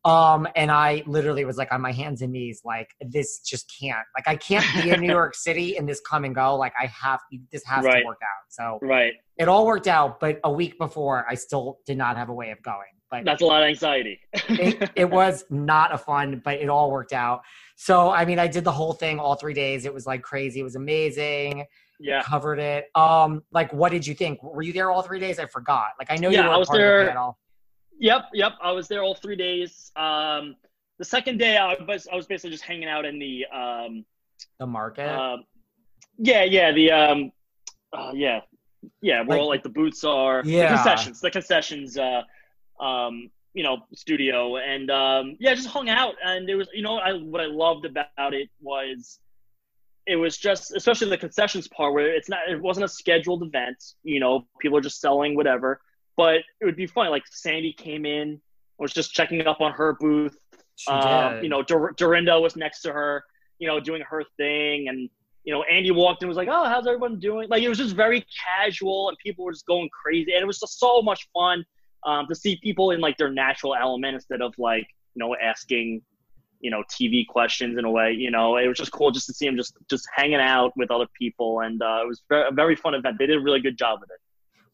Um, 0.08 0.48
and 0.56 0.72
I 0.72 1.04
literally 1.06 1.44
was 1.44 1.58
like 1.58 1.74
on 1.74 1.82
my 1.82 1.92
hands 1.92 2.22
and 2.22 2.32
knees, 2.32 2.62
like 2.64 2.88
this 3.02 3.42
just 3.42 3.70
can't, 3.78 4.06
like 4.18 4.26
I 4.26 4.38
can't 4.38 4.66
be 4.82 4.92
in 4.92 5.02
New 5.02 5.12
York 5.12 5.36
City 5.36 5.76
and 5.76 5.88
this 5.88 6.00
come 6.00 6.24
and 6.24 6.34
go. 6.34 6.56
Like 6.56 6.72
I 6.82 6.86
have, 6.86 7.20
this 7.52 7.62
has 7.66 7.84
right. 7.84 8.00
to 8.00 8.06
work 8.06 8.20
out. 8.24 8.46
So 8.48 8.80
right, 8.88 9.14
it 9.38 9.50
all 9.50 9.66
worked 9.66 9.88
out. 9.88 10.22
But 10.22 10.40
a 10.46 10.52
week 10.52 10.78
before, 10.78 11.26
I 11.30 11.36
still 11.36 11.80
did 11.86 11.98
not 11.98 12.16
have 12.16 12.30
a 12.30 12.34
way 12.34 12.52
of 12.52 12.62
going. 12.62 12.80
But 13.12 13.26
that's 13.26 13.42
a 13.42 13.46
lot 13.46 13.64
of 13.64 13.68
anxiety. 13.68 14.20
it, 14.34 14.92
it 14.96 15.10
was 15.10 15.44
not 15.50 15.94
a 15.94 15.98
fun, 15.98 16.42
but 16.44 16.56
it 16.56 16.70
all 16.70 16.90
worked 16.90 17.14
out. 17.14 17.42
So 17.76 18.10
I 18.10 18.24
mean, 18.24 18.40
I 18.40 18.48
did 18.48 18.64
the 18.64 18.72
whole 18.72 18.94
thing 18.94 19.20
all 19.20 19.36
three 19.36 19.54
days. 19.54 19.86
It 19.86 19.94
was 19.94 20.06
like 20.06 20.22
crazy. 20.22 20.62
It 20.62 20.64
was 20.64 20.76
amazing 20.76 21.66
yeah 22.00 22.22
covered 22.22 22.60
it 22.60 22.86
um 22.94 23.42
like 23.52 23.74
what 23.74 23.92
did 23.92 24.06
you 24.06 24.14
think 24.14 24.42
were 24.44 24.62
you 24.62 24.72
there 24.72 24.92
all 24.92 25.02
three 25.02 25.20
days 25.20 25.40
i 25.40 25.48
forgot 25.48 25.88
like 25.98 26.12
i 26.12 26.16
know 26.16 26.30
yeah, 26.30 26.44
you 26.44 26.48
were 26.48 26.54
i 26.54 26.58
was 26.58 26.70
there 26.70 27.12
Yep, 28.00 28.30
yep. 28.34 28.54
I 28.62 28.72
was 28.72 28.88
there 28.88 29.04
all 29.04 29.16
three 29.16 29.36
days. 29.36 29.92
Um, 29.96 30.56
the 31.00 31.06
second 31.06 31.38
day, 31.38 31.58
I 31.58 31.76
was 31.84 32.08
I 32.12 32.16
was 32.16 32.26
basically 32.26 32.52
just 32.52 32.64
hanging 32.64 32.88
out 32.88 33.06
in 33.06 33.20
the 33.20 33.46
um, 33.54 34.06
the 34.60 34.68
market. 34.68 35.08
Uh, 35.08 35.38
yeah, 36.18 36.44
yeah. 36.44 36.72
The 36.72 36.92
um, 36.92 37.32
uh, 37.94 38.12
yeah, 38.14 38.42
yeah. 39.02 39.22
Where 39.22 39.38
like, 39.38 39.40
all 39.40 39.48
like 39.50 39.64
the 39.64 39.70
boots 39.70 40.04
are. 40.04 40.42
Yeah. 40.46 40.70
The 40.70 40.76
concessions. 40.76 41.22
The 41.22 41.32
concessions. 41.32 41.98
Uh, 41.98 42.22
um, 42.80 43.30
you 43.54 43.64
know, 43.64 43.78
studio, 43.96 44.58
and 44.58 44.92
um, 44.92 45.36
yeah, 45.40 45.56
just 45.56 45.68
hung 45.68 45.90
out. 45.90 46.14
And 46.24 46.48
it 46.48 46.54
was, 46.54 46.68
you 46.76 46.84
know, 46.84 46.98
I 46.98 47.14
what 47.14 47.42
I 47.42 47.46
loved 47.46 47.86
about 47.86 48.36
it 48.36 48.50
was 48.62 49.20
it 50.08 50.16
was 50.16 50.38
just 50.38 50.74
especially 50.76 51.10
the 51.10 51.18
concessions 51.18 51.68
part 51.68 51.94
where 51.94 52.16
it's 52.16 52.30
not 52.30 52.40
it 52.50 52.62
wasn't 52.62 52.86
a 52.86 52.88
scheduled 52.88 53.44
event 53.44 53.84
you 54.04 54.20
know 54.20 54.48
people 54.60 54.78
are 54.78 54.82
just 54.82 55.02
selling 55.02 55.36
whatever 55.36 55.82
but 56.18 56.38
it 56.60 56.66
would 56.66 56.76
be 56.76 56.88
funny 56.88 57.10
like 57.10 57.24
sandy 57.30 57.72
came 57.74 58.06
in 58.06 58.40
was 58.80 58.94
just 58.94 59.14
checking 59.14 59.46
up 59.48 59.62
on 59.62 59.72
her 59.72 59.94
booth 60.00 60.38
um, 60.88 61.44
you 61.44 61.50
know 61.50 61.64
Dor- 61.64 61.94
dorinda 61.94 62.40
was 62.40 62.56
next 62.56 62.82
to 62.82 62.92
her 62.92 63.24
you 63.60 63.68
know 63.68 63.80
doing 63.80 64.02
her 64.02 64.24
thing 64.38 64.90
and 64.90 65.10
you 65.44 65.54
know 65.54 65.64
andy 65.64 65.92
walked 65.92 66.22
in 66.22 66.26
and 66.26 66.30
was 66.30 66.38
like 66.38 66.50
oh 66.52 66.66
how's 66.66 66.86
everyone 66.86 67.20
doing 67.20 67.48
like 67.50 67.64
it 67.64 67.70
was 67.70 67.78
just 67.78 67.96
very 67.96 68.26
casual 68.46 69.10
and 69.10 69.18
people 69.20 69.46
were 69.46 69.52
just 69.52 69.66
going 69.66 69.90
crazy 69.90 70.34
and 70.34 70.42
it 70.42 70.46
was 70.46 70.60
just 70.60 70.80
so 70.80 71.02
much 71.02 71.28
fun 71.34 71.64
um, 72.06 72.28
to 72.28 72.36
see 72.36 72.58
people 72.62 72.92
in 72.92 73.00
like 73.00 73.18
their 73.18 73.32
natural 73.32 73.76
element 73.76 74.16
instead 74.16 74.42
of 74.42 74.54
like 74.58 74.88
you 75.16 75.20
know 75.20 75.36
asking 75.42 76.02
you 76.60 76.72
know 76.72 76.84
TV 76.92 77.26
questions 77.28 77.78
in 77.78 77.86
a 77.86 77.92
way. 77.92 78.12
You 78.12 78.32
know, 78.32 78.58
it 78.58 78.68
was 78.68 78.78
just 78.78 78.92
cool 78.92 79.12
just 79.12 79.28
to 79.28 79.34
see 79.34 79.46
them 79.46 79.56
just 79.56 79.74
just 79.90 80.08
hanging 80.16 80.36
out 80.40 80.74
with 80.76 80.92
other 80.92 81.08
people, 81.20 81.62
and 81.62 81.82
uh, 81.82 82.02
it 82.04 82.08
was 82.08 82.22
a 82.32 82.54
very 82.54 82.76
fun 82.76 82.94
event. 82.94 83.18
They 83.20 83.28
did 83.28 83.38
a 83.38 83.42
really 83.42 83.60
good 83.60 83.78
job 83.78 84.00
with 84.02 84.10
it. 84.10 84.20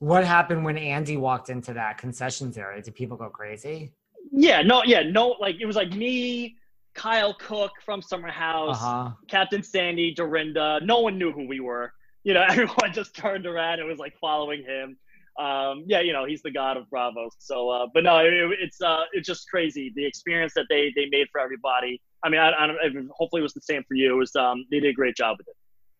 What 0.03 0.25
happened 0.25 0.65
when 0.65 0.77
Andy 0.77 1.17
walked 1.17 1.49
into 1.49 1.73
that 1.73 1.97
concessions 1.97 2.57
area? 2.57 2.81
Did 2.81 2.95
people 2.95 3.15
go 3.15 3.29
crazy? 3.29 3.93
Yeah, 4.31 4.61
no, 4.61 4.83
yeah, 4.83 5.03
no. 5.03 5.35
Like 5.39 5.57
it 5.61 5.65
was 5.65 5.75
like 5.75 5.91
me, 5.91 6.57
Kyle 6.93 7.33
Cooke 7.35 7.81
from 7.85 8.01
Summer 8.01 8.31
House, 8.31 8.81
uh-huh. 8.81 9.11
Captain 9.27 9.63
Sandy, 9.63 10.13
Dorinda. 10.13 10.79
No 10.83 10.99
one 10.99 11.17
knew 11.17 11.31
who 11.31 11.47
we 11.47 11.59
were. 11.59 11.93
You 12.23 12.33
know, 12.33 12.45
everyone 12.49 12.91
just 12.93 13.15
turned 13.15 13.45
around 13.45 13.79
and 13.79 13.87
was 13.87 13.99
like 13.99 14.13
following 14.19 14.63
him 14.63 14.97
um, 15.39 15.83
yeah, 15.87 16.01
you 16.01 16.13
know, 16.13 16.25
he's 16.25 16.41
the 16.43 16.51
god 16.51 16.77
of 16.77 16.89
Bravo. 16.89 17.29
So, 17.39 17.69
uh, 17.69 17.87
but 17.93 18.03
no, 18.03 18.19
it, 18.19 18.33
it's 18.59 18.79
uh, 18.81 19.03
it's 19.13 19.27
just 19.27 19.49
crazy 19.49 19.91
the 19.95 20.05
experience 20.05 20.53
that 20.55 20.65
they 20.69 20.93
they 20.95 21.07
made 21.09 21.27
for 21.31 21.41
everybody. 21.41 22.01
I 22.23 22.29
mean, 22.29 22.39
I, 22.39 22.51
I 22.51 22.67
don't, 22.67 23.09
hopefully 23.15 23.41
it 23.41 23.43
was 23.43 23.53
the 23.53 23.61
same 23.61 23.83
for 23.87 23.95
you. 23.95 24.13
It 24.13 24.17
was 24.17 24.35
um, 24.35 24.65
they 24.69 24.79
did 24.79 24.89
a 24.89 24.93
great 24.93 25.15
job 25.15 25.37
with 25.39 25.47
it. 25.47 25.55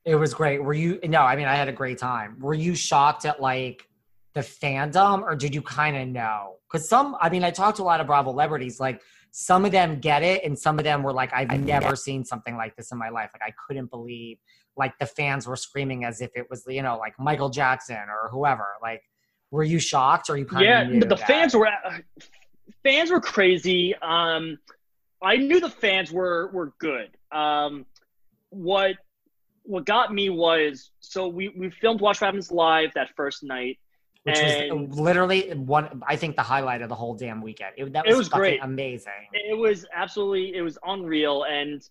It 0.05 0.15
was 0.15 0.33
great. 0.33 0.63
Were 0.63 0.73
you? 0.73 0.99
No, 1.03 1.21
I 1.21 1.35
mean, 1.35 1.47
I 1.47 1.55
had 1.55 1.67
a 1.67 1.73
great 1.73 1.97
time. 1.97 2.37
Were 2.39 2.53
you 2.53 2.75
shocked 2.75 3.25
at 3.25 3.41
like 3.41 3.87
the 4.33 4.41
fandom, 4.41 5.21
or 5.21 5.35
did 5.35 5.53
you 5.53 5.61
kind 5.61 5.95
of 5.95 6.07
know? 6.07 6.55
Because 6.71 6.89
some, 6.89 7.15
I 7.21 7.29
mean, 7.29 7.43
I 7.43 7.51
talked 7.51 7.77
to 7.77 7.83
a 7.83 7.85
lot 7.85 7.99
of 7.99 8.07
Bravo 8.07 8.31
celebrities. 8.31 8.79
Like 8.79 9.01
some 9.31 9.65
of 9.65 9.71
them 9.71 9.99
get 9.99 10.23
it, 10.23 10.43
and 10.43 10.57
some 10.57 10.79
of 10.79 10.83
them 10.83 11.03
were 11.03 11.13
like, 11.13 11.31
"I've 11.33 11.59
never 11.59 11.95
seen 11.95 12.25
something 12.25 12.55
like 12.55 12.75
this 12.75 12.91
in 12.91 12.97
my 12.97 13.09
life." 13.09 13.31
Like 13.33 13.47
I 13.47 13.53
couldn't 13.67 13.89
believe 13.89 14.37
like 14.75 14.97
the 14.99 15.05
fans 15.05 15.47
were 15.47 15.55
screaming 15.55 16.03
as 16.03 16.21
if 16.21 16.31
it 16.35 16.49
was 16.49 16.63
you 16.67 16.81
know 16.81 16.97
like 16.97 17.13
Michael 17.19 17.49
Jackson 17.49 17.95
or 17.95 18.29
whoever. 18.31 18.67
Like 18.81 19.01
were 19.51 19.63
you 19.63 19.79
shocked 19.79 20.29
or 20.29 20.37
you 20.37 20.45
kind 20.45 20.65
yeah, 20.65 20.81
of 20.81 20.93
Yeah, 20.93 20.99
the 21.01 21.05
that? 21.07 21.27
fans 21.27 21.55
were 21.55 21.69
fans 22.83 23.11
were 23.11 23.21
crazy. 23.21 23.95
Um, 24.01 24.57
I 25.21 25.37
knew 25.37 25.59
the 25.59 25.69
fans 25.69 26.11
were 26.11 26.49
were 26.51 26.73
good. 26.79 27.15
Um, 27.31 27.85
what 28.49 28.95
what 29.63 29.85
got 29.85 30.13
me 30.13 30.29
was 30.29 30.91
so 30.99 31.27
we 31.27 31.49
we 31.49 31.69
filmed 31.69 32.01
Watch 32.01 32.19
What 32.19 32.27
Happens 32.27 32.51
live 32.51 32.91
that 32.95 33.09
first 33.15 33.43
night. 33.43 33.77
Which 34.23 34.37
and 34.37 34.89
was 34.89 34.99
literally 34.99 35.51
one, 35.53 36.01
I 36.07 36.15
think, 36.15 36.37
the 36.37 36.43
highlight 36.43 36.81
of 36.81 36.87
the 36.87 36.95
whole 36.95 37.13
damn 37.13 37.41
weekend. 37.41 37.73
It, 37.75 37.91
that 37.91 38.05
was, 38.05 38.15
it 38.15 38.17
was 38.17 38.29
great, 38.29 38.59
amazing. 38.63 39.11
It 39.33 39.57
was 39.57 39.85
absolutely, 39.93 40.55
it 40.55 40.61
was 40.61 40.77
unreal, 40.85 41.43
and 41.43 41.81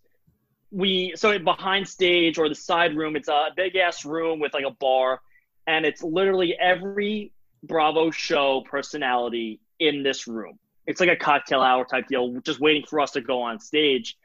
we 0.71 1.13
so 1.15 1.39
behind 1.39 1.87
stage 1.87 2.39
or 2.39 2.49
the 2.49 2.55
side 2.55 2.97
room, 2.97 3.17
it's 3.17 3.29
a 3.29 3.49
big 3.55 3.77
ass 3.77 4.07
room 4.07 4.41
with 4.41 4.55
like 4.55 4.65
a 4.65 4.71
bar, 4.71 5.21
and 5.67 5.85
it's 5.85 6.03
literally 6.03 6.57
every 6.59 7.33
Bravo 7.63 8.11
show 8.11 8.63
personality 8.69 9.61
in 9.79 10.03
this 10.03 10.27
room. 10.27 10.59
It's 10.87 11.01
like 11.01 11.11
a 11.11 11.17
cocktail 11.17 11.61
hour 11.61 11.85
type 11.85 12.09
deal, 12.09 12.41
just 12.41 12.61
waiting 12.61 12.85
for 12.89 13.01
us 13.01 13.13
to 13.13 13.21
go 13.21 13.43
on 13.43 13.61
stage. 13.61 14.17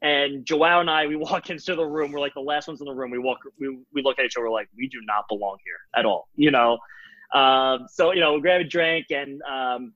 And 0.00 0.44
Joao 0.44 0.80
and 0.80 0.90
I, 0.90 1.06
we 1.06 1.16
walk 1.16 1.50
into 1.50 1.74
the 1.74 1.84
room. 1.84 2.12
We're 2.12 2.20
like 2.20 2.34
the 2.34 2.40
last 2.40 2.68
ones 2.68 2.80
in 2.80 2.86
the 2.86 2.94
room. 2.94 3.10
We 3.10 3.18
walk, 3.18 3.38
we, 3.58 3.78
we 3.92 4.02
look 4.02 4.18
at 4.18 4.26
each 4.26 4.36
other. 4.36 4.44
We're 4.44 4.52
like, 4.52 4.68
we 4.76 4.86
do 4.88 4.98
not 5.04 5.24
belong 5.28 5.56
here 5.64 5.78
at 5.96 6.04
all, 6.04 6.28
you 6.36 6.50
know. 6.50 6.78
Um, 7.34 7.86
so 7.90 8.12
you 8.12 8.20
know, 8.20 8.34
we 8.34 8.40
grab 8.40 8.60
a 8.60 8.64
drink, 8.64 9.06
and 9.10 9.40
um, 9.42 9.92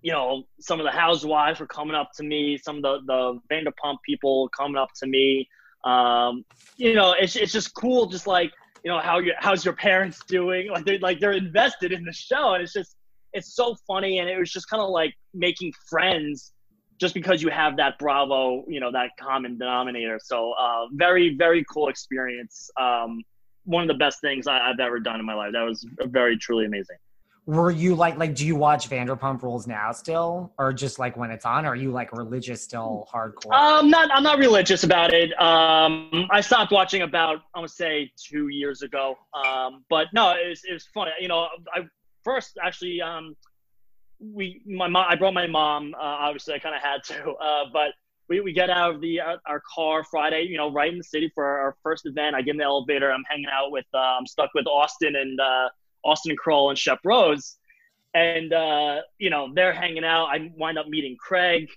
you 0.00 0.12
know, 0.12 0.44
some 0.60 0.80
of 0.80 0.84
the 0.84 0.92
housewives 0.92 1.60
were 1.60 1.66
coming 1.66 1.94
up 1.94 2.10
to 2.16 2.22
me. 2.22 2.58
Some 2.58 2.76
of 2.76 2.82
the 2.82 2.98
the 3.06 3.40
Vanderpump 3.54 3.98
people 4.04 4.48
coming 4.56 4.76
up 4.76 4.88
to 5.00 5.06
me. 5.06 5.48
Um, 5.84 6.44
you 6.76 6.94
know, 6.94 7.14
it's 7.18 7.36
it's 7.36 7.52
just 7.52 7.74
cool, 7.74 8.06
just 8.06 8.26
like 8.26 8.52
you 8.84 8.90
know 8.90 8.98
how 8.98 9.18
you 9.18 9.32
how's 9.38 9.64
your 9.64 9.74
parents 9.74 10.20
doing 10.26 10.68
like 10.70 10.84
they're 10.84 10.98
like 10.98 11.20
they're 11.20 11.32
invested 11.32 11.92
in 11.92 12.04
the 12.04 12.12
show 12.12 12.54
and 12.54 12.62
it's 12.62 12.72
just 12.72 12.96
it's 13.32 13.54
so 13.54 13.76
funny 13.86 14.18
and 14.18 14.28
it 14.28 14.38
was 14.38 14.50
just 14.50 14.68
kind 14.68 14.82
of 14.82 14.90
like 14.90 15.14
making 15.34 15.72
friends 15.88 16.52
just 17.00 17.14
because 17.14 17.42
you 17.42 17.48
have 17.48 17.76
that 17.76 17.98
bravo 17.98 18.64
you 18.68 18.80
know 18.80 18.90
that 18.90 19.10
common 19.20 19.56
denominator 19.56 20.18
so 20.22 20.52
uh, 20.52 20.86
very 20.92 21.36
very 21.36 21.64
cool 21.72 21.88
experience 21.88 22.70
um, 22.80 23.22
one 23.64 23.82
of 23.82 23.88
the 23.88 23.94
best 23.94 24.20
things 24.20 24.46
I, 24.46 24.68
have 24.68 24.80
ever 24.80 24.98
done 25.00 25.20
in 25.20 25.26
my 25.26 25.34
life 25.34 25.52
that 25.52 25.62
was 25.62 25.86
very 26.06 26.36
truly 26.36 26.66
amazing 26.66 26.96
were 27.46 27.70
you 27.70 27.94
like 27.94 28.16
like 28.18 28.34
do 28.34 28.46
you 28.46 28.54
watch 28.54 28.88
Vanderpump 28.88 29.42
Rules 29.42 29.66
now 29.66 29.90
still, 29.90 30.52
or 30.58 30.72
just 30.72 30.98
like 30.98 31.16
when 31.16 31.30
it's 31.30 31.44
on? 31.44 31.66
Or 31.66 31.70
are 31.70 31.76
you 31.76 31.90
like 31.90 32.12
religious 32.12 32.62
still 32.62 33.08
hardcore? 33.12 33.52
Um, 33.52 33.90
not 33.90 34.10
I'm 34.12 34.22
not 34.22 34.38
religious 34.38 34.84
about 34.84 35.12
it. 35.12 35.38
Um, 35.40 36.28
I 36.30 36.40
stopped 36.40 36.70
watching 36.70 37.02
about 37.02 37.42
I 37.54 37.60
would 37.60 37.70
say 37.70 38.12
two 38.16 38.48
years 38.48 38.82
ago. 38.82 39.16
Um, 39.34 39.84
but 39.90 40.06
no, 40.12 40.30
it 40.30 40.48
was 40.48 40.62
it 40.68 40.72
was 40.72 40.86
funny. 40.94 41.10
You 41.20 41.28
know, 41.28 41.48
I 41.74 41.80
first 42.22 42.58
actually 42.62 43.00
um, 43.00 43.36
we 44.20 44.62
my 44.64 44.86
mom 44.86 45.06
I 45.08 45.16
brought 45.16 45.34
my 45.34 45.48
mom. 45.48 45.94
Uh, 45.94 46.02
obviously, 46.02 46.54
I 46.54 46.60
kind 46.60 46.76
of 46.76 46.82
had 46.82 47.02
to. 47.04 47.32
Uh, 47.32 47.64
but 47.72 47.90
we, 48.32 48.40
we 48.40 48.52
get 48.54 48.70
out 48.70 48.94
of 48.94 49.00
the 49.02 49.20
uh, 49.20 49.36
our 49.46 49.62
car 49.74 50.04
Friday, 50.10 50.44
you 50.48 50.56
know, 50.56 50.72
right 50.72 50.90
in 50.90 50.96
the 50.96 51.04
city 51.04 51.30
for 51.34 51.44
our 51.44 51.76
first 51.82 52.06
event. 52.06 52.34
I 52.34 52.40
get 52.40 52.52
in 52.52 52.56
the 52.56 52.64
elevator. 52.64 53.12
I'm 53.12 53.24
hanging 53.28 53.52
out 53.52 53.70
with 53.70 53.84
uh, 53.92 53.98
I'm 53.98 54.26
stuck 54.26 54.50
with 54.54 54.66
Austin 54.66 55.16
and 55.16 55.38
uh, 55.38 55.68
Austin 56.02 56.34
Kroll 56.36 56.70
and 56.70 56.78
Shep 56.78 57.00
Rose. 57.04 57.58
And, 58.14 58.52
uh, 58.52 59.02
you 59.18 59.28
know, 59.28 59.52
they're 59.54 59.74
hanging 59.74 60.04
out. 60.04 60.26
I 60.26 60.50
wind 60.56 60.78
up 60.78 60.88
meeting 60.88 61.16
Craig. 61.18 61.68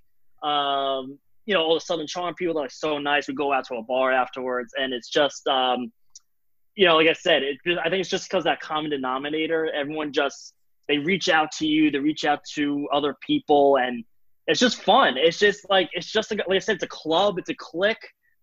Um, 0.43 1.20
you 1.45 1.53
know, 1.53 1.62
all 1.62 1.76
the 1.76 1.82
Southern 1.82 2.08
Charm 2.08 2.34
people 2.36 2.58
are 2.58 2.70
so 2.70 2.99
nice. 2.99 3.28
We 3.28 3.34
go 3.34 3.51
out 3.53 3.66
to 3.68 3.76
a 3.76 3.84
bar 3.84 4.12
afterwards. 4.12 4.74
And 4.78 4.93
it's 4.93 5.10
just, 5.10 5.45
um, 5.47 5.91
you 6.76 6.86
know, 6.86 6.95
like 6.95 7.08
I 7.08 7.14
said, 7.14 7.43
it, 7.43 7.58
I 7.84 7.89
think 7.89 8.01
it's 8.01 8.10
just 8.10 8.30
because 8.30 8.45
that 8.45 8.60
common 8.62 8.91
denominator. 8.91 9.70
Everyone 9.74 10.12
just, 10.12 10.53
they 10.88 10.99
reach 10.99 11.30
out 11.30 11.51
to 11.60 11.68
you, 11.68 11.91
they 11.91 11.99
reach 11.99 12.26
out 12.26 12.41
to 12.56 12.88
other 12.93 13.16
people. 13.26 13.78
And 13.78 14.03
it's 14.48 14.60
just 14.60 14.84
fun. 14.84 15.16
It's 15.18 15.39
just 15.39 15.70
like, 15.70 15.89
it's 15.93 16.12
just, 16.12 16.32
like 16.32 16.48
I 16.50 16.60
said, 16.60 16.76
it's 16.76 16.84
a 16.84 16.88
club, 16.88 17.38
it's 17.39 17.50
a 17.50 17.56
clique. 17.56 17.98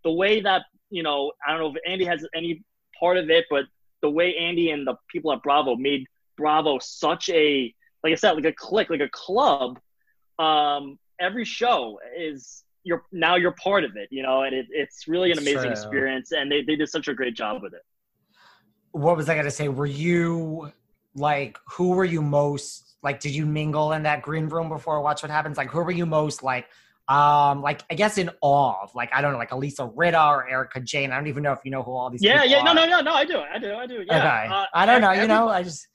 The 0.05 0.13
way 0.13 0.41
that, 0.41 0.63
you 0.91 1.03
know, 1.03 1.33
I 1.47 1.53
don't 1.53 1.61
know 1.61 1.71
if 1.71 1.91
Andy 1.91 2.05
has 2.05 2.27
any 2.35 2.63
part 2.99 3.17
of 3.17 3.31
it, 3.31 3.45
but 3.51 3.65
the 4.01 4.11
way 4.11 4.37
Andy 4.37 4.71
and 4.71 4.87
the 4.87 4.97
people 5.09 5.33
at 5.33 5.43
Bravo 5.43 5.77
made 5.77 6.07
Bravo 6.37 6.79
such 6.81 7.29
a 7.31 7.73
like 8.03 8.13
I 8.13 8.17
said, 8.17 8.33
like 8.33 8.45
a 8.45 8.53
clique, 8.53 8.91
like 8.91 9.01
a 9.01 9.09
club. 9.13 9.79
Um, 10.39 10.99
every 11.21 11.45
show 11.45 11.99
is 12.19 12.65
you're 12.85 13.05
now 13.13 13.37
you're 13.37 13.53
part 13.53 13.85
of 13.85 13.97
it, 13.97 14.09
you 14.11 14.23
know, 14.23 14.43
and 14.43 14.55
it, 14.55 14.67
it's 14.71 15.07
really 15.07 15.31
an 15.31 15.39
amazing 15.39 15.63
True. 15.63 15.71
experience, 15.71 16.33
and 16.33 16.51
they 16.51 16.63
they 16.63 16.77
did 16.77 16.89
such 16.89 17.09
a 17.09 17.15
great 17.15 17.37
job 17.37 17.63
with 17.63 17.75
it. 17.75 17.83
What 18.91 19.17
was 19.17 19.29
I 19.29 19.37
gonna 19.37 19.51
say? 19.51 19.69
Were 19.69 19.87
you 19.87 20.73
like 21.15 21.59
who 21.71 21.91
were 21.91 22.05
you 22.05 22.23
most 22.23 22.92
like? 23.03 23.21
Did 23.21 23.35
you 23.35 23.47
mingle 23.47 23.93
in 23.93 24.03
that 24.05 24.23
green 24.23 24.49
room 24.49 24.69
before 24.69 25.01
Watch 25.01 25.23
What 25.23 25.31
Happens? 25.31 25.57
Like 25.57 25.71
who 25.71 25.83
were 25.83 25.91
you 25.91 26.07
most 26.07 26.43
like? 26.43 26.67
um 27.09 27.63
like 27.63 27.83
i 27.91 27.95
guess 27.95 28.17
in 28.17 28.31
awe 28.43 28.81
of 28.83 28.95
like 28.95 29.11
i 29.13 29.21
don't 29.21 29.33
know 29.33 29.39
like 29.39 29.51
a 29.51 29.57
Lisa 29.57 29.83
Rinna 29.89 30.31
or 30.31 30.49
Erika 30.49 30.81
Jayne 30.81 31.11
i 31.11 31.17
don't 31.17 31.27
even 31.27 31.43
know 31.43 31.53
if 31.53 31.59
you 31.65 31.71
know 31.71 31.83
who 31.83 31.91
all 31.91 32.09
these 32.11 32.23
yeah 32.23 32.45
yeah 32.45 32.63
no 32.63 32.73
no 32.73 32.87
no 32.87 33.01
no 33.01 33.13
i 33.13 33.25
do 33.25 33.39
i 33.39 33.59
do 33.59 33.75
i 33.75 33.87
do 33.87 34.05
yeah 34.07 34.19
okay. 34.19 34.55
Uh, 34.55 34.67
i 34.73 34.87
don't 34.87 35.01
know 35.01 35.11
you 35.11 35.27
know 35.27 35.49
i 35.49 35.65
just 35.65 35.89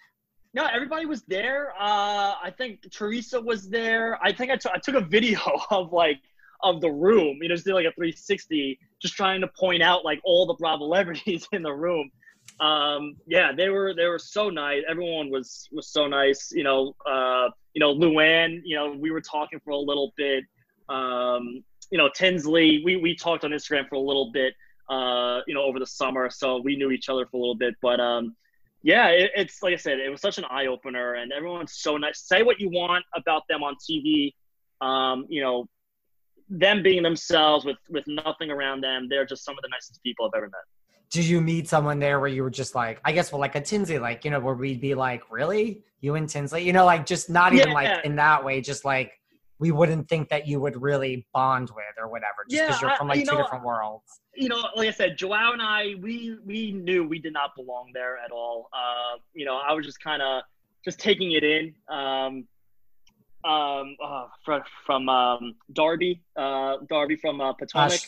no 0.54 0.66
everybody 0.66 1.06
was 1.06 1.24
there 1.24 1.72
uh 1.80 2.36
i 2.44 2.54
think 2.58 2.82
teresa 2.92 3.40
was 3.40 3.70
there 3.70 4.20
i 4.22 4.34
think 4.34 4.52
I, 4.52 4.58
t- 4.58 4.70
I 4.74 4.80
took 4.80 4.96
a 4.96 5.02
video 5.02 5.40
of 5.72 5.94
like 5.94 6.20
of 6.62 6.82
the 6.82 6.92
room 6.92 7.40
you 7.42 7.48
know 7.48 7.56
just 7.56 7.66
did 7.66 7.74
like 7.74 7.86
a 7.86 7.94
360 7.94 8.78
just 9.02 9.14
trying 9.14 9.40
to 9.42 9.48
point 9.48 9.82
out 9.82 10.04
like 10.04 10.20
all 10.26 10.46
the 10.46 10.56
bravo 10.56 10.84
celebrities 10.84 11.48
in 11.54 11.64
the 11.64 11.74
room 11.74 12.12
um 12.60 13.16
yeah 13.28 13.52
they 13.52 13.70
were 13.70 13.94
they 13.94 14.06
were 14.06 14.18
so 14.18 14.50
nice 14.50 14.82
everyone 14.90 15.30
was 15.30 15.68
was 15.72 15.90
so 15.90 16.08
nice 16.08 16.52
you 16.52 16.64
know 16.64 16.94
uh 17.06 17.48
you 17.74 17.80
know 17.80 17.94
luann 17.94 18.60
you 18.66 18.76
know 18.76 18.92
we 18.94 19.12
were 19.12 19.22
talking 19.22 19.60
for 19.64 19.72
a 19.72 19.78
little 19.78 20.12
bit 20.18 20.44
um, 20.90 21.64
you 21.92 21.98
know, 21.98 22.10
Tinsley, 22.14 22.82
we, 22.84 22.98
we 22.98 23.16
talked 23.16 23.44
on 23.44 23.52
Instagram 23.52 23.88
for 23.88 23.96
a 23.96 24.00
little 24.00 24.32
bit, 24.32 24.54
uh, 24.90 25.42
you 25.48 25.54
know, 25.54 25.64
over 25.64 25.80
the 25.80 25.86
summer. 25.86 26.30
So 26.30 26.62
we 26.62 26.76
knew 26.76 26.92
each 26.92 27.10
other 27.10 27.26
for 27.26 27.38
a 27.38 27.40
little 27.40 27.56
bit. 27.56 27.76
But 27.82 28.00
um, 28.00 28.36
yeah, 28.84 29.08
it, 29.08 29.32
it's 29.36 29.64
like 29.64 29.74
I 29.74 29.78
said, 29.78 30.00
it 30.00 30.10
was 30.10 30.22
such 30.22 30.38
an 30.38 30.46
eye 30.50 30.68
opener, 30.68 31.16
and 31.16 31.32
everyone's 31.32 31.78
so 31.78 31.98
nice. 31.98 32.22
Say 32.28 32.44
what 32.44 32.60
you 32.60 32.70
want 32.70 33.06
about 33.16 33.44
them 33.50 33.64
on 33.64 33.76
TV. 33.90 34.34
Um, 34.82 35.26
you 35.30 35.42
know, 35.42 35.66
them 36.50 36.84
being 36.84 37.04
themselves 37.04 37.66
with 37.66 37.78
with 37.90 38.06
nothing 38.08 38.52
around 38.52 38.82
them, 38.82 39.08
they're 39.10 39.26
just 39.26 39.44
some 39.44 39.56
of 39.56 39.62
the 39.62 39.70
nicest 39.70 40.02
people 40.04 40.26
I've 40.26 40.38
ever 40.38 40.48
met. 40.48 40.77
Did 41.10 41.26
you 41.26 41.40
meet 41.42 41.68
someone 41.70 42.00
there 42.00 42.20
where 42.20 42.30
you 42.30 42.44
were 42.44 42.50
just 42.50 42.76
like, 42.76 43.00
I 43.06 43.12
guess, 43.14 43.32
well, 43.32 43.40
like 43.40 43.56
a 43.56 43.62
Tinsley, 43.62 44.00
like 44.00 44.26
you 44.26 44.32
know, 44.32 44.40
where 44.40 44.56
we'd 44.56 44.82
be 44.82 44.94
like, 44.94 45.24
really, 45.32 45.84
you 46.02 46.16
and 46.16 46.28
Tinsley, 46.28 46.64
you 46.64 46.74
know, 46.74 46.86
like 46.86 47.06
just 47.06 47.30
not 47.30 47.54
even 47.54 47.70
yeah. 47.70 47.74
like 47.74 48.06
in 48.06 48.16
that 48.18 48.44
way, 48.44 48.62
just 48.62 48.84
like 48.86 49.14
we 49.60 49.72
wouldn't 49.72 50.08
think 50.08 50.30
that 50.30 50.48
you 50.48 50.60
would 50.60 50.80
really 50.82 51.26
bond 51.34 51.70
with 51.76 51.86
or 51.98 52.08
whatever, 52.08 52.46
just 52.50 52.62
because 52.62 52.82
Yeah, 52.82 52.90
you're 52.90 52.98
from 52.98 53.08
like 53.08 53.20
you 53.20 53.26
two 53.26 53.36
know, 53.36 53.42
different 53.42 53.64
worlds. 53.64 54.22
you 54.36 54.50
know, 54.50 54.64
like 54.76 54.90
I 54.90 54.92
said, 54.92 55.18
Joao 55.18 55.54
and 55.54 55.62
I, 55.62 55.96
we 56.02 56.38
we 56.46 56.72
knew 56.72 57.08
we 57.08 57.20
did 57.20 57.34
not 57.34 57.56
belong 57.56 57.92
there 57.94 58.18
at 58.18 58.32
all. 58.32 58.70
Uh, 58.74 59.18
you 59.34 59.46
know, 59.46 59.58
I 59.58 59.74
was 59.74 59.86
just 59.86 60.00
kind 60.00 60.22
of 60.22 60.44
just 60.86 61.00
taking 61.00 61.32
it 61.32 61.44
in. 61.44 61.74
Um, 61.90 62.48
um, 63.44 63.96
uh, 64.04 64.28
from 64.44 64.62
from 64.86 65.10
um, 65.10 65.56
Darby, 65.74 66.22
uh, 66.36 66.78
Darby 66.90 67.16
from 67.16 67.40
uh, 67.40 67.54
Potomac. 67.54 68.00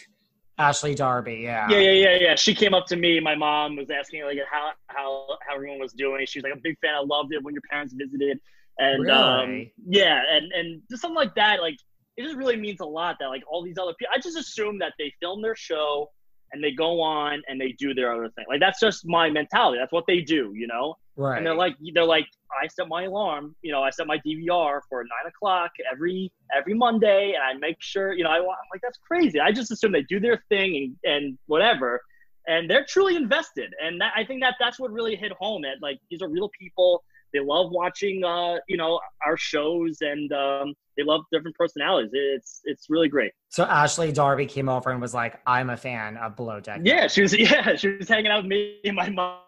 Ashley 0.59 0.93
Darby, 0.93 1.39
yeah. 1.43 1.67
Yeah, 1.69 1.79
yeah, 1.79 1.91
yeah, 1.91 2.17
yeah. 2.19 2.35
She 2.35 2.53
came 2.53 2.73
up 2.73 2.85
to 2.87 2.97
me. 2.97 3.19
My 3.21 3.33
mom 3.33 3.77
was 3.77 3.89
asking 3.89 4.25
like 4.25 4.37
how 4.51 4.71
how 4.87 5.25
how 5.47 5.55
everyone 5.55 5.79
was 5.79 5.93
doing. 5.93 6.25
She 6.25 6.39
was 6.39 6.43
like 6.43 6.53
a 6.53 6.61
big 6.61 6.77
fan. 6.79 6.93
I 6.93 6.99
loved 6.99 7.33
it 7.33 7.41
when 7.41 7.53
your 7.53 7.63
parents 7.69 7.93
visited, 7.93 8.39
and 8.77 9.09
um, 9.09 9.71
yeah, 9.87 10.21
and 10.29 10.51
and 10.51 10.81
just 10.91 11.01
something 11.01 11.15
like 11.15 11.33
that. 11.35 11.61
Like 11.61 11.77
it 12.17 12.23
just 12.23 12.35
really 12.35 12.57
means 12.57 12.81
a 12.81 12.85
lot 12.85 13.15
that 13.21 13.27
like 13.27 13.43
all 13.49 13.63
these 13.63 13.77
other 13.77 13.93
people. 13.97 14.13
I 14.13 14.19
just 14.19 14.37
assume 14.37 14.79
that 14.79 14.93
they 14.99 15.13
film 15.21 15.41
their 15.41 15.55
show 15.55 16.09
and 16.51 16.63
they 16.63 16.71
go 16.71 17.01
on 17.01 17.41
and 17.47 17.59
they 17.59 17.73
do 17.73 17.93
their 17.93 18.13
other 18.13 18.29
thing. 18.35 18.45
Like 18.47 18.59
that's 18.59 18.79
just 18.79 19.05
my 19.05 19.29
mentality. 19.29 19.77
That's 19.79 19.91
what 19.91 20.05
they 20.07 20.21
do, 20.21 20.53
you 20.55 20.67
know. 20.67 20.95
Right. 21.15 21.37
And 21.37 21.45
they're 21.45 21.55
like, 21.55 21.75
they're 21.93 22.05
like, 22.05 22.27
I 22.61 22.67
set 22.67 22.87
my 22.87 23.03
alarm. 23.03 23.55
You 23.61 23.71
know, 23.71 23.83
I 23.83 23.89
set 23.89 24.07
my 24.07 24.17
DVR 24.19 24.79
for 24.89 25.03
nine 25.03 25.27
o'clock 25.27 25.71
every 25.91 26.31
every 26.55 26.73
Monday, 26.73 27.33
and 27.33 27.43
I 27.43 27.59
make 27.59 27.77
sure, 27.79 28.13
you 28.13 28.23
know, 28.23 28.29
I 28.29 28.37
I'm 28.37 28.45
like 28.71 28.81
that's 28.81 28.99
crazy. 29.05 29.39
I 29.39 29.51
just 29.51 29.71
assume 29.71 29.91
they 29.91 30.03
do 30.03 30.19
their 30.19 30.43
thing 30.49 30.95
and 31.03 31.13
and 31.13 31.37
whatever, 31.47 32.01
and 32.47 32.69
they're 32.69 32.85
truly 32.85 33.15
invested. 33.15 33.73
And 33.83 34.01
that, 34.01 34.13
I 34.15 34.23
think 34.23 34.41
that 34.41 34.55
that's 34.59 34.79
what 34.79 34.91
really 34.91 35.15
hit 35.15 35.31
home. 35.33 35.65
At 35.65 35.81
like 35.81 35.99
these 36.09 36.21
are 36.21 36.29
real 36.29 36.49
people. 36.59 37.03
They 37.33 37.39
love 37.39 37.71
watching, 37.71 38.23
uh, 38.23 38.57
you 38.67 38.77
know, 38.77 38.99
our 39.25 39.37
shows, 39.37 39.97
and 40.01 40.31
um, 40.33 40.73
they 40.97 41.03
love 41.03 41.21
different 41.31 41.55
personalities. 41.55 42.11
It's 42.13 42.61
it's 42.65 42.87
really 42.89 43.07
great. 43.09 43.31
so 43.49 43.63
Ashley 43.63 44.11
Darby 44.11 44.45
came 44.45 44.67
over 44.69 44.89
and 44.91 45.01
was 45.01 45.13
like, 45.13 45.39
I'm 45.45 45.69
a 45.69 45.77
fan 45.77 46.17
of 46.17 46.35
Below 46.35 46.59
Deck. 46.59 46.81
Yeah, 46.83 47.07
she 47.07 47.21
was. 47.21 47.33
Yeah, 47.37 47.75
she 47.75 47.89
was 47.89 48.09
hanging 48.09 48.31
out 48.31 48.43
with 48.43 48.49
me 48.49 48.79
and 48.83 48.95
my 48.95 49.09
mom. 49.09 49.39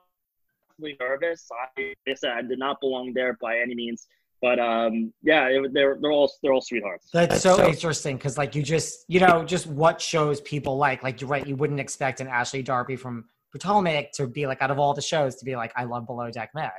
Really 0.79 0.97
nervous. 0.99 1.47
I, 1.77 1.93
I 2.09 2.13
said 2.15 2.31
I 2.31 2.41
did 2.41 2.57
not 2.57 2.79
belong 2.79 3.13
there 3.13 3.37
by 3.41 3.59
any 3.59 3.75
means, 3.75 4.07
but 4.41 4.59
um, 4.59 5.13
yeah, 5.21 5.47
it, 5.47 5.73
they're 5.73 5.97
they're 6.01 6.11
all 6.11 6.31
they're 6.41 6.53
all 6.53 6.61
sweethearts. 6.61 7.09
That's 7.13 7.41
so 7.41 7.67
interesting 7.67 8.17
because, 8.17 8.37
like, 8.37 8.55
you 8.55 8.63
just, 8.63 9.05
you 9.07 9.19
know, 9.19 9.43
just 9.43 9.67
what 9.67 10.01
shows 10.01 10.41
people 10.41 10.77
like. 10.77 11.03
Like, 11.03 11.21
you're 11.21 11.29
right, 11.29 11.45
you 11.45 11.55
wouldn't 11.55 11.79
expect 11.79 12.21
an 12.21 12.27
Ashley 12.27 12.63
Darby 12.63 12.95
from 12.95 13.25
Potomac 13.51 14.11
to 14.13 14.27
be 14.27 14.47
like, 14.47 14.61
out 14.61 14.71
of 14.71 14.79
all 14.79 14.93
the 14.93 15.01
shows, 15.01 15.35
to 15.35 15.45
be 15.45 15.55
like, 15.55 15.71
I 15.75 15.83
love 15.83 16.07
Below 16.07 16.31
Deck 16.31 16.51
Med. 16.55 16.71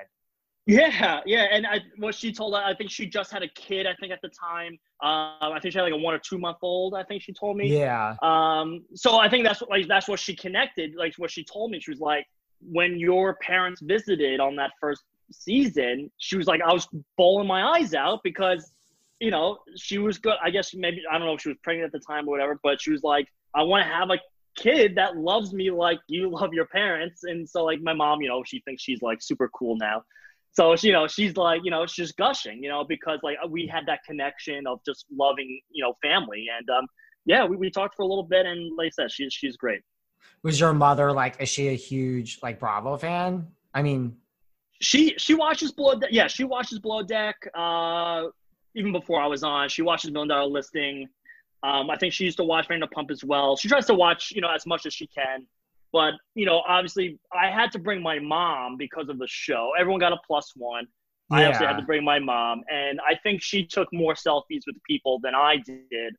Yeah, 0.64 1.20
yeah, 1.26 1.46
and 1.50 1.66
I 1.66 1.80
what 1.98 2.14
she 2.14 2.32
told 2.32 2.54
I 2.54 2.72
think 2.74 2.90
she 2.90 3.06
just 3.06 3.32
had 3.32 3.42
a 3.42 3.48
kid. 3.48 3.86
I 3.86 3.94
think 3.98 4.12
at 4.12 4.20
the 4.22 4.28
time, 4.28 4.78
uh, 5.02 5.50
I 5.50 5.58
think 5.60 5.72
she 5.72 5.78
had 5.78 5.84
like 5.84 5.92
a 5.92 5.96
one 5.96 6.14
or 6.14 6.20
two 6.20 6.38
month 6.38 6.58
old. 6.62 6.94
I 6.94 7.02
think 7.02 7.22
she 7.22 7.32
told 7.32 7.56
me. 7.56 7.76
Yeah. 7.76 8.14
Um, 8.22 8.84
so 8.94 9.18
I 9.18 9.28
think 9.28 9.44
that's 9.44 9.60
what 9.60 9.70
like 9.70 9.88
that's 9.88 10.06
what 10.06 10.20
she 10.20 10.36
connected. 10.36 10.94
Like 10.96 11.14
what 11.16 11.32
she 11.32 11.44
told 11.44 11.72
me, 11.72 11.80
she 11.80 11.90
was 11.90 11.98
like, 11.98 12.26
when 12.60 12.96
your 12.96 13.34
parents 13.36 13.80
visited 13.82 14.38
on 14.38 14.54
that 14.56 14.70
first 14.80 15.02
season, 15.32 16.10
she 16.18 16.36
was 16.36 16.46
like, 16.46 16.60
I 16.62 16.72
was 16.72 16.86
bawling 17.16 17.48
my 17.48 17.76
eyes 17.76 17.92
out 17.92 18.20
because, 18.22 18.72
you 19.18 19.32
know, 19.32 19.58
she 19.76 19.98
was 19.98 20.18
good. 20.18 20.36
I 20.42 20.50
guess 20.50 20.74
maybe 20.74 21.02
I 21.10 21.18
don't 21.18 21.26
know 21.26 21.34
if 21.34 21.42
she 21.42 21.48
was 21.48 21.58
pregnant 21.64 21.86
at 21.86 21.92
the 21.92 22.06
time 22.06 22.28
or 22.28 22.30
whatever, 22.30 22.60
but 22.62 22.80
she 22.80 22.92
was 22.92 23.02
like, 23.02 23.26
I 23.54 23.62
want 23.62 23.84
to 23.84 23.92
have 23.92 24.10
a 24.10 24.18
kid 24.56 24.94
that 24.94 25.16
loves 25.16 25.52
me 25.52 25.70
like 25.70 25.98
you 26.06 26.30
love 26.30 26.52
your 26.52 26.66
parents. 26.66 27.24
And 27.24 27.48
so 27.48 27.64
like 27.64 27.80
my 27.80 27.94
mom, 27.94 28.20
you 28.20 28.28
know, 28.28 28.44
she 28.44 28.60
thinks 28.60 28.82
she's 28.82 29.02
like 29.02 29.20
super 29.22 29.48
cool 29.48 29.76
now. 29.76 30.04
So 30.52 30.76
she, 30.76 30.88
you 30.88 30.92
know, 30.92 31.06
she's 31.06 31.36
like, 31.36 31.62
you 31.64 31.70
know, 31.70 31.86
she's 31.86 32.12
gushing, 32.12 32.62
you 32.62 32.68
know, 32.68 32.84
because 32.84 33.18
like 33.22 33.36
we 33.48 33.66
had 33.66 33.84
that 33.86 34.00
connection 34.06 34.66
of 34.66 34.80
just 34.84 35.06
loving, 35.10 35.60
you 35.70 35.82
know, 35.82 35.94
family. 36.02 36.46
And 36.58 36.68
um, 36.68 36.86
yeah, 37.24 37.44
we, 37.46 37.56
we 37.56 37.70
talked 37.70 37.94
for 37.96 38.02
a 38.02 38.06
little 38.06 38.24
bit, 38.24 38.44
and 38.46 38.76
like 38.76 38.88
I 38.88 38.90
said, 38.90 39.10
she's 39.10 39.32
she's 39.32 39.56
great. 39.56 39.80
Was 40.42 40.60
your 40.60 40.72
mother 40.72 41.10
like, 41.12 41.40
is 41.40 41.48
she 41.48 41.68
a 41.68 41.74
huge, 41.74 42.38
like, 42.42 42.58
Bravo 42.58 42.96
fan? 42.96 43.46
I 43.74 43.82
mean, 43.82 44.16
She 44.80 45.14
she 45.16 45.34
watches 45.34 45.72
Below 45.72 46.00
Deck. 46.00 46.10
Yeah, 46.12 46.26
she 46.26 46.44
watches 46.44 46.80
Below 46.80 47.02
Deck. 47.04 47.36
Uh, 47.54 48.24
even 48.74 48.90
before 48.92 49.20
I 49.20 49.26
was 49.26 49.44
on, 49.44 49.68
she 49.68 49.82
watches 49.82 50.10
Million 50.10 50.28
Dollar 50.28 50.50
Listing. 50.50 51.08
Um, 51.62 51.88
I 51.88 51.96
think 51.96 52.12
she 52.12 52.24
used 52.24 52.38
to 52.38 52.44
watch 52.44 52.66
Vanderpump 52.68 53.10
as 53.10 53.22
well. 53.22 53.56
She 53.56 53.68
tries 53.68 53.86
to 53.86 53.94
watch, 53.94 54.32
you 54.32 54.40
know, 54.40 54.50
as 54.52 54.66
much 54.66 54.84
as 54.84 54.92
she 54.92 55.06
can. 55.06 55.46
But 55.92 56.14
you 56.34 56.46
know, 56.46 56.62
obviously, 56.66 57.18
I 57.32 57.50
had 57.50 57.70
to 57.72 57.78
bring 57.78 58.02
my 58.02 58.18
mom 58.18 58.76
because 58.78 59.08
of 59.08 59.18
the 59.18 59.28
show. 59.28 59.72
Everyone 59.78 60.00
got 60.00 60.12
a 60.12 60.18
plus 60.26 60.52
one. 60.56 60.86
I 61.30 61.44
actually 61.44 61.66
had 61.66 61.78
to 61.78 61.82
bring 61.82 62.04
my 62.04 62.18
mom, 62.18 62.62
and 62.70 63.00
I 63.00 63.14
think 63.22 63.42
she 63.42 63.64
took 63.64 63.88
more 63.92 64.12
selfies 64.14 64.62
with 64.66 64.76
people 64.86 65.18
than 65.22 65.34
I 65.34 65.56
did. 65.64 66.14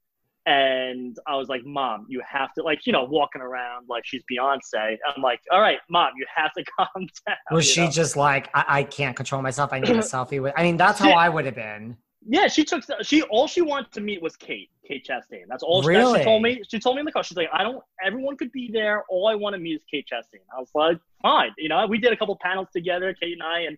And 0.46 1.16
I 1.28 1.36
was 1.36 1.50
like, 1.50 1.62
"Mom, 1.66 2.06
you 2.10 2.22
have 2.28 2.52
to 2.54 2.64
like, 2.64 2.86
you 2.86 2.94
know, 2.94 3.04
walking 3.04 3.42
around 3.42 3.86
like 3.88 4.04
she's 4.06 4.24
Beyonce." 4.32 4.98
I'm 5.08 5.22
like, 5.22 5.40
"All 5.52 5.62
right, 5.62 5.78
Mom, 5.90 6.12
you 6.18 6.26
have 6.36 6.52
to 6.54 6.64
calm 6.78 7.08
down." 7.28 7.38
was 7.52 7.66
she 7.66 7.82
know? 7.82 7.92
just 7.92 8.18
like, 8.18 8.50
I, 8.54 8.66
I 8.68 8.84
can't 8.84 9.16
control 9.16 9.42
myself. 9.42 9.72
I 9.72 9.80
need 9.80 9.92
a 9.92 9.98
selfie 10.00 10.42
with, 10.42 10.54
I 10.58 10.64
mean, 10.64 10.78
that's 10.78 11.00
how 11.00 11.12
I 11.12 11.30
would 11.30 11.46
have 11.46 11.56
been. 11.56 11.98
Yeah, 12.26 12.48
she 12.48 12.64
took 12.64 12.84
she 13.02 13.22
all 13.24 13.48
she 13.48 13.62
wanted 13.62 13.92
to 13.94 14.02
meet 14.02 14.22
was 14.22 14.36
Kate, 14.36 14.70
Kate 14.88 15.06
Chastain. 15.06 15.44
That's 15.48 15.64
all 15.64 15.84
Really? 15.84 16.20
she 16.20 16.24
told 16.24 16.42
me. 16.42 16.62
She 16.70 16.80
told 16.80 16.96
me 16.96 17.02
in 17.02 17.06
the 17.06 17.12
car. 17.12 17.24
She's 17.24 17.38
like, 17.38 17.50
I 17.52 17.64
don't. 17.64 17.84
Everyone 18.04 18.38
could 18.38 18.52
be 18.52 18.70
there. 18.72 19.04
All 19.10 19.28
I 19.28 19.36
want 19.36 19.54
to 19.56 19.60
meet 19.60 19.76
is 19.76 19.82
Kate 19.90 20.08
Chastain. 20.12 20.42
I 20.56 20.60
was 20.60 20.70
like, 20.74 21.00
fine. 21.22 21.52
You 21.58 21.70
know, 21.70 21.86
we 21.86 21.98
did 21.98 22.14
a 22.14 22.18
couple 22.18 22.38
panels 22.42 22.68
together, 22.72 23.14
Kate 23.20 23.34
and 23.34 23.44
I, 23.44 23.62
and 23.62 23.78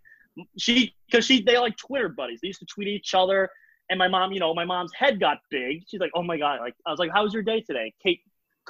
she 0.57 0.93
because 1.09 1.25
she 1.25 1.41
they 1.41 1.57
like 1.57 1.77
Twitter 1.77 2.09
buddies. 2.09 2.39
They 2.41 2.47
used 2.47 2.59
to 2.59 2.65
tweet 2.65 2.87
each 2.87 3.13
other. 3.13 3.49
And 3.89 3.99
my 3.99 4.07
mom, 4.07 4.31
you 4.31 4.39
know, 4.39 4.53
my 4.53 4.65
mom's 4.65 4.91
head 4.95 5.19
got 5.19 5.37
big. 5.51 5.83
She's 5.87 5.99
like, 5.99 6.11
oh 6.15 6.23
my 6.23 6.37
god. 6.37 6.59
Like 6.59 6.75
I 6.85 6.91
was 6.91 6.99
like, 6.99 7.11
how 7.13 7.23
was 7.23 7.33
your 7.33 7.43
day 7.43 7.61
today? 7.61 7.93
Kate 8.01 8.21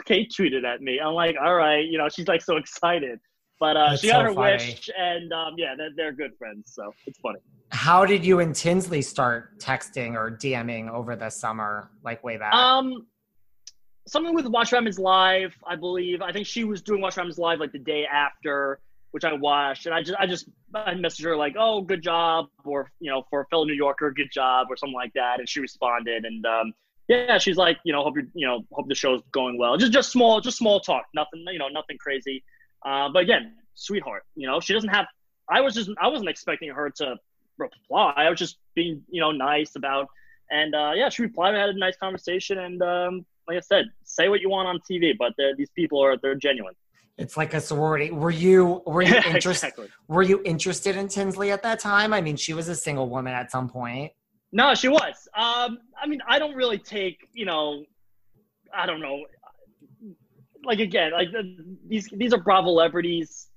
Kate 0.05 0.32
tweeted 0.32 0.65
at 0.65 0.82
me. 0.82 0.99
I'm 0.99 1.13
like, 1.13 1.36
all 1.41 1.55
right. 1.55 1.86
You 1.86 1.97
know, 1.97 2.09
she's 2.09 2.28
like 2.28 2.41
so 2.41 2.57
excited. 2.63 3.19
But 3.60 3.78
uh, 3.78 3.95
she 3.95 4.08
got 4.08 4.18
so 4.18 4.24
her 4.24 4.34
funny. 4.34 4.53
wish, 4.53 4.89
and 4.97 5.32
um, 5.32 5.53
yeah, 5.58 5.76
they're, 5.78 5.91
they're 5.95 6.12
good 6.12 6.32
friends. 6.38 6.74
So 6.74 6.93
it's 7.08 7.20
funny. 7.20 7.39
How 7.70 8.06
did 8.06 8.26
you 8.26 8.39
and 8.39 8.53
Tinsley 8.53 9.01
start 9.01 9.58
texting 9.60 10.16
or 10.16 10.30
DMing 10.30 10.89
over 10.89 11.16
the 11.16 11.30
summer, 11.30 11.89
like 12.03 12.24
way 12.24 12.38
back? 12.38 12.53
Um, 12.53 13.08
something 14.08 14.36
with 14.36 14.45
Watch 14.47 14.72
Remy's 14.72 14.99
Live, 14.99 15.56
I 15.66 15.76
believe. 15.76 16.22
I 16.22 16.32
think 16.32 16.47
she 16.47 16.64
was 16.64 16.82
doing 16.82 17.01
Watch 17.01 17.18
Remy's 17.18 17.38
Live 17.38 17.60
like 17.60 17.72
the 17.72 17.80
day 17.80 18.06
after, 18.06 18.80
which 19.12 19.24
I 19.24 19.34
watched, 19.34 19.86
and 19.86 19.95
I 19.95 20.03
just 20.03 20.20
I 20.20 20.28
just 20.28 20.49
I 20.74 20.93
messaged 20.93 21.24
her 21.24 21.38
like, 21.38 21.56
"Oh, 21.58 21.82
good 21.82 22.03
job," 22.03 22.47
or 22.66 22.91
you 22.99 23.10
know, 23.10 23.24
for 23.30 23.41
a 23.41 23.45
fellow 23.47 23.64
New 23.64 23.74
Yorker, 23.74 24.12
good 24.12 24.32
job, 24.32 24.68
or 24.70 24.78
something 24.78 24.93
like 24.93 25.14
that, 25.14 25.39
and 25.39 25.47
she 25.47 25.60
responded, 25.60 26.26
and 26.26 26.45
um, 26.45 26.74
yeah, 27.08 27.38
she's 27.38 27.58
like, 27.58 27.78
you 27.84 27.93
know, 27.93 28.03
hope 28.03 28.18
you 28.18 28.28
you 28.34 28.47
know 28.47 28.66
hope 28.72 28.88
the 28.88 28.95
show's 28.95 29.22
going 29.32 29.58
well. 29.58 29.78
Just 29.78 29.91
just 29.91 30.12
small, 30.12 30.41
just 30.41 30.58
small 30.58 30.80
talk, 30.80 31.06
nothing 31.14 31.45
you 31.51 31.60
know, 31.60 31.68
nothing 31.68 31.97
crazy. 31.99 32.43
Uh, 32.86 33.09
but 33.11 33.23
again, 33.23 33.53
sweetheart, 33.73 34.23
you 34.36 34.47
know, 34.47 34.59
she 34.59 34.73
doesn't 34.73 34.89
have. 34.89 35.05
I 35.49 35.61
was 35.61 35.73
just 35.73 35.89
I 36.01 36.07
wasn't 36.07 36.29
expecting 36.29 36.69
her 36.69 36.89
to 36.97 37.15
reply. 37.57 38.13
I 38.15 38.29
was 38.29 38.39
just 38.39 38.57
being 38.75 39.01
you 39.09 39.21
know 39.21 39.31
nice 39.31 39.75
about 39.75 40.07
and 40.51 40.75
uh, 40.75 40.91
yeah, 40.95 41.09
she 41.09 41.23
replied. 41.23 41.53
We 41.53 41.59
had 41.59 41.69
a 41.69 41.77
nice 41.77 41.97
conversation, 41.97 42.59
and 42.59 42.81
um, 42.83 43.25
like 43.47 43.57
I 43.57 43.61
said, 43.61 43.86
say 44.03 44.29
what 44.29 44.41
you 44.41 44.49
want 44.49 44.67
on 44.67 44.79
TV, 44.89 45.13
but 45.17 45.33
these 45.57 45.69
people 45.75 45.99
are 46.03 46.17
they're 46.17 46.36
genuine. 46.36 46.73
it's 47.17 47.36
like 47.38 47.53
a 47.55 47.61
sorority. 47.61 48.11
Were 48.11 48.29
you 48.31 48.83
were 48.86 49.01
you 49.01 49.13
Yeah, 49.15 49.27
interested? 49.27 49.67
exactly. 49.67 49.88
Were 50.07 50.21
you 50.21 50.41
interested 50.45 50.95
in 50.97 51.07
Tinsley 51.07 51.49
at 51.51 51.63
that 51.63 51.79
time? 51.79 52.13
I 52.13 52.21
mean, 52.21 52.36
she 52.36 52.53
was 52.53 52.67
a 52.69 52.75
single 52.75 53.09
woman 53.09 53.33
at 53.33 53.49
some 53.51 53.67
point. 53.69 54.11
No, 54.51 54.75
she 54.75 54.88
was. 54.88 55.27
Um, 55.36 55.79
I 56.01 56.05
mean, 56.07 56.21
I 56.27 56.38
don't 56.39 56.55
really 56.55 56.77
take 56.77 57.17
you 57.33 57.45
know, 57.45 57.83
I 58.73 58.86
don't 58.86 59.01
know, 59.01 59.25
like 60.66 60.80
again, 60.80 61.11
like 61.11 61.30
these 61.88 62.09
these 62.09 62.34
are 62.34 62.39
Bravo 62.39 62.68
celebrities. 62.68 63.47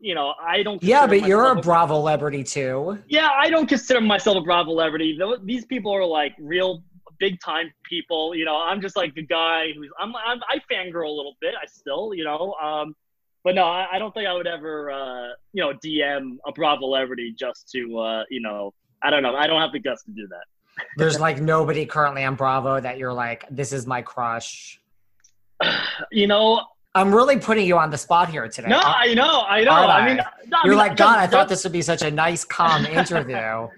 You 0.00 0.14
know, 0.14 0.34
I 0.40 0.62
don't. 0.62 0.82
Yeah, 0.82 1.06
but 1.06 1.26
you're 1.26 1.50
a 1.50 1.60
Bravo 1.60 1.94
celebrity 1.94 2.44
too. 2.44 2.98
Yeah, 3.08 3.28
I 3.36 3.50
don't 3.50 3.68
consider 3.68 4.00
myself 4.00 4.36
a 4.36 4.40
Bravo 4.42 4.70
celebrity. 4.70 5.18
These 5.44 5.64
people 5.66 5.92
are 5.92 6.04
like 6.04 6.34
real 6.38 6.82
big 7.18 7.40
time 7.40 7.72
people. 7.84 8.34
You 8.34 8.44
know, 8.44 8.56
I'm 8.56 8.80
just 8.80 8.96
like 8.96 9.14
the 9.14 9.26
guy 9.26 9.72
who's 9.76 9.90
I'm, 9.98 10.14
I'm 10.16 10.40
I 10.48 10.60
fangirl 10.72 11.06
a 11.06 11.10
little 11.10 11.34
bit. 11.40 11.54
I 11.60 11.66
still, 11.66 12.12
you 12.14 12.24
know, 12.24 12.54
um, 12.62 12.94
but 13.44 13.54
no, 13.54 13.64
I, 13.64 13.86
I 13.92 13.98
don't 13.98 14.12
think 14.12 14.26
I 14.26 14.34
would 14.34 14.46
ever, 14.46 14.90
uh, 14.90 15.28
you 15.52 15.62
know, 15.62 15.72
DM 15.84 16.36
a 16.46 16.52
Bravo 16.52 16.82
celebrity 16.82 17.34
just 17.38 17.70
to, 17.70 17.98
uh, 17.98 18.24
you 18.30 18.40
know, 18.40 18.74
I 19.02 19.10
don't 19.10 19.22
know. 19.22 19.34
I 19.34 19.46
don't 19.46 19.60
have 19.60 19.72
the 19.72 19.78
guts 19.78 20.02
to 20.04 20.10
do 20.10 20.26
that. 20.28 20.84
There's 20.96 21.20
like 21.26 21.40
nobody 21.40 21.86
currently 21.86 22.24
on 22.24 22.34
Bravo 22.34 22.80
that 22.80 22.98
you're 22.98 23.12
like, 23.12 23.44
this 23.50 23.72
is 23.72 23.86
my 23.86 24.02
crush. 24.02 24.80
You 26.12 26.26
know, 26.28 26.64
I'm 26.94 27.14
really 27.14 27.38
putting 27.38 27.66
you 27.66 27.76
on 27.76 27.90
the 27.90 27.98
spot 27.98 28.28
here 28.28 28.48
today. 28.48 28.68
no, 28.68 28.80
I 28.80 29.12
know, 29.14 29.42
I 29.42 29.62
know. 29.62 29.70
Are 29.70 29.86
I 29.86 30.06
mean, 30.06 30.16
no, 30.46 30.58
you're 30.64 30.72
mean, 30.72 30.78
like, 30.78 30.96
God, 30.96 31.18
I 31.18 31.26
thought 31.26 31.48
this 31.48 31.64
would 31.64 31.72
be 31.72 31.82
such 31.82 32.02
a 32.02 32.10
nice, 32.10 32.44
calm 32.44 32.86
interview. 33.00 33.68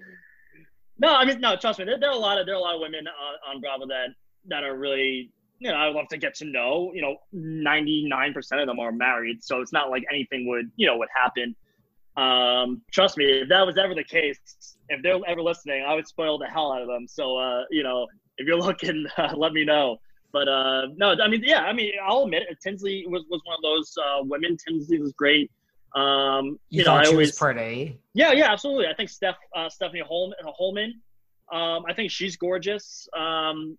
No, 0.98 1.14
I 1.14 1.24
mean, 1.24 1.40
no. 1.40 1.56
Trust 1.56 1.78
me. 1.78 1.86
There, 1.86 1.98
there 1.98 2.10
are 2.10 2.14
a 2.14 2.18
lot 2.18 2.38
of 2.38 2.46
there 2.46 2.54
are 2.54 2.58
a 2.58 2.60
lot 2.60 2.74
of 2.74 2.80
women 2.80 3.06
on, 3.06 3.54
on 3.54 3.60
Bravo 3.60 3.86
that 3.86 4.08
that 4.48 4.62
are 4.62 4.76
really, 4.76 5.30
you 5.58 5.70
know, 5.70 5.76
I 5.76 5.90
love 5.90 6.08
to 6.08 6.18
get 6.18 6.34
to 6.36 6.44
know. 6.44 6.92
You 6.94 7.02
know, 7.02 7.16
ninety 7.32 8.06
nine 8.06 8.32
percent 8.32 8.60
of 8.60 8.66
them 8.66 8.78
are 8.78 8.92
married, 8.92 9.42
so 9.42 9.60
it's 9.60 9.72
not 9.72 9.90
like 9.90 10.04
anything 10.10 10.46
would, 10.48 10.70
you 10.76 10.86
know, 10.86 10.98
would 10.98 11.08
happen. 11.14 11.56
Um, 12.16 12.82
trust 12.92 13.16
me, 13.16 13.24
if 13.24 13.48
that 13.48 13.66
was 13.66 13.78
ever 13.78 13.94
the 13.94 14.04
case, 14.04 14.38
if 14.88 15.02
they're 15.02 15.18
ever 15.26 15.42
listening, 15.42 15.84
I 15.86 15.94
would 15.94 16.06
spoil 16.06 16.38
the 16.38 16.46
hell 16.46 16.72
out 16.72 16.82
of 16.82 16.88
them. 16.88 17.06
So, 17.08 17.36
uh, 17.36 17.62
you 17.70 17.82
know, 17.82 18.06
if 18.36 18.46
you're 18.46 18.58
looking, 18.58 19.06
uh, 19.16 19.32
let 19.36 19.52
me 19.52 19.64
know. 19.64 19.96
But 20.32 20.48
uh, 20.48 20.88
no, 20.96 21.16
I 21.22 21.28
mean, 21.28 21.42
yeah, 21.44 21.60
I 21.62 21.72
mean, 21.72 21.92
I'll 22.04 22.24
admit 22.24 22.44
it. 22.48 22.58
Tinsley 22.62 23.04
was, 23.08 23.24
was 23.30 23.40
one 23.44 23.56
of 23.56 23.62
those 23.62 23.92
uh, 23.98 24.22
women. 24.22 24.56
Tinsley 24.56 24.98
was 25.00 25.12
great. 25.12 25.50
Um, 25.94 26.58
You, 26.68 26.80
you, 26.80 26.84
know, 26.84 26.94
I 26.94 27.04
always 27.06 27.30
was 27.30 27.38
pretty. 27.38 27.98
yeah, 28.14 28.32
yeah, 28.32 28.52
absolutely. 28.52 28.86
I 28.86 28.94
think 28.94 29.08
Steph, 29.08 29.36
uh, 29.56 29.68
Stephanie 29.68 30.02
Hollman, 30.06 30.36
Hollman, 30.44 30.94
um, 31.52 31.84
I 31.88 31.94
think 31.94 32.10
she's 32.10 32.36
gorgeous. 32.36 33.08
Um, 33.16 33.76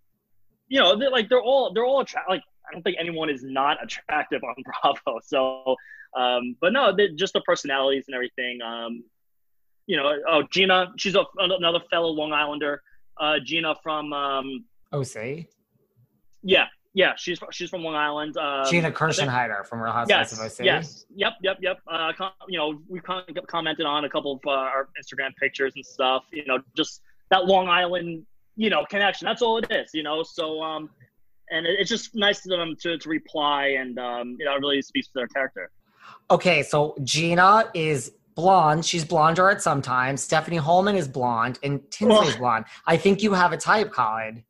you 0.68 0.80
know, 0.80 0.97
they're, 0.97 1.10
like 1.10 1.30
they're 1.30 1.41
all 1.41 1.74
they're 1.74 1.86
all 1.86 2.02
attra- 2.02 2.26
like 2.30 2.41
I 2.68 2.74
don't 2.74 2.82
think 2.82 2.97
anyone 2.99 3.30
is 3.30 3.43
not 3.43 3.82
attractive 3.84 4.41
on 4.43 4.56
Bravo. 5.06 5.20
So, 5.24 5.76
um, 6.18 6.56
but 6.60 6.74
no, 6.74 6.95
just 7.16 7.34
the 7.34 7.41
personalities 7.41 8.06
and 8.08 8.16
everything. 8.16 8.62
Um, 8.62 9.04
you 9.88 9.97
know, 9.97 10.12
oh 10.28 10.43
Gina, 10.52 10.91
she's 10.97 11.16
a, 11.16 11.24
another 11.38 11.80
fellow 11.89 12.10
Long 12.10 12.34
Islander. 12.34 12.82
Uh, 13.20 13.36
Gina 13.43 13.76
from 13.84 14.14
um, 14.14 14.66
OC. 14.91 15.45
Yeah, 16.44 16.66
yeah, 16.94 17.14
she's 17.16 17.39
she's 17.52 17.70
from 17.70 17.84
Long 17.84 17.96
Island. 17.96 18.36
Um, 18.38 18.66
Gina 18.70 18.92
Kirschenheiter 18.92 19.66
from 19.66 19.82
Real 19.82 19.94
Housewives 19.94 20.32
Yes, 20.32 20.39
of 20.39 20.60
OC. 20.60 20.66
yes, 20.66 21.06
yep, 21.16 21.34
yep, 21.42 21.58
yep. 21.62 21.80
Uh, 21.88 22.12
com- 22.18 22.32
you 22.48 22.58
know, 22.58 22.82
we 22.89 23.00
com- 23.00 23.24
commented 23.48 23.86
on 23.86 24.06
a 24.06 24.10
couple 24.10 24.34
of 24.34 24.39
uh, 24.46 24.52
our 24.52 24.89
Instagram 25.02 25.36
pictures 25.39 25.74
and 25.76 25.86
stuff. 25.86 26.24
You 26.32 26.46
know, 26.46 26.60
just 26.76 27.02
that 27.30 27.46
Long 27.46 27.70
Island, 27.70 28.26
you 28.58 28.70
know, 28.70 28.86
connection. 28.86 29.26
That's 29.26 29.42
all 29.42 29.58
it 29.58 29.72
is. 29.72 29.92
You 29.94 30.04
know, 30.04 30.24
so 30.24 30.62
um, 30.62 30.89
and 31.50 31.66
it, 31.66 31.78
it's 31.80 31.89
just 31.89 32.14
nice 32.16 32.42
to 32.42 32.50
them 32.50 32.76
to, 32.82 32.98
to 32.98 33.10
reply, 33.10 33.78
and 33.80 33.98
um, 33.98 34.36
you 34.39 34.46
know, 34.46 34.56
it 34.56 34.60
really 34.60 34.82
speaks 34.82 35.08
to 35.08 35.14
their 35.16 35.28
character. 35.28 35.72
Okay, 36.30 36.64
so 36.64 36.96
Gina 37.04 37.70
is 37.74 38.12
blonde. 38.36 38.86
She's 38.86 39.06
blonder 39.06 39.50
at 39.50 39.62
sometimes. 39.62 40.24
Stephanie 40.24 40.58
Hollman 40.58 40.96
is 40.96 41.08
blonde, 41.08 41.60
and 41.64 41.80
Tinsley 41.92 42.28
is 42.28 42.36
blonde. 42.38 42.66
I 42.86 42.98
think 42.98 43.22
you 43.22 43.34
have 43.34 43.54
a 43.54 43.58
type, 43.58 43.92
Colin. 43.92 44.44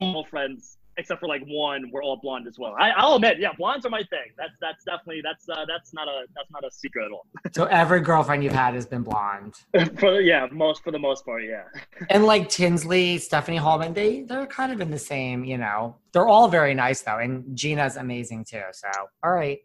All 0.00 0.24
friends, 0.24 0.78
except 0.96 1.20
for 1.20 1.26
like 1.26 1.42
one, 1.46 1.90
we're 1.90 2.02
all 2.02 2.16
blonde 2.16 2.46
as 2.46 2.58
well. 2.58 2.74
I, 2.78 2.90
I'll 2.90 3.14
admit, 3.14 3.38
yeah, 3.38 3.52
blondes 3.56 3.86
are 3.86 3.90
my 3.90 4.02
thing. 4.04 4.32
That's 4.36 4.52
that's 4.60 4.84
definitely 4.84 5.22
that's 5.22 5.48
uh, 5.48 5.64
that's 5.66 5.92
not 5.92 6.08
a 6.08 6.26
that's 6.36 6.50
not 6.50 6.64
a 6.64 6.70
secret 6.70 7.06
at 7.06 7.12
all. 7.12 7.26
So 7.52 7.64
every 7.64 8.00
girlfriend 8.00 8.44
you've 8.44 8.52
had 8.52 8.74
has 8.74 8.86
been 8.86 9.02
blonde. 9.02 9.54
for 9.98 10.20
yeah, 10.20 10.46
most 10.52 10.84
for 10.84 10.92
the 10.92 10.98
most 10.98 11.24
part, 11.24 11.42
yeah. 11.44 11.64
And 12.10 12.24
like 12.24 12.48
Tinsley, 12.48 13.18
Stephanie 13.18 13.56
Hollman, 13.56 13.94
they 13.94 14.22
they're 14.22 14.46
kind 14.46 14.72
of 14.72 14.80
in 14.80 14.90
the 14.90 14.98
same, 14.98 15.44
you 15.44 15.58
know. 15.58 15.96
They're 16.12 16.28
all 16.28 16.48
very 16.48 16.74
nice 16.74 17.02
though, 17.02 17.18
and 17.18 17.56
Gina's 17.56 17.96
amazing 17.96 18.44
too. 18.44 18.62
So 18.72 18.88
all 19.24 19.32
right. 19.32 19.58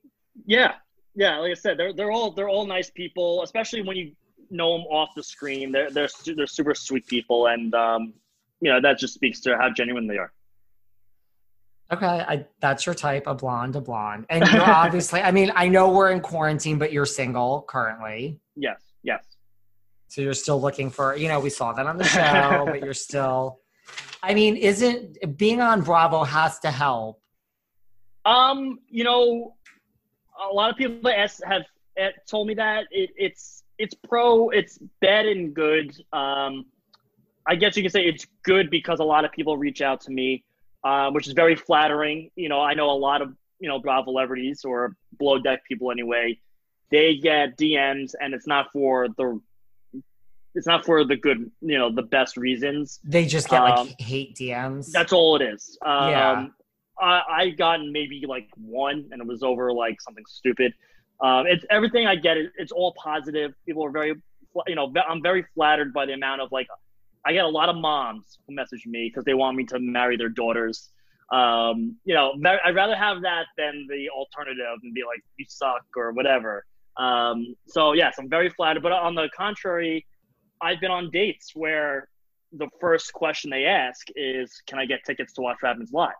Yeah, 0.46 0.74
yeah. 1.16 1.38
Like 1.38 1.52
I 1.52 1.56
said, 1.56 1.78
they're 1.78 1.94
they're 1.94 2.12
all 2.12 2.32
they're 2.32 2.50
all 2.50 2.66
nice 2.66 2.90
people, 2.90 3.44
especially 3.44 3.82
when 3.82 3.98
you 3.98 4.14
know 4.50 4.78
them 4.78 4.88
off 4.88 5.10
the 5.16 5.24
screen. 5.24 5.72
They're 5.72 5.90
they're 5.90 6.10
they're 6.36 6.48
super 6.48 6.76
sweet 6.76 7.06
people, 7.08 7.48
and 7.48 7.74
um, 7.74 8.14
you 8.62 8.72
know 8.72 8.82
that 8.82 8.98
just 8.98 9.14
speaks 9.14 9.40
to 9.42 9.58
how 9.58 9.70
genuine 9.70 10.08
they 10.08 10.18
are. 10.18 10.32
Okay, 11.94 12.08
I, 12.08 12.46
that's 12.62 12.86
your 12.86 12.96
type, 12.96 13.28
a 13.28 13.36
blonde, 13.36 13.76
a 13.76 13.82
blonde. 13.82 14.26
And 14.30 14.46
you're 14.52 14.64
obviously, 14.64 15.22
I 15.22 15.32
mean, 15.32 15.52
I 15.56 15.68
know 15.68 15.92
we're 15.92 16.10
in 16.10 16.20
quarantine, 16.20 16.80
but 16.80 16.92
you're 16.92 17.06
single 17.06 17.64
currently. 17.68 18.40
Yes, 18.56 18.82
yes. 19.04 19.24
So 20.08 20.22
you're 20.22 20.34
still 20.34 20.60
looking 20.60 20.90
for, 20.90 21.16
you 21.16 21.28
know, 21.28 21.40
we 21.40 21.52
saw 21.52 21.74
that 21.74 21.86
on 21.86 21.98
the 21.98 22.04
show, 22.04 22.64
but 22.66 22.82
you're 22.82 22.96
still, 22.96 23.60
I 24.24 24.34
mean, 24.34 24.56
isn't 24.56 25.38
being 25.38 25.62
on 25.62 25.82
Bravo 25.82 26.24
has 26.24 26.58
to 26.60 26.72
help? 26.72 27.22
Um, 28.26 28.80
you 28.88 29.04
know, 29.04 29.56
a 30.50 30.54
lot 30.54 30.72
of 30.72 30.78
people 30.78 31.08
ask, 31.08 31.40
have 31.44 31.66
told 32.28 32.48
me 32.48 32.56
that 32.56 32.86
it, 32.90 33.12
it's 33.16 33.64
it's 33.78 33.94
pro, 33.94 34.50
it's 34.50 34.80
bad 35.02 35.26
and 35.26 35.54
good. 35.54 35.96
Um, 36.14 36.66
I 37.48 37.56
guess 37.56 37.78
you 37.78 37.84
can 37.84 37.92
say 37.92 38.04
it's 38.04 38.26
good 38.44 38.70
because 38.70 39.00
a 39.00 39.04
lot 39.04 39.26
of 39.26 39.32
people 39.32 39.58
reach 39.58 39.82
out 39.82 40.02
to 40.02 40.12
me, 40.12 40.44
um, 40.84 41.14
which 41.14 41.28
is 41.28 41.34
very 41.34 41.56
flattering. 41.56 42.32
You 42.36 42.50
know, 42.50 42.62
I 42.62 42.74
know 42.74 42.90
a 42.90 42.98
lot 42.98 43.22
of 43.22 43.34
you 43.60 43.70
know 43.70 43.80
Bravo 43.80 44.12
celebrities 44.12 44.66
or 44.66 44.96
below 45.18 45.40
deck 45.40 45.64
people 45.68 45.92
anyway. 45.92 46.40
They 46.92 47.18
get 47.18 47.58
DMs, 47.58 48.14
and 48.20 48.34
it's 48.34 48.48
not 48.48 48.72
for 48.72 49.08
the 49.10 49.40
it's 50.56 50.66
not 50.68 50.86
for 50.86 51.04
the 51.04 51.18
good, 51.18 51.52
you 51.62 51.78
know, 51.78 51.92
the 51.94 52.02
best 52.02 52.38
reasons. 52.38 53.00
They 53.04 53.26
just 53.26 53.50
get 53.50 53.62
like 53.62 53.78
Um, 53.78 53.90
hate 54.00 54.36
DMs. 54.36 54.90
That's 54.92 55.12
all 55.12 55.36
it 55.36 55.42
is. 55.42 55.78
Um, 55.86 56.10
Yeah. 56.10 56.48
I, 56.98 57.22
I 57.30 57.50
gotten 57.50 57.92
maybe 57.92 58.24
like 58.26 58.48
one, 58.56 59.10
and 59.12 59.22
it 59.22 59.28
was 59.28 59.44
over 59.44 59.74
like 59.74 60.00
something 60.02 60.24
stupid. 60.28 60.74
Um, 61.20 61.46
it's 61.46 61.66
everything 61.70 62.08
I 62.08 62.16
get. 62.16 62.38
It, 62.38 62.52
it's 62.58 62.72
all 62.72 62.94
positive. 62.94 63.54
People 63.66 63.84
are 63.86 63.92
very, 63.92 64.14
you 64.68 64.76
know, 64.76 64.94
I'm 65.10 65.22
very 65.22 65.46
flattered 65.56 65.94
by 65.94 66.06
the 66.06 66.14
amount 66.14 66.40
of 66.40 66.54
like, 66.54 66.68
I 67.26 67.34
get 67.34 67.46
a 67.46 67.50
lot 67.50 67.70
of 67.70 67.76
moms 67.76 68.40
who 68.48 68.54
message 68.54 68.86
me 68.86 69.10
because 69.10 69.26
they 69.26 69.34
want 69.34 69.58
me 69.58 69.66
to 69.66 69.80
marry 69.80 70.16
their 70.18 70.30
daughters. 70.30 70.90
Um, 71.32 71.98
you 72.06 72.14
know, 72.14 72.34
mar- 72.38 72.60
I'd 72.64 72.76
rather 72.76 72.96
have 72.96 73.22
that 73.24 73.46
than 73.58 73.88
the 73.90 74.10
alternative 74.10 74.78
and 74.84 74.94
be 74.94 75.02
like, 75.04 75.24
you 75.38 75.46
suck 75.48 75.84
or 75.98 76.12
whatever. 76.12 76.66
Um, 76.98 77.56
so 77.68 77.94
yes, 77.94 78.16
I'm 78.20 78.30
very 78.30 78.50
flattered. 78.50 78.84
But 78.84 78.92
on 78.92 79.16
the 79.16 79.30
contrary, 79.36 80.06
I've 80.62 80.80
been 80.80 80.92
on 80.92 81.10
dates 81.12 81.52
where 81.56 82.10
the 82.54 82.68
first 82.80 83.12
question 83.14 83.50
they 83.50 83.66
ask 83.66 84.08
is, 84.16 84.62
"Can 84.68 84.80
I 84.80 84.86
get 84.86 85.04
tickets 85.06 85.34
to 85.34 85.42
watch 85.42 85.58
happens 85.62 85.92
live?" 85.92 86.14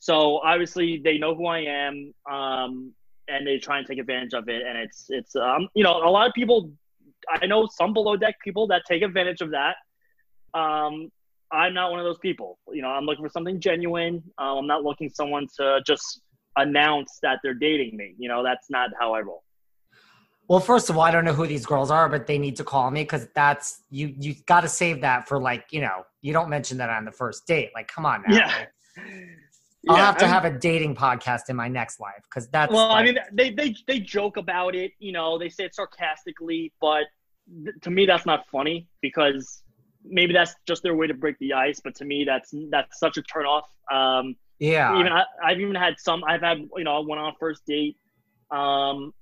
So 0.00 0.38
obviously 0.38 1.00
they 1.02 1.18
know 1.18 1.34
who 1.34 1.46
I 1.46 1.60
am, 1.60 2.12
um, 2.30 2.92
and 3.28 3.46
they 3.46 3.58
try 3.58 3.78
and 3.78 3.86
take 3.86 3.98
advantage 3.98 4.34
of 4.34 4.48
it. 4.48 4.62
And 4.66 4.76
it's 4.76 5.06
it's 5.08 5.34
um, 5.36 5.68
you 5.74 5.84
know 5.84 5.96
a 5.96 6.10
lot 6.10 6.26
of 6.26 6.34
people. 6.34 6.72
I 7.30 7.46
know 7.46 7.66
some 7.70 7.92
below 7.92 8.16
deck 8.16 8.36
people 8.42 8.66
that 8.68 8.82
take 8.86 9.02
advantage 9.02 9.40
of 9.40 9.50
that. 9.50 9.76
Um, 10.54 11.10
I'm 11.52 11.72
not 11.74 11.90
one 11.90 11.98
of 12.00 12.04
those 12.04 12.18
people. 12.18 12.58
You 12.72 12.82
know, 12.82 12.88
I'm 12.88 13.04
looking 13.04 13.24
for 13.24 13.30
something 13.30 13.58
genuine. 13.60 14.22
Um, 14.38 14.58
I'm 14.58 14.66
not 14.66 14.84
looking 14.84 15.08
someone 15.08 15.46
to 15.58 15.80
just 15.86 16.20
announce 16.56 17.18
that 17.22 17.38
they're 17.42 17.54
dating 17.54 17.96
me. 17.96 18.14
You 18.18 18.28
know, 18.28 18.42
that's 18.42 18.68
not 18.70 18.90
how 19.00 19.14
I 19.14 19.20
roll. 19.20 19.44
well, 20.48 20.60
first 20.60 20.90
of 20.90 20.96
all, 20.96 21.02
I 21.02 21.10
don't 21.10 21.24
know 21.24 21.32
who 21.32 21.46
these 21.46 21.64
girls 21.66 21.90
are, 21.90 22.08
but 22.08 22.26
they 22.26 22.38
need 22.38 22.56
to 22.56 22.64
call 22.64 22.90
me 22.90 23.02
because 23.02 23.28
that's 23.34 23.82
you. 23.90 24.14
You 24.18 24.34
got 24.46 24.60
to 24.62 24.68
save 24.68 25.00
that 25.02 25.26
for 25.28 25.38
like 25.40 25.66
you 25.70 25.80
know. 25.80 26.04
You 26.20 26.32
don't 26.32 26.48
mention 26.50 26.78
that 26.78 26.90
on 26.90 27.04
the 27.04 27.12
first 27.12 27.46
date. 27.46 27.70
Like, 27.74 27.88
come 27.88 28.04
on 28.04 28.22
now. 28.26 28.36
Yeah. 28.36 28.64
I'll 29.88 29.96
Yeah, 29.96 30.06
have 30.06 30.16
to 30.18 30.24
I 30.24 30.28
mean- 30.28 30.34
have 30.34 30.44
a 30.44 30.58
dating 30.58 30.96
podcast 30.96 31.48
in 31.48 31.56
my 31.56 31.68
next 31.68 32.00
life 32.00 32.22
because 32.24 32.48
that's. 32.48 32.72
well, 32.72 32.90
I 32.90 33.04
mean, 33.04 33.16
they, 33.32 33.50
they 33.52 33.74
they 33.86 34.00
joke 34.00 34.36
about 34.36 34.74
it. 34.74 34.92
You 34.98 35.12
know, 35.12 35.38
they 35.38 35.48
say 35.48 35.64
it 35.64 35.74
sarcastically, 35.74 36.72
but 36.80 37.04
th- 37.64 37.76
to 37.82 37.90
me, 37.90 38.04
that's 38.04 38.26
not 38.26 38.40
funny 38.50 38.88
because 39.00 39.62
maybe 40.10 40.32
that's 40.32 40.54
just 40.66 40.82
their 40.82 40.94
way 40.94 41.06
to 41.06 41.14
break 41.14 41.38
the 41.38 41.54
ice. 41.54 41.80
But 41.82 41.94
to 41.96 42.04
me, 42.04 42.24
that's 42.24 42.54
that's 42.70 42.98
such 42.98 43.16
a 43.16 43.22
turnoff. 43.22 43.64
Um, 43.90 44.36
yeah. 44.58 44.98
even 44.98 45.12
I, 45.12 45.24
I've 45.42 45.60
even 45.60 45.74
had 45.74 45.98
some. 45.98 46.24
I've 46.24 46.42
had 46.42 46.58
you 46.76 46.84
know, 46.84 46.96
I 46.96 47.06
went 47.06 47.20
on 47.20 47.28
a 47.28 47.36
first 47.38 47.64
date. 47.66 47.96
Um, 48.50 49.12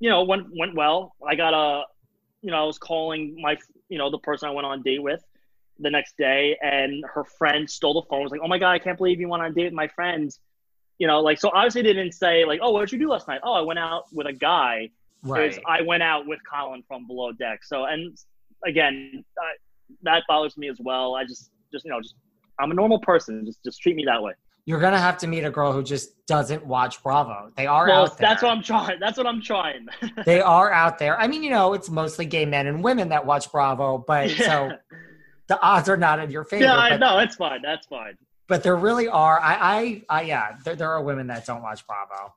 you 0.00 0.10
know, 0.10 0.24
went 0.24 0.46
went 0.56 0.74
well. 0.74 1.14
I 1.26 1.34
got 1.34 1.54
a, 1.54 1.84
you 2.42 2.50
know, 2.50 2.62
I 2.62 2.64
was 2.64 2.78
calling 2.78 3.40
my, 3.40 3.56
you 3.88 3.98
know, 3.98 4.10
the 4.10 4.18
person 4.18 4.48
I 4.48 4.52
went 4.52 4.66
on 4.66 4.80
a 4.80 4.82
date 4.82 5.02
with 5.02 5.22
the 5.78 5.90
next 5.90 6.16
day, 6.18 6.58
and 6.60 7.04
her 7.14 7.24
friend 7.24 7.68
stole 7.68 7.94
the 7.94 8.02
phone. 8.08 8.22
Was 8.22 8.32
like, 8.32 8.40
oh 8.42 8.48
my 8.48 8.58
god, 8.58 8.72
I 8.72 8.78
can't 8.78 8.98
believe 8.98 9.20
you 9.20 9.28
went 9.28 9.42
on 9.42 9.50
a 9.50 9.54
date 9.54 9.64
with 9.64 9.72
my 9.74 9.88
friend. 9.88 10.30
You 10.98 11.06
know, 11.06 11.20
like 11.20 11.40
so. 11.40 11.50
Obviously, 11.52 11.82
they 11.82 11.94
didn't 11.94 12.12
say 12.12 12.44
like, 12.44 12.60
oh, 12.62 12.70
what 12.70 12.80
did 12.80 12.92
you 12.92 12.98
do 12.98 13.10
last 13.10 13.28
night? 13.28 13.40
Oh, 13.42 13.52
I 13.52 13.62
went 13.62 13.78
out 13.78 14.04
with 14.12 14.26
a 14.26 14.32
guy. 14.32 14.90
Right. 15.22 15.58
I 15.66 15.82
went 15.82 16.02
out 16.02 16.26
with 16.26 16.40
Colin 16.50 16.82
from 16.88 17.06
Below 17.06 17.32
Deck. 17.32 17.62
So, 17.64 17.84
and 17.84 18.16
again, 18.66 19.24
uh, 19.38 19.44
that 20.02 20.22
bothers 20.28 20.56
me 20.56 20.68
as 20.68 20.78
well. 20.80 21.14
I 21.14 21.24
just, 21.24 21.50
just 21.72 21.84
you 21.84 21.90
know, 21.90 22.00
just 22.00 22.14
I'm 22.58 22.70
a 22.70 22.74
normal 22.74 22.98
person. 23.00 23.44
Just, 23.46 23.62
just 23.64 23.80
treat 23.80 23.96
me 23.96 24.04
that 24.06 24.22
way. 24.22 24.32
You're 24.66 24.80
gonna 24.80 24.98
have 24.98 25.16
to 25.18 25.26
meet 25.26 25.44
a 25.44 25.50
girl 25.50 25.72
who 25.72 25.82
just 25.82 26.24
doesn't 26.26 26.64
watch 26.64 27.02
Bravo. 27.02 27.50
They 27.56 27.66
are 27.66 27.88
Well, 27.88 28.02
out 28.04 28.18
there. 28.18 28.28
that's 28.28 28.42
what 28.42 28.52
I'm 28.52 28.62
trying. 28.62 29.00
That's 29.00 29.16
what 29.18 29.26
I'm 29.26 29.40
trying. 29.42 29.88
they 30.26 30.40
are 30.40 30.70
out 30.70 30.98
there. 30.98 31.18
I 31.18 31.26
mean, 31.26 31.42
you 31.42 31.50
know, 31.50 31.72
it's 31.72 31.88
mostly 31.88 32.26
gay 32.26 32.44
men 32.44 32.66
and 32.66 32.84
women 32.84 33.08
that 33.08 33.24
watch 33.24 33.50
Bravo, 33.50 33.98
but 33.98 34.30
so 34.30 34.72
the 35.48 35.60
odds 35.60 35.88
are 35.88 35.96
not 35.96 36.20
in 36.20 36.30
your 36.30 36.44
favor. 36.44 36.64
yeah, 36.64 36.76
I 36.76 36.96
know. 36.98 37.16
That's 37.16 37.36
fine. 37.36 37.62
That's 37.62 37.86
fine. 37.86 38.16
but 38.48 38.62
there 38.62 38.76
really 38.76 39.08
are. 39.08 39.40
I, 39.40 39.54
I, 39.54 40.18
I 40.20 40.22
yeah, 40.22 40.56
there, 40.64 40.76
there 40.76 40.90
are 40.92 41.02
women 41.02 41.26
that 41.28 41.46
don't 41.46 41.62
watch 41.62 41.84
Bravo. 41.86 42.34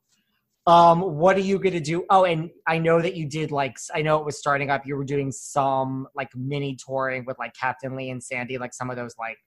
Um, 0.66 1.02
what 1.02 1.36
are 1.36 1.42
you 1.42 1.60
gonna 1.60 1.82
do? 1.82 2.06
Oh, 2.10 2.24
and 2.24 2.50
I 2.68 2.78
know 2.78 3.02
that 3.02 3.16
you 3.16 3.28
did 3.28 3.52
like 3.52 3.78
I 3.94 4.02
know 4.02 4.18
it 4.20 4.26
was 4.26 4.38
starting 4.38 4.70
up. 4.70 4.86
You 4.86 4.96
were 4.96 5.04
doing 5.04 5.32
some 5.32 6.08
like 6.16 6.30
mini 6.36 6.76
touring 6.78 7.26
with 7.26 7.38
like 7.38 7.54
Captain 7.54 7.96
Lee 7.96 8.12
and 8.12 8.24
Sandy, 8.24 8.58
like 8.58 8.74
some 8.74 8.90
of 8.90 8.96
those 8.96 9.16
like 9.20 9.38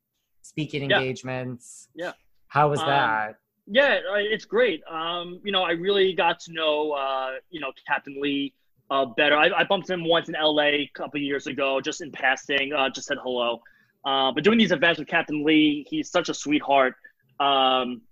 speaking 0.43 0.89
Yeah. 0.91 0.99
engagements. 0.99 1.89
Yeah. 1.95 2.13
How 2.49 2.69
was 2.69 2.81
Um, 2.81 2.87
that? 2.89 3.37
Yeah, 3.67 3.99
it's 4.15 4.45
great. 4.45 4.83
Um, 4.89 5.41
you 5.43 5.51
know, 5.53 5.63
I 5.63 5.73
really 5.73 6.13
got 6.13 6.39
to 6.41 6.53
know, 6.53 6.93
uh, 6.93 7.33
you 7.51 7.59
know, 7.61 7.73
Captain 7.87 8.21
Lee 8.21 8.53
uh, 8.91 9.07
better. 9.07 9.37
I, 9.37 9.51
I 9.51 9.65
bumped 9.65 9.91
him 9.91 10.05
once 10.05 10.29
in 10.29 10.37
LA 10.41 10.63
a 10.67 10.91
couple 10.95 11.21
years 11.21 11.49
ago, 11.49 11.81
just 11.81 12.01
in 12.01 12.13
passing, 12.13 12.73
uh, 12.73 12.89
just 12.91 13.09
said 13.09 13.17
hello. 13.21 13.61
Uh, 14.05 14.31
but 14.31 14.45
doing 14.45 14.57
these 14.59 14.71
events 14.71 15.01
with 15.01 15.09
Captain 15.09 15.45
Lee, 15.45 15.85
he's 15.91 16.11
such 16.11 16.29
a 16.29 16.35
sweetheart. 16.35 16.95
Um, 17.41 18.03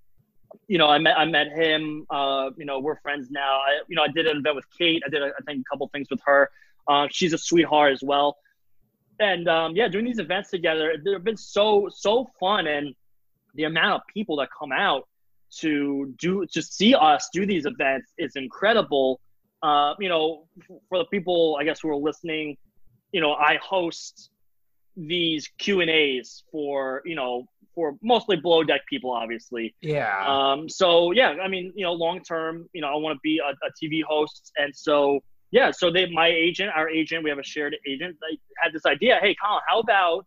you 0.69 0.79
know, 0.79 0.89
I 0.89 0.99
met 0.99 1.19
I 1.19 1.25
met 1.25 1.49
him. 1.53 2.07
Uh, 2.11 2.51
you 2.57 2.65
know, 2.65 2.81
we're 2.81 2.97
friends 2.97 3.31
now. 3.31 3.59
I, 3.67 3.81
you 3.89 3.97
know, 3.97 4.03
I 4.03 4.09
did 4.09 4.27
an 4.27 4.39
event 4.39 4.57
with 4.57 4.65
Kate. 4.79 5.03
I 5.07 5.11
did, 5.11 5.23
I 5.23 5.31
think, 5.47 5.61
a 5.61 5.71
couple 5.71 5.89
things 5.89 6.09
with 6.11 6.21
her. 6.27 6.51
Uh, 6.89 7.09
she's 7.11 7.33
a 7.33 7.39
sweetheart 7.39 7.93
as 7.93 8.03
well. 8.03 8.37
and 9.21 9.49
um, 9.49 9.77
yeah, 9.77 9.89
doing 9.89 10.05
these 10.05 10.19
events 10.19 10.51
together, 10.51 10.97
they've 11.05 11.23
been 11.23 11.37
so 11.37 11.89
so 11.93 12.31
fun, 12.41 12.67
and 12.67 12.95
the 13.55 13.65
amount 13.65 13.95
of 13.95 14.01
people 14.13 14.37
that 14.37 14.49
come 14.59 14.73
out 14.73 15.09
to 15.59 16.13
do 16.19 16.45
to 16.53 16.63
see 16.63 16.95
us 16.95 17.29
do 17.33 17.47
these 17.47 17.67
events 17.67 18.13
is 18.19 18.33
incredible. 18.37 19.21
Uh, 19.63 19.95
you 19.99 20.09
know, 20.09 20.47
for 20.89 20.99
the 20.99 21.07
people 21.07 21.57
I 21.61 21.65
guess 21.65 21.81
who 21.81 21.89
are 21.91 21.97
listening, 21.97 22.57
you 23.13 23.21
know, 23.21 23.33
I 23.35 23.59
host 23.63 24.31
these 24.97 25.49
Q 25.59 25.81
and 25.81 25.91
A's 25.91 26.45
for 26.51 27.03
you 27.05 27.15
know 27.15 27.47
for 27.75 27.97
mostly 28.03 28.37
below 28.37 28.63
deck 28.63 28.83
people, 28.89 29.11
obviously. 29.13 29.75
Yeah. 29.81 30.25
Um. 30.27 30.69
So 30.69 31.13
yeah, 31.13 31.37
I 31.43 31.49
mean, 31.49 31.73
you 31.75 31.85
know, 31.85 31.93
long 31.93 32.23
term, 32.23 32.69
you 32.73 32.81
know, 32.81 32.89
I 32.89 32.97
want 32.97 33.17
to 33.17 33.21
be 33.23 33.41
a, 33.41 33.51
a 33.51 33.71
TV 33.83 34.03
host, 34.03 34.53
and 34.57 34.75
so 34.75 35.21
yeah, 35.55 35.71
so 35.71 35.89
they, 35.89 36.07
my 36.11 36.27
agent, 36.27 36.73
our 36.75 36.91
agent, 36.91 37.23
we 37.23 37.31
have 37.31 37.39
a 37.39 37.45
shared 37.45 37.77
agent. 37.87 38.17
They 38.21 38.37
had 38.61 38.73
this 38.73 38.85
idea. 38.87 39.21
Hey, 39.23 39.37
Colin, 39.41 39.63
how 39.69 39.79
about 39.79 40.27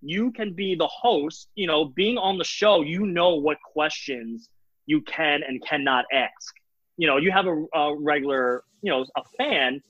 you 0.00 0.30
can 0.30 0.52
be 0.52 0.76
the 0.76 0.86
host? 0.86 1.48
You 1.56 1.66
know, 1.66 1.86
being 1.86 2.16
on 2.16 2.38
the 2.38 2.44
show, 2.44 2.82
you 2.82 3.04
know 3.04 3.34
what 3.34 3.56
questions 3.72 4.48
you 4.86 5.00
can 5.00 5.42
and 5.42 5.60
cannot 5.66 6.04
ask. 6.12 6.54
You 6.96 7.08
know, 7.08 7.16
you 7.16 7.32
have 7.32 7.46
a, 7.46 7.64
a 7.74 7.96
regular, 8.00 8.62
you 8.82 8.92
know, 8.92 9.04
a 9.16 9.22
fan. 9.36 9.80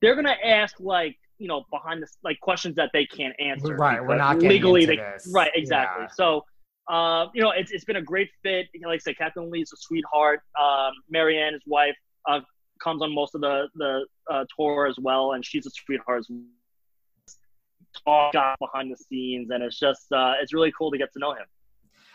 They're 0.00 0.16
gonna 0.16 0.36
ask 0.42 0.76
like, 0.80 1.14
you 1.42 1.48
know, 1.48 1.64
behind 1.70 2.02
the 2.02 2.08
like 2.22 2.40
questions 2.40 2.76
that 2.76 2.90
they 2.92 3.04
can't 3.04 3.34
answer. 3.38 3.76
Right, 3.76 4.04
we're 4.04 4.16
not 4.16 4.38
legally. 4.38 4.86
they, 4.86 4.96
this. 4.96 5.30
Right, 5.34 5.50
exactly. 5.54 6.04
Yeah. 6.04 6.14
So. 6.14 6.44
Uh, 6.90 7.28
you 7.32 7.40
know, 7.40 7.52
it's, 7.52 7.70
it's 7.70 7.84
been 7.84 7.96
a 7.96 8.02
great 8.02 8.28
fit. 8.42 8.66
Like 8.84 8.94
I 8.94 8.98
said, 8.98 9.16
Captain 9.16 9.48
Lee's 9.52 9.72
a 9.72 9.76
sweetheart. 9.76 10.40
Um, 10.60 10.90
Marianne, 11.08 11.52
his 11.52 11.62
wife, 11.64 11.94
uh, 12.28 12.40
comes 12.82 13.02
on 13.02 13.14
most 13.14 13.34
of 13.34 13.40
the 13.40 13.68
the 13.76 14.06
uh, 14.30 14.44
tour 14.56 14.86
as 14.86 14.96
well, 15.00 15.32
and 15.32 15.44
she's 15.44 15.66
a 15.66 15.70
sweetheart 15.70 16.18
as 16.18 16.26
well. 16.28 18.30
Talk 18.32 18.58
behind 18.58 18.90
the 18.90 18.96
scenes, 18.96 19.50
and 19.50 19.62
it's 19.62 19.78
just 19.78 20.10
uh, 20.12 20.34
it's 20.42 20.52
really 20.52 20.72
cool 20.76 20.90
to 20.90 20.98
get 20.98 21.12
to 21.12 21.18
know 21.18 21.32
him. 21.32 21.44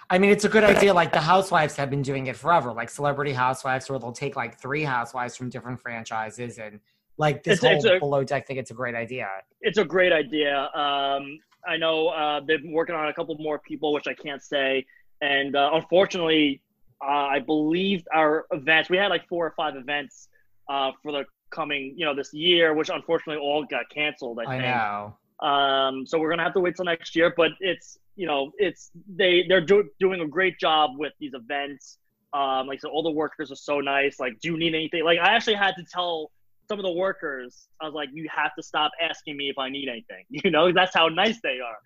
I 0.10 0.18
mean, 0.18 0.32
it's 0.32 0.46
a 0.46 0.50
good 0.50 0.64
idea. 0.64 0.94
Like 0.94 1.12
the 1.12 1.22
housewives 1.22 1.76
have 1.76 1.90
been 1.90 2.02
doing 2.02 2.28
it 2.28 2.36
forever, 2.36 2.74
like 2.74 2.90
celebrity 2.90 3.34
housewives, 3.34 3.90
where 3.90 4.00
they'll 4.00 4.12
take 4.12 4.36
like 4.36 4.60
three 4.60 4.84
housewives 4.84 5.36
from 5.36 5.50
different 5.50 5.80
franchises 5.80 6.58
and 6.58 6.80
like 7.18 7.44
this 7.44 7.56
it's, 7.56 7.64
whole 7.64 7.76
it's 7.76 7.86
a, 7.86 8.00
below 8.00 8.24
deck 8.24 8.48
thing. 8.48 8.58
It's 8.58 8.72
a 8.72 8.76
great 8.76 8.96
idea. 8.96 9.28
It's 9.62 9.78
a 9.78 9.86
great 9.86 10.14
idea. 10.14 10.70
Um, 10.74 11.40
I 11.68 11.78
know 11.78 12.08
uh, 12.10 12.40
they've 12.40 12.62
been 12.62 12.72
working 12.72 12.96
on 12.96 13.08
a 13.08 13.14
couple 13.14 13.36
more 13.40 13.60
people, 13.60 13.94
which 13.94 14.08
I 14.08 14.14
can't 14.14 14.42
say. 14.42 14.86
And 15.22 15.56
uh, 15.56 15.72
unfortunately, 15.74 16.62
uh, 17.02 17.06
I 17.08 17.40
believe 17.40 18.08
our 18.14 18.46
events, 18.52 18.90
we 18.90 18.98
had 18.98 19.08
like 19.08 19.28
four 19.28 19.46
or 19.46 19.54
five 19.58 19.76
events 19.76 20.30
uh, 20.70 20.92
for 21.02 21.12
the 21.12 21.26
coming, 21.50 21.94
you 21.98 22.06
know, 22.06 22.16
this 22.16 22.34
year, 22.34 22.74
which 22.74 22.90
unfortunately 22.90 23.42
all 23.42 23.66
got 23.66 23.90
canceled. 23.90 24.40
I, 24.40 24.44
I 24.44 24.48
think. 24.48 24.64
know. 24.64 25.18
Um, 25.40 26.06
so 26.06 26.18
we're 26.18 26.30
gonna 26.30 26.44
have 26.44 26.54
to 26.54 26.60
wait 26.60 26.76
till 26.76 26.86
next 26.86 27.16
year, 27.16 27.34
but 27.36 27.52
it's 27.60 28.00
you 28.16 28.26
know 28.26 28.52
it's 28.58 28.90
they 29.08 29.46
they're 29.48 29.62
do- 29.62 29.90
doing 30.00 30.22
a 30.22 30.28
great 30.28 30.58
job 30.60 30.92
with 30.98 31.14
these 31.20 31.34
events. 31.34 32.00
Um, 32.34 32.68
like 32.68 32.82
so, 32.82 32.90
all 32.90 33.04
the 33.04 33.12
workers 33.12 33.52
are 33.52 33.56
so 33.56 33.80
nice. 33.80 34.20
Like, 34.20 34.40
do 34.40 34.50
you 34.50 34.58
need 34.58 34.74
anything? 34.74 35.04
Like, 35.04 35.20
I 35.20 35.36
actually 35.36 35.54
had 35.54 35.76
to 35.78 35.84
tell 35.84 36.32
some 36.68 36.80
of 36.80 36.84
the 36.84 36.92
workers, 36.92 37.68
I 37.82 37.86
was 37.86 37.94
like, 37.94 38.10
you 38.14 38.28
have 38.36 38.54
to 38.56 38.64
stop 38.64 38.92
asking 39.02 39.38
me 39.38 39.50
if 39.50 39.58
I 39.58 39.70
need 39.70 39.90
anything. 39.90 40.26
You 40.48 40.52
know, 40.52 40.72
that's 40.72 40.94
how 40.94 41.08
nice 41.08 41.40
they 41.42 41.60
are. 41.60 41.78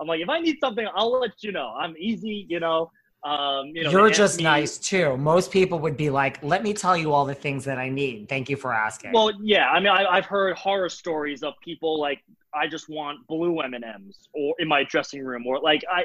I'm 0.00 0.06
like, 0.06 0.20
if 0.20 0.28
I 0.28 0.38
need 0.40 0.56
something, 0.60 0.86
I'll 0.94 1.20
let 1.20 1.42
you 1.42 1.52
know. 1.52 1.74
I'm 1.78 1.94
easy, 1.98 2.46
you 2.48 2.60
know. 2.60 2.90
Um, 3.24 3.72
you 3.74 3.82
know, 3.82 3.90
You're 3.90 4.10
just 4.10 4.38
me, 4.38 4.44
nice 4.44 4.78
too. 4.78 5.16
Most 5.16 5.50
people 5.50 5.80
would 5.80 5.96
be 5.96 6.08
like, 6.08 6.40
"Let 6.42 6.62
me 6.62 6.72
tell 6.72 6.96
you 6.96 7.12
all 7.12 7.24
the 7.24 7.34
things 7.34 7.64
that 7.64 7.76
I 7.76 7.88
need. 7.88 8.28
Thank 8.28 8.48
you 8.48 8.56
for 8.56 8.72
asking." 8.72 9.10
Well, 9.12 9.32
yeah. 9.42 9.68
I 9.68 9.80
mean, 9.80 9.88
I, 9.88 10.14
have 10.14 10.26
heard 10.26 10.56
horror 10.56 10.88
stories 10.88 11.42
of 11.42 11.54
people 11.60 12.00
like, 12.00 12.22
"I 12.54 12.68
just 12.68 12.88
want 12.88 13.26
blue 13.26 13.58
M 13.58 13.74
and 13.74 13.84
M's," 13.84 14.28
or 14.34 14.54
in 14.60 14.68
my 14.68 14.84
dressing 14.84 15.24
room, 15.24 15.48
or 15.48 15.58
like, 15.58 15.82
I, 15.92 16.04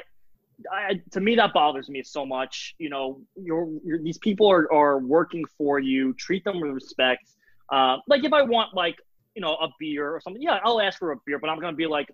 I, 0.72 1.00
to 1.12 1.20
me 1.20 1.36
that 1.36 1.52
bothers 1.52 1.88
me 1.88 2.02
so 2.02 2.26
much. 2.26 2.74
You 2.78 2.90
know, 2.90 3.20
you're, 3.36 3.68
you're 3.84 4.02
these 4.02 4.18
people 4.18 4.50
are, 4.50 4.70
are 4.72 4.98
working 4.98 5.44
for 5.56 5.78
you. 5.78 6.14
Treat 6.14 6.42
them 6.42 6.60
with 6.60 6.72
respect. 6.72 7.30
Uh, 7.74 7.96
like 8.06 8.22
if 8.22 8.32
I 8.32 8.42
want 8.42 8.72
like 8.74 8.96
you 9.34 9.42
know 9.42 9.54
a 9.54 9.68
beer 9.80 10.14
or 10.14 10.20
something, 10.20 10.40
yeah, 10.40 10.60
I'll 10.64 10.80
ask 10.80 10.98
for 10.98 11.10
a 11.10 11.16
beer, 11.26 11.40
but 11.40 11.50
I'm 11.50 11.58
gonna 11.58 11.76
be 11.76 11.86
like, 11.86 12.08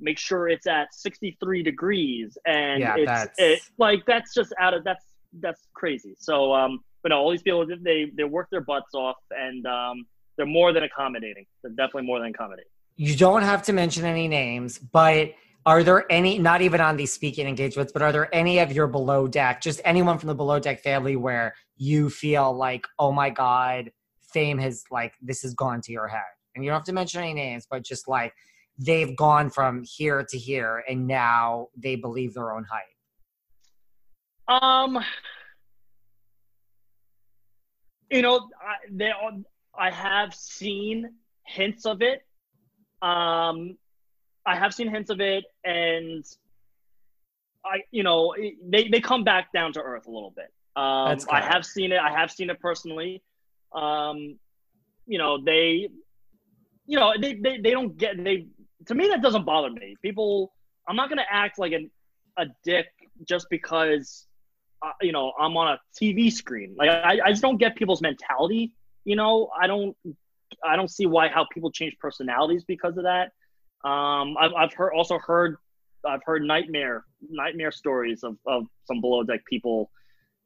make 0.00 0.18
sure 0.18 0.48
it's 0.48 0.66
at 0.66 0.94
63 0.94 1.62
degrees 1.62 2.38
and 2.46 2.80
yeah, 2.80 2.94
it's 2.96 3.06
that's... 3.06 3.38
It, 3.38 3.60
like 3.78 4.04
that's 4.06 4.32
just 4.34 4.54
out 4.58 4.72
of 4.72 4.84
that's 4.84 5.04
that's 5.40 5.68
crazy. 5.74 6.14
So 6.18 6.54
um 6.54 6.80
but 7.02 7.10
no 7.10 7.18
all 7.18 7.30
these 7.30 7.42
people 7.42 7.66
they 7.66 8.10
they 8.16 8.24
work 8.24 8.48
their 8.50 8.62
butts 8.62 8.94
off 8.94 9.16
and 9.30 9.66
um 9.66 10.06
they're 10.36 10.46
more 10.46 10.72
than 10.72 10.82
accommodating. 10.82 11.44
They're 11.62 11.72
definitely 11.72 12.04
more 12.04 12.18
than 12.18 12.28
accommodating. 12.28 12.70
You 12.96 13.14
don't 13.14 13.42
have 13.42 13.62
to 13.64 13.72
mention 13.72 14.04
any 14.06 14.28
names 14.28 14.78
but 14.78 15.32
are 15.66 15.82
there 15.82 16.10
any 16.10 16.38
not 16.38 16.62
even 16.62 16.80
on 16.80 16.96
these 16.96 17.12
speaking 17.12 17.46
engagements 17.46 17.92
but 17.92 18.02
are 18.02 18.12
there 18.12 18.34
any 18.34 18.58
of 18.58 18.72
your 18.72 18.86
below 18.86 19.28
deck 19.28 19.60
just 19.60 19.80
anyone 19.84 20.18
from 20.18 20.28
the 20.28 20.34
below 20.34 20.58
deck 20.58 20.82
family 20.82 21.16
where 21.16 21.54
you 21.76 22.10
feel 22.10 22.52
like 22.52 22.86
oh 22.98 23.12
my 23.12 23.30
god 23.30 23.90
fame 24.32 24.58
has 24.58 24.84
like 24.90 25.14
this 25.22 25.42
has 25.42 25.54
gone 25.54 25.80
to 25.80 25.92
your 25.92 26.08
head 26.08 26.20
and 26.54 26.64
you 26.64 26.70
don't 26.70 26.78
have 26.78 26.86
to 26.86 26.92
mention 26.92 27.22
any 27.22 27.34
names 27.34 27.66
but 27.70 27.82
just 27.82 28.08
like 28.08 28.32
they've 28.78 29.16
gone 29.16 29.50
from 29.50 29.82
here 29.84 30.24
to 30.28 30.38
here 30.38 30.82
and 30.88 31.06
now 31.06 31.68
they 31.76 31.96
believe 31.96 32.34
their 32.34 32.52
own 32.52 32.64
hype? 32.64 34.62
Um, 34.62 34.98
you 38.10 38.22
know, 38.22 38.48
I, 38.60 38.74
they, 38.90 39.12
I 39.78 39.90
have 39.90 40.34
seen 40.34 41.10
hints 41.46 41.86
of 41.86 42.02
it. 42.02 42.24
Um, 43.00 43.76
I 44.44 44.56
have 44.56 44.74
seen 44.74 44.88
hints 44.88 45.10
of 45.10 45.20
it, 45.20 45.44
and 45.64 46.24
I, 47.64 47.78
you 47.90 48.02
know, 48.02 48.34
they, 48.68 48.88
they 48.88 49.00
come 49.00 49.24
back 49.24 49.52
down 49.52 49.72
to 49.74 49.80
earth 49.80 50.06
a 50.06 50.10
little 50.10 50.32
bit. 50.34 50.52
Um, 50.74 51.18
I 51.30 51.40
have 51.40 51.64
seen 51.64 51.92
it. 51.92 51.98
I 51.98 52.10
have 52.10 52.30
seen 52.30 52.50
it 52.50 52.58
personally. 52.60 53.22
Um, 53.74 54.38
you 55.06 55.18
know, 55.18 55.42
they, 55.42 55.88
you 56.86 56.98
know, 56.98 57.14
they, 57.20 57.34
they, 57.34 57.58
they 57.58 57.70
don't 57.70 57.96
get, 57.96 58.22
they, 58.22 58.46
to 58.86 58.94
me 58.94 59.08
that 59.08 59.22
doesn't 59.22 59.44
bother 59.44 59.70
me. 59.70 59.96
People, 60.02 60.52
I'm 60.88 60.96
not 60.96 61.08
gonna 61.08 61.24
act 61.30 61.58
like 61.58 61.72
a 61.72 61.88
a 62.38 62.46
dick 62.64 62.86
just 63.28 63.46
because 63.50 64.26
uh, 64.82 64.90
you 65.00 65.12
know 65.12 65.32
I'm 65.38 65.56
on 65.56 65.74
a 65.74 65.80
TV 66.00 66.32
screen. 66.32 66.74
Like 66.76 66.90
I, 66.90 67.18
I 67.24 67.30
just 67.30 67.42
don't 67.42 67.58
get 67.58 67.76
people's 67.76 68.02
mentality. 68.02 68.74
You 69.04 69.16
know, 69.16 69.50
I 69.60 69.66
don't 69.66 69.96
I 70.64 70.76
don't 70.76 70.90
see 70.90 71.06
why 71.06 71.28
how 71.28 71.46
people 71.52 71.70
change 71.70 71.96
personalities 72.00 72.64
because 72.64 72.96
of 72.96 73.04
that. 73.04 73.32
Um, 73.88 74.36
I've 74.38 74.52
I've 74.54 74.72
heard 74.74 74.92
also 74.92 75.18
heard 75.18 75.56
I've 76.06 76.22
heard 76.24 76.42
nightmare 76.42 77.04
nightmare 77.28 77.72
stories 77.72 78.22
of 78.22 78.36
of 78.46 78.66
some 78.84 79.00
below 79.00 79.22
deck 79.22 79.40
people. 79.48 79.90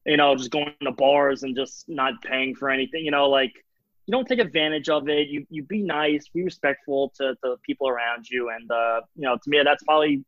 You 0.06 0.16
know, 0.16 0.34
just 0.36 0.50
going 0.50 0.72
to 0.82 0.92
bars 0.92 1.42
and 1.42 1.56
just 1.56 1.88
not 1.88 2.22
paying 2.22 2.54
for 2.54 2.70
anything. 2.70 3.04
You 3.04 3.10
know, 3.10 3.28
like 3.28 3.52
you 4.06 4.12
don't 4.12 4.26
take 4.26 4.38
advantage 4.38 4.88
of 4.88 5.08
it. 5.08 5.28
You 5.28 5.46
you 5.50 5.64
be 5.64 5.82
nice, 5.82 6.28
be 6.28 6.44
respectful 6.44 7.12
to 7.16 7.36
the 7.42 7.56
people 7.64 7.88
around 7.88 8.28
you, 8.28 8.50
and 8.50 8.70
uh, 8.70 9.00
you 9.16 9.22
know, 9.22 9.36
to 9.36 9.50
me, 9.50 9.60
that's 9.64 9.82
probably, 9.82 10.24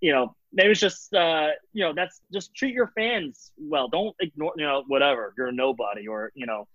you 0.00 0.12
know, 0.12 0.34
maybe 0.52 0.70
it's 0.70 0.80
just 0.80 1.14
uh, 1.14 1.50
you 1.72 1.84
know, 1.84 1.92
that's 1.94 2.20
just 2.32 2.54
treat 2.54 2.74
your 2.74 2.88
fans 2.88 3.52
well. 3.56 3.88
Don't 3.88 4.16
ignore, 4.20 4.52
you 4.56 4.64
know, 4.64 4.82
whatever. 4.88 5.32
You're 5.38 5.52
nobody, 5.52 6.08
or 6.08 6.32
you 6.34 6.46
know, 6.46 6.66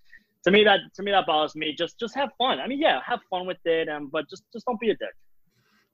to 0.46 0.52
me 0.52 0.64
that 0.64 0.80
to 0.96 1.04
me 1.04 1.12
that 1.12 1.26
bothers 1.26 1.56
me. 1.56 1.76
Just 1.78 2.00
just 2.00 2.16
have 2.16 2.30
fun. 2.38 2.60
I 2.60 2.68
mean, 2.68 2.80
yeah, 2.80 3.02
have 3.06 3.20
fun 3.30 3.46
with 3.46 3.60
it, 3.66 3.90
um, 3.90 4.08
but 4.12 4.30
just 4.30 4.44
just 4.54 4.66
don't 4.66 4.80
be 4.80 4.92
a 4.92 4.96
dick. 4.96 5.14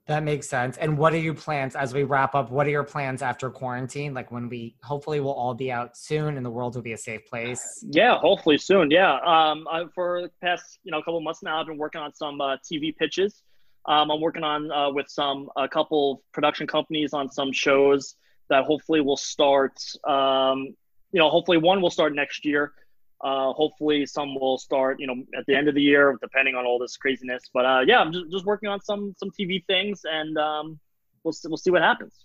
That 0.06 0.24
makes 0.24 0.48
sense. 0.48 0.76
And 0.76 0.98
what 0.98 1.12
are 1.12 1.18
your 1.18 1.34
plans 1.34 1.76
as 1.76 1.94
we 1.94 2.02
wrap 2.02 2.34
up? 2.34 2.50
What 2.50 2.66
are 2.66 2.70
your 2.70 2.84
plans 2.84 3.22
after 3.22 3.48
quarantine? 3.48 4.12
Like 4.12 4.32
when 4.32 4.48
we 4.48 4.74
hopefully 4.82 5.20
we'll 5.20 5.32
all 5.32 5.54
be 5.54 5.70
out 5.70 5.96
soon 5.96 6.36
and 6.36 6.44
the 6.44 6.50
world 6.50 6.74
will 6.74 6.82
be 6.82 6.94
a 6.94 6.98
safe 6.98 7.26
place. 7.26 7.84
Yeah, 7.88 8.18
hopefully 8.18 8.58
soon. 8.58 8.90
Yeah. 8.90 9.14
Um, 9.24 9.68
I, 9.70 9.84
for 9.94 10.22
the 10.22 10.30
past 10.40 10.80
you 10.82 10.90
know 10.90 10.98
a 10.98 11.04
couple 11.04 11.20
months 11.20 11.42
now, 11.42 11.60
I've 11.60 11.66
been 11.66 11.78
working 11.78 12.00
on 12.00 12.12
some 12.12 12.40
uh, 12.40 12.56
TV 12.56 12.96
pitches. 12.96 13.42
Um, 13.86 14.10
I'm 14.10 14.20
working 14.20 14.42
on 14.42 14.70
uh, 14.72 14.90
with 14.90 15.08
some 15.08 15.48
a 15.56 15.68
couple 15.68 16.22
production 16.32 16.66
companies 16.66 17.12
on 17.12 17.30
some 17.30 17.52
shows 17.52 18.16
that 18.48 18.64
hopefully 18.64 19.00
will 19.00 19.16
start. 19.16 19.80
Um, 20.04 20.74
you 21.12 21.20
know, 21.20 21.30
hopefully 21.30 21.56
one 21.56 21.80
will 21.80 21.90
start 21.90 22.14
next 22.14 22.44
year. 22.44 22.72
Uh, 23.22 23.52
hopefully, 23.52 24.06
some 24.06 24.34
will 24.34 24.58
start, 24.58 24.98
you 24.98 25.06
know, 25.06 25.16
at 25.38 25.44
the 25.46 25.54
end 25.54 25.68
of 25.68 25.74
the 25.74 25.82
year, 25.82 26.16
depending 26.22 26.54
on 26.54 26.64
all 26.64 26.78
this 26.78 26.96
craziness. 26.96 27.50
But 27.52 27.66
uh, 27.66 27.80
yeah, 27.86 28.00
I'm 28.00 28.12
just, 28.12 28.30
just 28.30 28.44
working 28.46 28.68
on 28.68 28.80
some 28.80 29.14
some 29.18 29.30
TV 29.38 29.64
things, 29.66 30.02
and 30.04 30.36
um, 30.38 30.78
we'll 31.22 31.34
we'll 31.44 31.58
see 31.58 31.70
what 31.70 31.82
happens. 31.82 32.24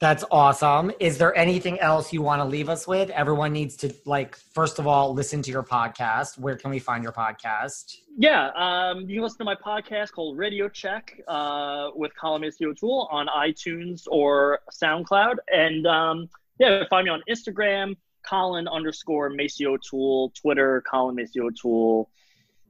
That's 0.00 0.24
awesome. 0.30 0.92
Is 1.00 1.16
there 1.18 1.34
anything 1.34 1.78
else 1.80 2.12
you 2.12 2.20
want 2.20 2.40
to 2.40 2.44
leave 2.44 2.68
us 2.68 2.86
with? 2.86 3.10
Everyone 3.10 3.52
needs 3.52 3.76
to 3.76 3.94
like 4.04 4.36
first 4.36 4.78
of 4.78 4.86
all 4.86 5.14
listen 5.14 5.40
to 5.42 5.50
your 5.50 5.62
podcast. 5.62 6.38
Where 6.38 6.56
can 6.56 6.70
we 6.70 6.78
find 6.78 7.02
your 7.02 7.12
podcast? 7.12 7.96
Yeah, 8.18 8.50
um, 8.56 9.08
you 9.08 9.16
can 9.16 9.22
listen 9.22 9.38
to 9.38 9.44
my 9.44 9.54
podcast 9.54 10.12
called 10.12 10.36
Radio 10.36 10.68
Check 10.68 11.18
uh, 11.28 11.90
with 11.94 12.12
Macy 12.40 12.66
O'Toole 12.66 13.08
on 13.10 13.28
iTunes 13.28 14.02
or 14.08 14.60
SoundCloud, 14.72 15.36
and 15.52 15.86
um, 15.86 16.28
yeah, 16.58 16.84
find 16.90 17.04
me 17.04 17.10
on 17.10 17.22
Instagram, 17.30 17.96
Colin 18.28 18.68
underscore 18.68 19.30
Macy 19.30 19.66
O'Toole, 19.66 20.30
Twitter, 20.30 20.82
Colin 20.90 21.14
Macy 21.14 21.40
O'Toole. 21.40 22.08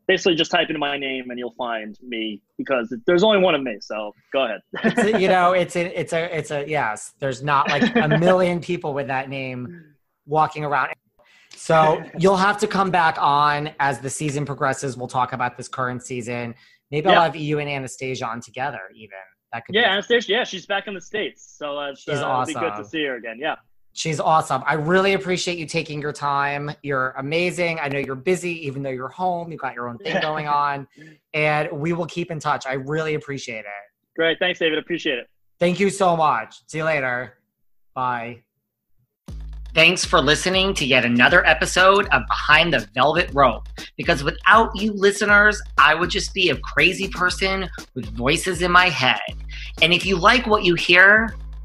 basically 0.06 0.34
just 0.34 0.50
type 0.50 0.68
in 0.68 0.78
my 0.78 0.98
name 0.98 1.30
and 1.30 1.38
you'll 1.38 1.54
find 1.54 1.98
me 2.02 2.42
because 2.58 2.94
there's 3.06 3.22
only 3.22 3.38
one 3.38 3.54
of 3.54 3.62
me. 3.62 3.78
So 3.80 4.12
go 4.32 4.44
ahead. 4.44 5.20
you 5.20 5.28
know, 5.28 5.52
it's 5.52 5.76
a, 5.76 5.84
it's 6.00 6.12
a, 6.12 6.36
it's 6.36 6.50
a, 6.50 6.64
yes, 6.68 7.12
there's 7.20 7.42
not 7.42 7.68
like 7.70 7.94
a 7.96 8.08
million 8.18 8.60
people 8.60 8.92
with 8.94 9.06
that 9.06 9.28
name 9.28 9.94
walking 10.26 10.64
around. 10.64 10.94
So 11.56 12.02
you'll 12.18 12.36
have 12.36 12.58
to 12.58 12.66
come 12.66 12.90
back 12.90 13.16
on 13.18 13.70
as 13.78 14.00
the 14.00 14.10
season 14.10 14.44
progresses. 14.44 14.96
We'll 14.96 15.08
talk 15.08 15.32
about 15.32 15.56
this 15.56 15.68
current 15.68 16.02
season. 16.02 16.54
Maybe 16.90 17.08
Yeah. 17.08 17.14
I'll 17.14 17.22
have 17.22 17.36
you 17.36 17.58
and 17.60 17.68
Anastasia 17.68 18.26
on 18.26 18.40
together 18.40 18.80
even. 18.94 19.18
That 19.52 19.64
could 19.64 19.74
Yeah, 19.74 19.92
Anastasia. 19.92 20.32
Yeah, 20.32 20.44
she's 20.44 20.66
back 20.66 20.88
in 20.88 20.94
the 20.94 21.00
states, 21.00 21.54
so 21.56 21.78
uh, 21.78 21.90
it's, 21.90 22.02
She's 22.02 22.18
uh, 22.18 22.42
it'll 22.42 22.44
be 22.44 22.54
good 22.54 22.76
to 22.76 22.84
see 22.84 23.04
her 23.04 23.14
again. 23.14 23.38
Yeah. 23.38 23.54
She's 23.96 24.18
awesome. 24.18 24.62
I 24.66 24.74
really 24.74 25.12
appreciate 25.12 25.56
you 25.56 25.66
taking 25.66 26.02
your 26.02 26.12
time. 26.12 26.72
You're 26.82 27.14
amazing. 27.16 27.78
I 27.80 27.86
know 27.86 28.00
you're 28.00 28.16
busy, 28.16 28.66
even 28.66 28.82
though 28.82 28.90
you're 28.90 29.08
home. 29.08 29.52
You've 29.52 29.60
got 29.60 29.74
your 29.74 29.88
own 29.88 29.98
thing 29.98 30.20
going 30.20 30.48
on. 30.66 30.88
And 31.32 31.70
we 31.70 31.92
will 31.92 32.06
keep 32.06 32.32
in 32.32 32.40
touch. 32.40 32.66
I 32.66 32.74
really 32.74 33.14
appreciate 33.14 33.60
it. 33.60 34.16
Great. 34.16 34.38
Thanks, 34.40 34.58
David. 34.58 34.78
Appreciate 34.78 35.18
it. 35.18 35.28
Thank 35.60 35.78
you 35.78 35.90
so 35.90 36.16
much. 36.16 36.56
See 36.66 36.78
you 36.78 36.84
later. 36.84 37.38
Bye. 37.94 38.42
Thanks 39.74 40.04
for 40.04 40.20
listening 40.20 40.74
to 40.74 40.84
yet 40.84 41.04
another 41.04 41.44
episode 41.46 42.06
of 42.12 42.22
Behind 42.26 42.72
the 42.72 42.88
Velvet 42.94 43.30
Rope. 43.32 43.68
Because 43.96 44.22
without 44.22 44.70
you 44.74 44.92
listeners, 44.92 45.60
I 45.78 45.94
would 45.94 46.10
just 46.10 46.34
be 46.34 46.50
a 46.50 46.56
crazy 46.56 47.08
person 47.08 47.68
with 47.94 48.06
voices 48.16 48.62
in 48.62 48.70
my 48.70 48.88
head. 48.88 49.20
And 49.82 49.92
if 49.92 50.04
you 50.06 50.16
like 50.16 50.46
what 50.46 50.64
you 50.64 50.74
hear, 50.74 51.34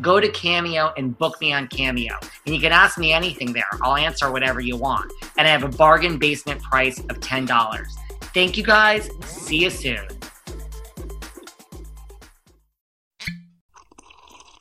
go 0.00 0.20
to 0.20 0.28
Cameo 0.28 0.92
and 0.96 1.16
book 1.16 1.40
me 1.40 1.52
on 1.52 1.68
Cameo. 1.68 2.14
And 2.46 2.54
you 2.54 2.60
can 2.60 2.72
ask 2.72 2.98
me 2.98 3.12
anything 3.12 3.52
there. 3.52 3.68
I'll 3.82 3.96
answer 3.96 4.30
whatever 4.30 4.60
you 4.60 4.76
want. 4.76 5.12
And 5.36 5.46
I 5.46 5.50
have 5.50 5.64
a 5.64 5.68
bargain 5.68 6.18
basement 6.18 6.62
price 6.62 6.98
of 6.98 7.20
$10. 7.20 7.86
Thank 8.34 8.56
you 8.56 8.64
guys. 8.64 9.08
See 9.24 9.58
you 9.58 9.70
soon. 9.70 10.06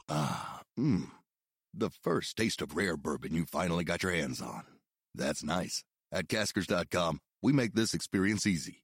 Ah, 0.10 0.62
mmm. 0.80 1.08
The 1.74 1.90
first 1.90 2.38
taste 2.38 2.62
of 2.62 2.76
rare 2.76 2.98
bourbon 2.98 3.36
you 3.36 3.46
finally 3.46 3.84
got 3.84 4.02
your 4.02 4.12
hands 4.12 4.42
on. 4.42 4.64
That's 5.14 5.44
nice. 5.44 5.84
At 6.12 6.28
Caskers.com, 6.28 7.20
we 7.44 7.54
make 7.54 7.74
this 7.74 7.94
experience 7.94 8.48
easy. 8.48 8.84